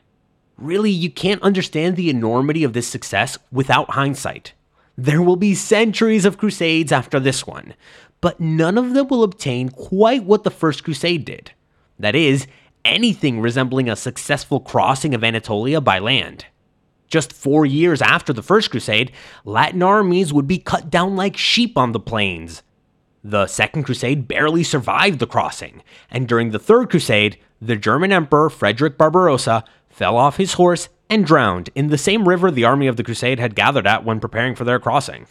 Really, 0.58 0.90
you 0.90 1.08
can't 1.08 1.40
understand 1.40 1.94
the 1.94 2.10
enormity 2.10 2.64
of 2.64 2.72
this 2.72 2.88
success 2.88 3.38
without 3.52 3.90
hindsight. 3.90 4.54
There 5.02 5.22
will 5.22 5.36
be 5.36 5.54
centuries 5.54 6.26
of 6.26 6.36
crusades 6.36 6.92
after 6.92 7.18
this 7.18 7.46
one, 7.46 7.72
but 8.20 8.38
none 8.38 8.76
of 8.76 8.92
them 8.92 9.08
will 9.08 9.22
obtain 9.22 9.70
quite 9.70 10.24
what 10.24 10.44
the 10.44 10.50
First 10.50 10.84
Crusade 10.84 11.24
did. 11.24 11.52
That 11.98 12.14
is, 12.14 12.46
anything 12.84 13.40
resembling 13.40 13.88
a 13.88 13.96
successful 13.96 14.60
crossing 14.60 15.14
of 15.14 15.24
Anatolia 15.24 15.80
by 15.80 16.00
land. 16.00 16.44
Just 17.08 17.32
four 17.32 17.64
years 17.64 18.02
after 18.02 18.34
the 18.34 18.42
First 18.42 18.70
Crusade, 18.70 19.10
Latin 19.46 19.82
armies 19.82 20.34
would 20.34 20.46
be 20.46 20.58
cut 20.58 20.90
down 20.90 21.16
like 21.16 21.34
sheep 21.34 21.78
on 21.78 21.92
the 21.92 21.98
plains. 21.98 22.62
The 23.24 23.46
Second 23.46 23.84
Crusade 23.84 24.28
barely 24.28 24.62
survived 24.62 25.18
the 25.18 25.26
crossing, 25.26 25.82
and 26.10 26.28
during 26.28 26.50
the 26.50 26.58
Third 26.58 26.90
Crusade, 26.90 27.38
the 27.58 27.76
German 27.76 28.12
Emperor 28.12 28.50
Frederick 28.50 28.98
Barbarossa 28.98 29.64
fell 29.88 30.18
off 30.18 30.36
his 30.36 30.52
horse 30.52 30.90
and 31.10 31.26
drowned 31.26 31.68
in 31.74 31.88
the 31.88 31.98
same 31.98 32.26
river 32.26 32.50
the 32.50 32.64
army 32.64 32.86
of 32.86 32.96
the 32.96 33.04
Crusade 33.04 33.40
had 33.40 33.56
gathered 33.56 33.86
at 33.86 34.04
when 34.04 34.20
preparing 34.20 34.54
for 34.54 34.64
their 34.64 34.78
crossing. 34.78 35.26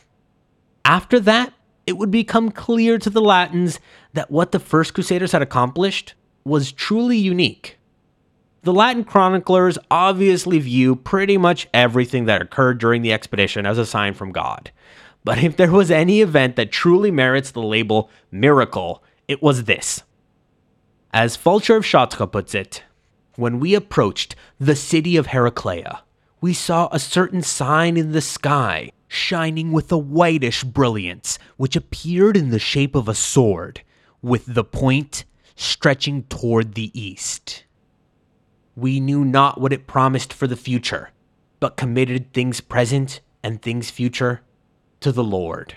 After 0.86 1.19
that, 1.21 1.53
it 1.88 1.97
would 1.97 2.11
become 2.11 2.51
clear 2.51 2.99
to 2.99 3.09
the 3.09 3.21
Latins 3.21 3.80
that 4.13 4.30
what 4.30 4.51
the 4.51 4.59
First 4.59 4.93
Crusaders 4.93 5.32
had 5.32 5.41
accomplished 5.41 6.13
was 6.43 6.71
truly 6.71 7.17
unique. 7.17 7.77
The 8.63 8.73
Latin 8.73 9.05
chroniclers 9.05 9.77
obviously 9.89 10.59
view 10.59 10.95
pretty 10.95 11.38
much 11.38 11.67
everything 11.73 12.25
that 12.25 12.41
occurred 12.41 12.77
during 12.77 13.01
the 13.01 13.13
expedition 13.13 13.65
as 13.65 13.77
a 13.77 13.86
sign 13.86 14.13
from 14.13 14.34
God. 14.34 14.71
But 15.23 15.43
if 15.43 15.55
there 15.55 15.71
was 15.71 15.89
any 15.89 16.21
event 16.21 16.57
that 16.57 16.71
truly 16.71 17.11
merits 17.11 17.51
the 17.51 17.61
label 17.61 18.09
miracle, 18.32 19.03
it 19.27 19.41
was 19.41 19.63
this. 19.63 20.03
As 21.11 21.36
Fulcher 21.36 21.77
of 21.77 21.86
Chartres 21.86 22.30
puts 22.32 22.53
it, 22.53 22.84
when 23.40 23.60
we 23.60 23.74
approached 23.74 24.36
the 24.60 24.76
city 24.76 25.16
of 25.16 25.28
Heraclea, 25.28 26.02
we 26.42 26.54
saw 26.54 26.90
a 26.92 27.00
certain 27.00 27.42
sign 27.42 27.98
in 27.98 28.12
the 28.12 28.22
sky, 28.22 28.92
shining 29.08 29.72
with 29.72 29.92
a 29.92 29.98
whitish 29.98 30.64
brilliance, 30.64 31.40
which 31.58 31.76
appeared 31.76 32.36
in 32.36 32.50
the 32.50 32.60
shape 32.60 32.96
of 32.96 33.08
a 33.08 33.16
sword, 33.16 33.82
with 34.22 34.46
the 34.46 34.64
point 34.64 35.24
stretching 35.56 36.24
toward 36.24 36.74
the 36.74 36.92
east. 37.00 37.64
We 38.76 39.00
knew 39.00 39.26
not 39.26 39.60
what 39.60 39.74
it 39.74 39.88
promised 39.88 40.34
for 40.34 40.48
the 40.48 40.56
future, 40.56 41.12
but 41.60 41.78
committed 41.78 42.34
things 42.34 42.62
present 42.62 43.22
and 43.44 43.62
things 43.62 43.90
future 43.90 44.42
to 45.00 45.12
the 45.12 45.24
Lord. 45.24 45.76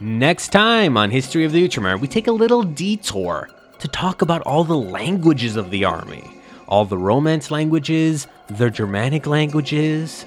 Next 0.00 0.52
time 0.52 0.96
on 0.96 1.10
History 1.10 1.44
of 1.44 1.50
the 1.50 1.66
Outremer, 1.66 1.98
we 1.98 2.06
take 2.06 2.28
a 2.28 2.32
little 2.32 2.62
detour 2.62 3.48
to 3.80 3.88
talk 3.88 4.22
about 4.22 4.42
all 4.42 4.62
the 4.62 4.76
languages 4.76 5.56
of 5.56 5.70
the 5.70 5.84
army, 5.84 6.40
all 6.68 6.84
the 6.84 6.96
Romance 6.96 7.50
languages, 7.50 8.28
the 8.46 8.70
Germanic 8.70 9.26
languages, 9.26 10.24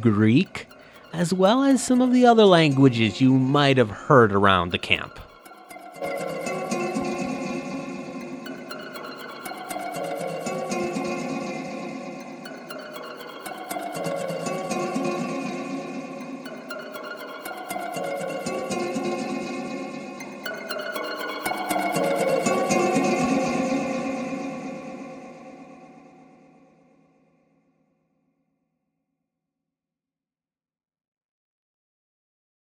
Greek, 0.00 0.68
as 1.12 1.34
well 1.34 1.62
as 1.62 1.84
some 1.84 2.00
of 2.00 2.14
the 2.14 2.24
other 2.24 2.46
languages 2.46 3.20
you 3.20 3.34
might 3.34 3.76
have 3.76 3.90
heard 3.90 4.32
around 4.32 4.72
the 4.72 4.78
camp. 4.78 5.20